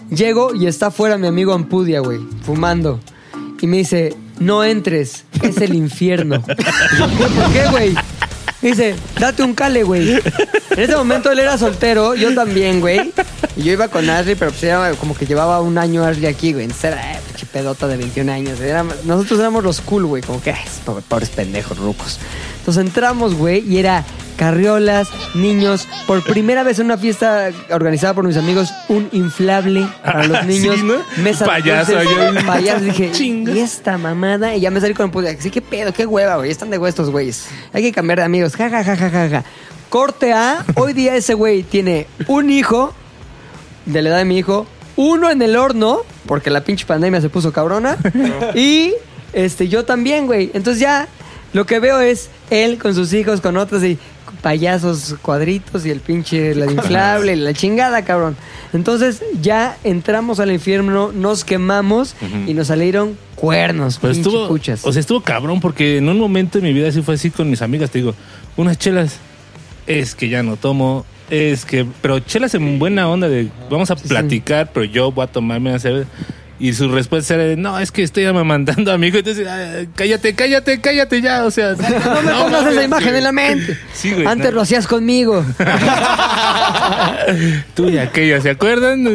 [0.09, 2.99] Llego y está afuera mi amigo Ampudia, güey, fumando.
[3.61, 6.43] Y me dice, no entres, es el infierno.
[6.97, 7.07] Yo.
[7.17, 7.93] ¿Por qué, güey?
[8.61, 10.13] Dice, date un cale, güey.
[10.71, 13.11] En ese momento él era soltero, yo también, güey.
[13.57, 16.53] Y yo iba con Ashley, pero pues era como que llevaba un año Ashley aquí,
[16.53, 16.65] güey.
[16.65, 17.19] Entonces era, eh,
[17.51, 18.59] pedota de 21 años.
[19.03, 20.23] Nosotros éramos los cool, güey.
[20.23, 20.55] Como que,
[21.07, 22.19] pobres pendejos, rucos.
[22.59, 25.87] Entonces entramos, güey, y era carriolas, niños.
[26.07, 30.75] Por primera vez en una fiesta organizada por mis amigos, un inflable para los niños.
[30.77, 30.95] sí, ¿no?
[31.23, 32.09] Mesa de Payaso, dulces,
[32.41, 32.85] yo- payaso.
[32.85, 34.55] Dije, ¿y esta mamada?
[34.55, 35.27] Y ya me salí con el puto.
[35.39, 36.51] Sí, qué pedo, qué hueva, güey.
[36.51, 37.47] Están de huevos estos güeyes.
[37.73, 38.55] Hay que cambiar de amigos.
[38.55, 39.43] Ja, ja, ja, ja, ja, ja.
[39.89, 40.65] Corte A.
[40.75, 42.93] Hoy día ese güey tiene un hijo
[43.85, 44.65] de la edad de mi hijo,
[44.95, 47.97] uno en el horno, porque la pinche pandemia se puso cabrona,
[48.53, 48.93] y
[49.33, 50.51] este yo también, güey.
[50.53, 51.07] Entonces ya
[51.53, 53.97] lo que veo es él con sus hijos, con otros y
[54.41, 58.35] payasos cuadritos y el pinche la inflable, la chingada, cabrón.
[58.73, 62.15] Entonces ya entramos al infierno, nos quemamos
[62.47, 64.85] y nos salieron cuernos, Pero pinche estuvo, puchas.
[64.85, 67.49] o sea, estuvo cabrón porque en un momento de mi vida así fue así con
[67.49, 68.13] mis amigas, te digo,
[68.57, 69.17] unas chelas,
[69.87, 73.95] es que ya no tomo, es que, pero chelas en buena onda de, vamos a
[73.95, 76.09] platicar, pero yo voy a tomarme una cerveza.
[76.63, 79.17] Y su respuesta era, de, no, es que estoy amamantando amigo.
[79.17, 81.43] Entonces, "Ah, cállate, cállate, cállate ya.
[81.45, 83.79] O sea, no me pongas esa imagen en la mente.
[83.93, 84.57] Sí, güey, Antes no.
[84.57, 85.43] lo hacías conmigo.
[87.73, 89.01] Tú y aquella, ¿se acuerdan?
[89.03, 89.09] No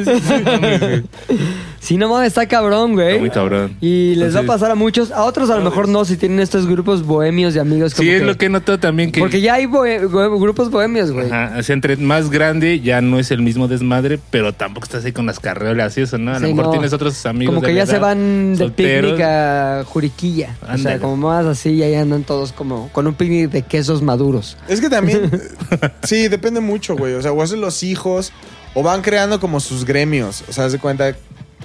[1.94, 3.08] mames, está cabrón, güey.
[3.08, 3.76] Está muy cabrón.
[3.80, 6.40] Y les va a pasar a muchos, a otros a lo mejor no, si tienen
[6.40, 7.94] estos grupos bohemios de amigos.
[7.94, 9.20] como Sí, es lo que he notado también que...
[9.20, 10.00] Porque ya hay bohe-
[10.40, 11.26] grupos bohemios, güey.
[11.30, 15.04] Ajá, o sea, entre más grande ya no es el mismo desmadre, pero tampoco estás
[15.04, 16.32] ahí con las carreolas y eso, ¿no?
[16.34, 16.70] A lo mejor no.
[16.72, 17.54] tienes otros amigos.
[17.54, 19.10] Como que de ya se van de solteros.
[19.12, 20.56] picnic a Juriquilla.
[20.72, 24.02] O sea, como más así, y ahí andan todos como con un picnic de quesos
[24.02, 24.56] maduros.
[24.68, 25.30] Es que también,
[26.02, 27.14] sí, depende mucho, güey.
[27.14, 28.32] O sea, o hacen los hijos
[28.74, 30.44] o van creando como sus gremios.
[30.48, 31.14] O sea, haz de cuenta,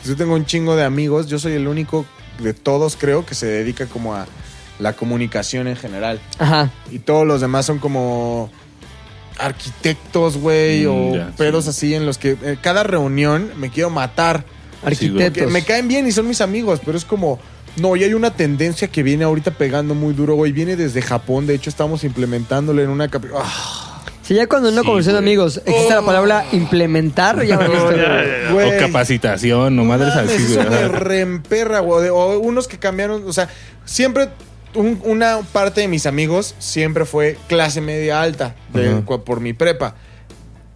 [0.06, 2.06] yo tengo un chingo de amigos, yo soy el único
[2.40, 4.26] de todos, creo, que se dedica como a
[4.80, 6.20] la comunicación en general.
[6.40, 6.72] Ajá.
[6.92, 8.50] Y todos los demás son como
[9.38, 11.70] arquitectos, güey, Mm, o pedos sí.
[11.70, 14.44] así en los que eh, cada reunión me quiero matar.
[14.84, 15.52] Arquitectos.
[15.52, 17.40] Me caen bien y son mis amigos, pero es como,
[17.78, 20.52] no, y hay una tendencia que viene ahorita pegando muy duro, güey.
[20.52, 23.10] Viene desde Japón, de hecho estamos implementándolo en una...
[23.36, 23.91] Ah,
[24.24, 25.32] Si ya cuando en una Sí, conversación de güey.
[25.34, 28.52] amigos existe la palabra implementar, ya güey.
[28.52, 28.78] güey.
[28.78, 30.70] O capacitación, o madres mames, así, eso güey.
[30.70, 32.10] me reemperra, güey.
[32.10, 33.50] O unos que cambiaron, o sea,
[33.86, 34.30] siempre
[34.76, 39.02] un- una parte de mis amigos siempre fue clase media alta de- Ajá.
[39.06, 39.96] cu- por mi prepa.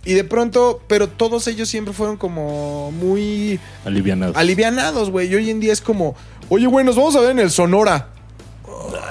[0.04, 4.36] Y de pronto, pero todos ellos siempre fueron como muy Alivianados.
[4.38, 5.32] alivianados, güey.
[5.32, 6.16] Y hoy en día es como,
[6.50, 8.10] oye, güey, nos vamos a ver en el Sonora.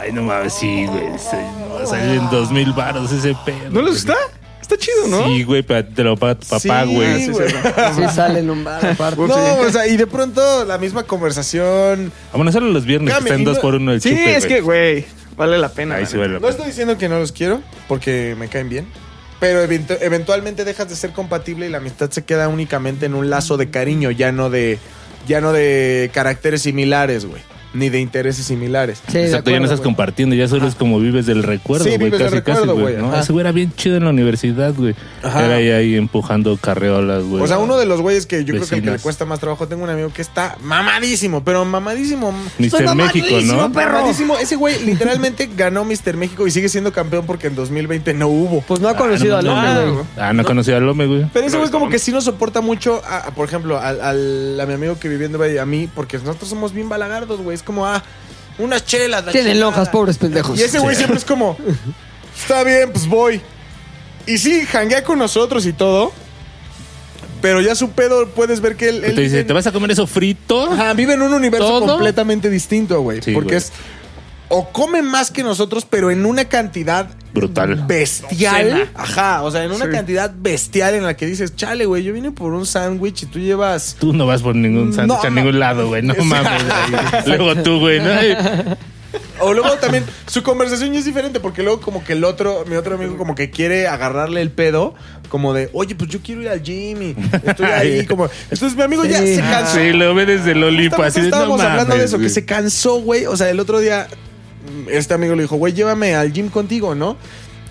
[0.00, 1.18] Ay, no mames, sí, güey.
[1.18, 3.70] sí, no va a salir en dos mil baros ese pedo.
[3.70, 4.14] ¿No les gusta?
[4.60, 5.26] Está chido, ¿no?
[5.26, 7.24] Sí, güey, pero te lo paga tu papá, Sí, güey.
[7.26, 7.48] sí, güey.
[7.50, 9.20] Sí salen un bar aparte.
[9.20, 12.10] No, o sea, y de pronto la misma conversación.
[12.32, 15.04] Solo los viernes que no- por uno el Sí, chupe, es que, güey,
[15.36, 15.96] vale la pena.
[15.96, 16.50] Ahí la sí vale la No pena.
[16.52, 18.86] estoy diciendo que no los quiero, porque me caen bien.
[19.38, 23.28] Pero eventu- eventualmente dejas de ser compatible y la amistad se queda únicamente en un
[23.28, 24.78] lazo de cariño, ya no de,
[25.28, 27.42] ya no de caracteres similares, güey.
[27.74, 29.02] Ni de intereses similares.
[29.08, 29.84] Sí, de Exacto, ya no acuerdo, estás güey.
[29.84, 31.98] compartiendo, ya solo es como vives del recuerdo, Sí, güey.
[32.10, 32.94] vives del casi, casi, recuerdo, güey.
[32.96, 34.94] güey, No, ese güey era bien chido en la universidad, güey.
[35.22, 35.44] Ajá.
[35.44, 37.42] Era ahí, ahí empujando carreolas, güey.
[37.42, 39.40] O sea, uno de los güeyes que yo creo que el que le cuesta más
[39.40, 42.32] trabajo, tengo un amigo que está mamadísimo, pero mamadísimo.
[42.58, 42.94] Mr.
[42.94, 43.68] México, ¿no?
[43.68, 44.38] Mamadísimo.
[44.38, 46.16] Ese güey literalmente ganó Mr.
[46.16, 48.60] México y sigue siendo campeón porque en 2020 no hubo.
[48.62, 50.04] Pues no ha conocido Ah, no, hombre, no, güey.
[50.16, 51.26] Ah, no, conocía al hombre, güey.
[51.32, 53.92] Pero ese güey como que sí nos soporta mucho, a- a, por ejemplo, a
[54.66, 57.54] mi amigo que vive en Dubai y a mí, porque nosotros somos bien balagardos, güey.
[57.64, 58.02] Como, ah,
[58.58, 59.24] unas chelas.
[59.24, 59.70] la Tienen chingada.
[59.70, 60.58] lonjas, pobres pendejos.
[60.58, 61.56] Y ese güey siempre es como,
[62.40, 63.40] está bien, pues voy.
[64.26, 66.12] Y sí, janguea con nosotros y todo.
[67.42, 69.00] Pero ya su pedo, puedes ver que él...
[69.02, 70.72] Te dice, vive- ¿te vas a comer eso frito?
[70.72, 71.86] Ajá, vive en un universo ¿Todo?
[71.88, 73.20] completamente distinto, güey.
[73.20, 73.58] Sí, porque güey.
[73.58, 73.70] es...
[74.48, 77.84] O come más que nosotros, pero en una cantidad Brutal.
[77.86, 78.90] bestial.
[78.94, 79.90] Ajá, o sea, en una Sí.
[79.90, 83.38] cantidad bestial en la que dices, chale, güey, yo vine por un sándwich y tú
[83.38, 83.96] llevas.
[83.98, 86.02] Tú no vas por ningún sándwich No, a ningún lado, güey.
[86.02, 86.62] No mames.
[86.62, 87.22] güey.
[87.38, 88.00] Luego tú, güey.
[88.00, 88.10] ¿no?
[89.40, 92.74] O luego también su conversación ya es diferente porque luego como que el otro, mi
[92.76, 94.94] otro amigo como que quiere agarrarle el pedo,
[95.28, 98.28] como de, oye, pues yo quiero ir al gym y estoy ahí como...
[98.50, 99.76] Entonces mi amigo ya se cansó.
[99.78, 101.04] Sí, lo ve desde el Olimpo.
[101.04, 103.26] Estamos- Así de, no estábamos hablando de eso, que se cansó, güey.
[103.26, 104.08] O sea, el otro día,
[104.90, 107.16] este amigo le dijo, güey, llévame al gym contigo, ¿no?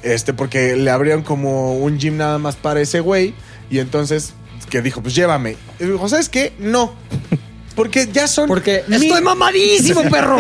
[0.04, 3.34] Este, porque le abrieron como un gym nada más para ese güey.
[3.70, 4.34] Y entonces,
[4.70, 5.56] que dijo, pues llévame.
[5.80, 6.54] Y dijo, ¿sabes qué?
[6.60, 6.94] No.
[7.76, 8.48] Porque ya son.
[8.48, 10.38] Porque mil- estoy mamadísimo, perro.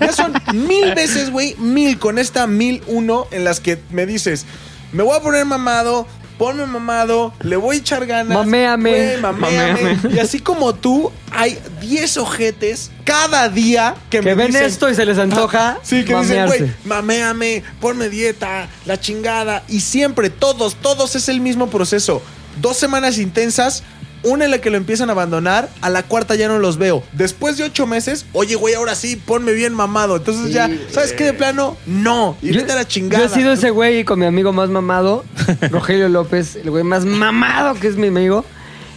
[0.00, 4.44] ya son mil veces, güey, mil con esta mil uno en las que me dices,
[4.92, 6.06] me voy a poner mamado,
[6.38, 8.36] ponme mamado, le voy a echar ganas.
[8.36, 8.90] Maméame.
[8.90, 9.82] güey, maméame.
[9.94, 10.14] Maméame.
[10.14, 14.88] Y así como tú, hay 10 ojetes cada día que, Que me ven dicen, esto
[14.88, 16.58] y se les antoja Ah, sí, que dicen, mamearse.
[16.58, 19.62] güey, maméame, ponme dieta, la chingada.
[19.68, 22.22] Y siempre, todos, todos es el mismo proceso.
[22.60, 23.82] Dos semanas intensas,
[24.24, 27.02] una en la que lo empiezan a abandonar, a la cuarta ya no los veo.
[27.12, 30.16] Después de ocho meses, oye, güey, ahora sí, ponme bien mamado.
[30.16, 31.24] Entonces ya, ¿sabes qué?
[31.24, 32.36] De plano, no.
[32.42, 33.24] Y vete a la chingada.
[33.24, 35.24] Yo he sido ese güey con mi amigo más mamado,
[35.70, 38.44] Rogelio López, el güey más mamado que es mi amigo.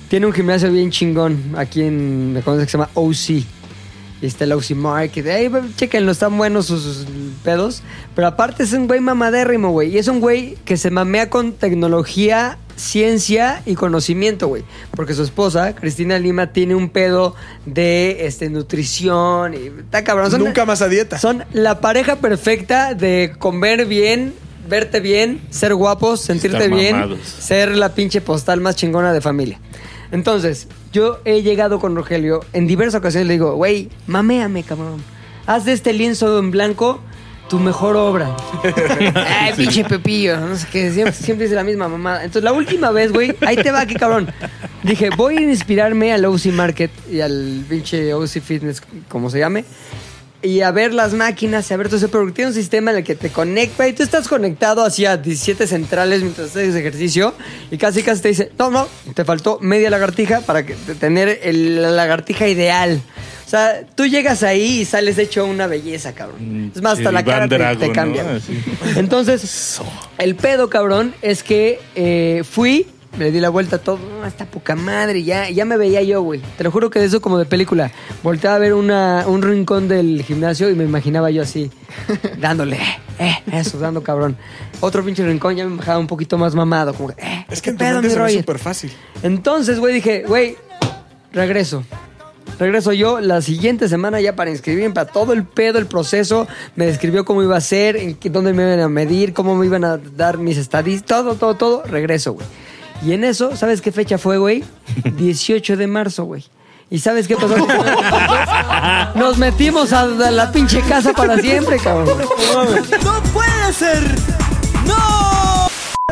[0.10, 3.30] Tiene un gimnasio bien chingón aquí en, me conoce que se llama OC.
[4.20, 5.28] Y está el OC Market.
[5.28, 7.06] Ahí, chequenlo, están buenos sus, sus
[7.44, 7.84] pedos.
[8.16, 9.94] Pero aparte es un güey mamadérrimo, güey.
[9.94, 14.64] Y es un güey que se mamea con tecnología, ciencia y conocimiento, güey.
[14.92, 19.54] Porque su esposa, Cristina Lima, tiene un pedo de este, nutrición.
[19.54, 20.32] Y está cabrón.
[20.32, 21.20] Son- Nunca más a dieta.
[21.20, 24.34] son la pareja perfecta de comer bien,
[24.70, 29.60] verte bien, ser guapos, sentirte bien, ser la pinche postal más chingona de familia.
[30.12, 35.04] Entonces, yo he llegado con Rogelio en diversas ocasiones le digo, güey, maméame, cabrón.
[35.46, 37.02] Haz de este lienzo en blanco
[37.50, 38.36] tu mejor obra.
[39.42, 40.38] Ay, pinche Pepillo.
[40.40, 42.20] No sé qué, siempre, siempre dice la misma mamada.
[42.24, 44.30] Entonces, la última vez, güey, ahí te va, qué cabrón.
[44.84, 49.66] Dije, voy a inspirarme al OC Market y al pinche OC Fitness, como se llame.
[50.44, 52.98] Y a ver las máquinas, y a ver todo eso, pero tiene un sistema en
[52.98, 57.34] el que te conecta y tú estás conectado hacia 17 centrales mientras haces ejercicio
[57.72, 61.82] y casi casi te dice, no, no, te faltó media lagartija para que, tener el-
[61.82, 63.02] la lagartija ideal.
[63.48, 66.70] O sea, tú llegas ahí y sales hecho una belleza, cabrón.
[66.76, 67.94] Es más, hasta la cara te, Drago, te ¿no?
[67.94, 68.36] cambia.
[68.36, 68.62] Así.
[68.98, 69.80] Entonces,
[70.18, 72.88] el pedo, cabrón, es que eh, fui,
[73.18, 76.22] le di la vuelta a todo, no, esta poca madre, ya, ya me veía yo,
[76.24, 76.42] güey.
[76.58, 77.90] Te lo juro que de eso como de película.
[78.22, 81.72] Volteaba a ver una, un rincón del gimnasio y me imaginaba yo así,
[82.42, 82.78] dándole,
[83.18, 84.36] eh, eso, dando cabrón.
[84.82, 87.68] Otro pinche rincón ya me bajaba un poquito más mamado, como que, eh, Es ¿qué
[87.68, 88.40] que en tu pedo, mi se ve Roger?
[88.42, 88.92] súper fácil.
[89.24, 90.58] Entonces, güey, dije, güey,
[91.32, 91.86] regreso.
[92.60, 96.48] Regreso yo la siguiente semana ya para inscribirme, para todo el pedo, el proceso.
[96.76, 99.66] Me describió cómo iba a ser, en qué- dónde me iban a medir, cómo me
[99.66, 101.84] iban a dar mis estadísticas, todo, todo, todo.
[101.84, 102.46] Regreso, güey.
[103.06, 104.64] Y en eso, ¿sabes qué fecha fue, güey?
[105.18, 106.44] 18 de marzo, güey.
[106.90, 107.56] ¿Y sabes qué pasó?
[109.16, 112.18] Nos metimos a la pinche casa para siempre, cabrón.
[113.04, 114.00] ¡No puede ser!
[114.88, 115.37] ¡No!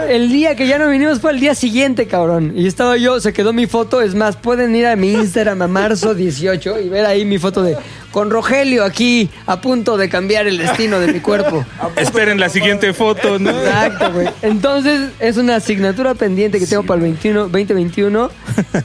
[0.09, 2.51] El día que ya no vinimos fue el día siguiente, cabrón.
[2.53, 4.01] Y estaba yo, se quedó mi foto.
[4.01, 7.63] Es más, pueden ir a mi Instagram a marzo 18 y ver ahí mi foto
[7.63, 7.77] de
[8.11, 11.65] con Rogelio aquí a punto de cambiar el destino de mi cuerpo.
[11.95, 13.51] Esperen la siguiente foto, ¿no?
[13.51, 14.27] Exacto, güey.
[14.41, 18.29] Entonces, es una asignatura pendiente que tengo para el 21, 2021.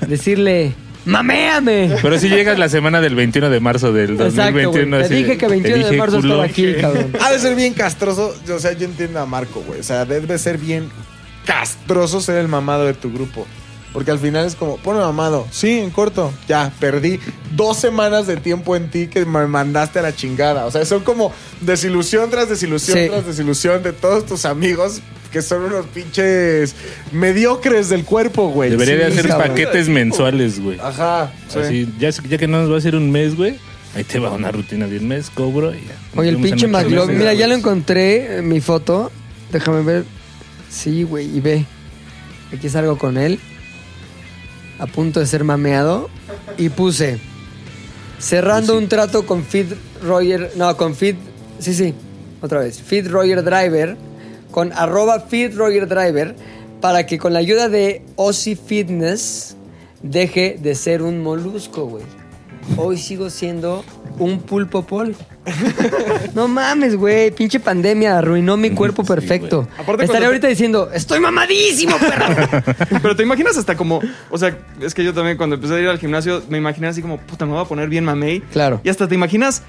[0.07, 0.75] Decirle,
[1.05, 1.97] ¡maméame!
[2.03, 4.65] Pero si llegas la semana del 21 de marzo del Exacto, güey.
[4.65, 5.09] 2021.
[5.09, 6.29] Te dije que 21 de marzo culo.
[6.43, 7.13] estaba aquí, cabrón.
[7.21, 8.35] Ha de ser bien castroso.
[8.55, 9.81] O sea, yo entiendo a Marco, güey.
[9.81, 10.89] O sea, debe ser bien
[11.45, 13.47] castroso ser el mamado de tu grupo.
[13.93, 15.49] Porque al final es como, pone mamado.
[15.51, 16.33] Sí, en corto.
[16.47, 17.19] Ya, perdí
[17.57, 20.67] dos semanas de tiempo en ti que me mandaste a la chingada.
[20.67, 23.09] O sea, son como desilusión tras desilusión Sí.
[23.09, 26.75] tras desilusión de todos tus amigos que son unos pinches
[27.13, 28.71] mediocres del cuerpo, güey.
[28.71, 29.49] Debería de hacer cabrón.
[29.49, 30.79] paquetes mensuales, güey.
[30.81, 31.33] Ajá.
[31.49, 31.59] sí.
[31.59, 33.59] Así, ya, ya que no nos va a hacer un mes, güey.
[33.95, 36.21] Ahí te va una rutina de un mes, cobro y ya.
[36.21, 37.19] Oye, el pinche en McLovin.
[37.19, 39.11] Mira, ya lo encontré, eh, mi foto.
[39.51, 40.05] Déjame ver.
[40.69, 41.65] Sí, güey, y ve.
[42.55, 43.41] Aquí salgo con él.
[44.79, 46.09] A punto de ser mameado.
[46.57, 47.19] Y puse.
[48.19, 49.73] Cerrando un trato con Fit
[50.03, 50.53] Roger.
[50.57, 51.17] No, con Fit.
[51.59, 51.95] Sí, sí.
[52.41, 52.81] Otra vez.
[52.81, 53.97] Fit Roger Driver.
[54.51, 56.35] Con arroba Fit Roger Driver.
[56.81, 59.57] Para que con la ayuda de Ozzy Fitness.
[60.03, 62.05] Deje de ser un molusco, güey.
[62.77, 63.85] Hoy sigo siendo
[64.19, 65.15] un pulpo pol.
[66.35, 67.31] No mames, güey.
[67.33, 69.67] Pinche pandemia arruinó mi cuerpo perfecto.
[69.79, 72.27] Aparte, Estaría cuando ahorita diciendo, estoy mamadísimo, perro.
[73.03, 75.89] Pero te imaginas hasta como, o sea, es que yo también cuando empecé a ir
[75.89, 78.41] al gimnasio me imaginé así como, puta, me voy a poner bien mamey.
[78.53, 78.81] Claro.
[78.85, 79.63] Y hasta te imaginas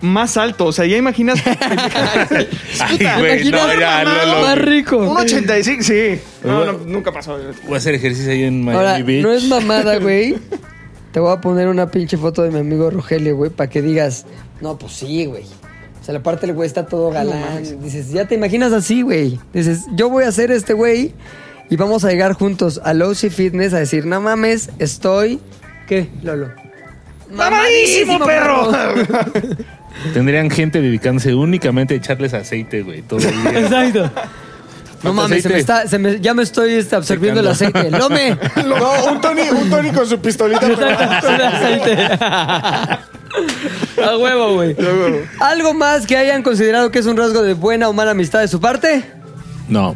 [0.00, 1.42] más alto, o sea, ya imaginas
[2.80, 4.96] Ay, güey, Imaginas no, ya, mamado, no, lo- más rico.
[4.98, 6.20] un 85, sí.
[6.44, 7.36] No, no, nunca pasó.
[7.66, 9.22] Voy a hacer ejercicio ahí en Miami Ahora, Beach.
[9.22, 10.36] no es mamada, güey.
[11.12, 14.24] Te voy a poner una pinche foto de mi amigo Rogelio, güey, para que digas,
[14.60, 15.44] no, pues sí, güey.
[16.00, 17.80] O sea, la parte del güey está todo galán.
[17.82, 19.38] Dices, ya te imaginas así, güey.
[19.52, 21.12] Dices, yo voy a ser este güey
[21.70, 25.40] y vamos a llegar juntos a Lousy Fitness a decir, no mames, estoy.
[25.86, 26.50] ¿Qué, Lolo?
[27.32, 28.70] ¡Mamadísimo, perro!
[30.12, 33.60] Tendrían gente dedicándose únicamente a echarles aceite, güey, todo el día.
[33.60, 34.10] Exacto.
[35.02, 37.90] No mames, se me está, se me- ya me estoy este, absorbiendo el aceite.
[37.90, 38.36] ¡Lome!
[38.66, 40.60] No, un Tony, un Tony con su pistolita.
[40.60, 41.96] Con el aceite.
[44.02, 44.74] A huevo, güey.
[45.40, 48.48] ¿Algo más que hayan considerado que es un rasgo de buena o mala amistad de
[48.48, 49.04] su parte?
[49.68, 49.94] No.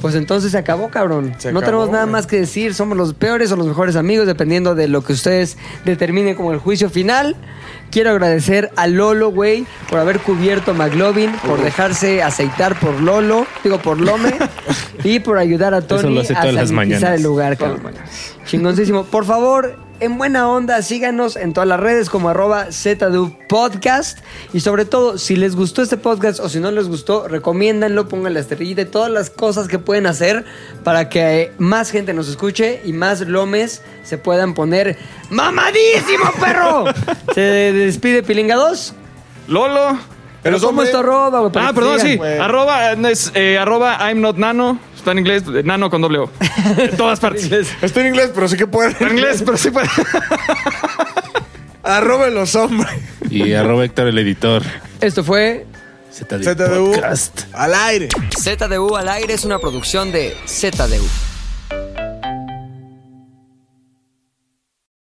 [0.00, 1.34] Pues entonces se acabó, cabrón.
[1.38, 2.12] Se no acabó, tenemos nada güey.
[2.12, 2.74] más que decir.
[2.74, 6.58] Somos los peores o los mejores amigos, dependiendo de lo que ustedes determinen como el
[6.58, 7.36] juicio final.
[7.90, 13.46] Quiero agradecer a Lolo, güey, por haber cubierto a McLovin, por dejarse aceitar por Lolo,
[13.62, 14.34] digo por Lome,
[15.04, 17.14] y por ayudar a Tony a las mañanas.
[17.14, 17.92] el lugar, cabrón.
[18.44, 19.04] Chingoncísimo.
[19.04, 24.18] Por favor, en buena onda, síganos en todas las redes como arroba ZDU Podcast.
[24.52, 28.34] Y sobre todo, si les gustó este podcast o si no les gustó, recomiéndanlo, pongan
[28.34, 30.44] la estrellita y todas las cosas que pueden hacer
[30.84, 34.98] para que más gente nos escuche y más lomes se puedan poner
[35.30, 36.84] ¡Mamadísimo, perro!
[37.34, 38.94] se despide Pilinga 2.
[39.48, 39.98] Lolo.
[40.42, 41.52] Pero ¿cómo es tu arroba, güey?
[41.56, 42.18] Ah, perdón, sí.
[42.40, 44.78] Arroba, eh, es, eh, arroba I'm not nano.
[45.06, 46.30] Está en inglés, eh, nano con doble O.
[46.78, 47.48] En todas partes.
[47.80, 48.90] Estoy en inglés, pero sí que pueden.
[48.90, 49.86] Está en inglés, pero sí puede.
[51.84, 52.90] Arroben los hombres.
[53.30, 54.64] Y arroba Héctor el editor.
[55.00, 55.64] Esto fue
[56.12, 57.42] ZDU ZDU Podcast.
[57.52, 58.08] al aire.
[58.36, 61.35] ZDU al aire es una producción de ZDU.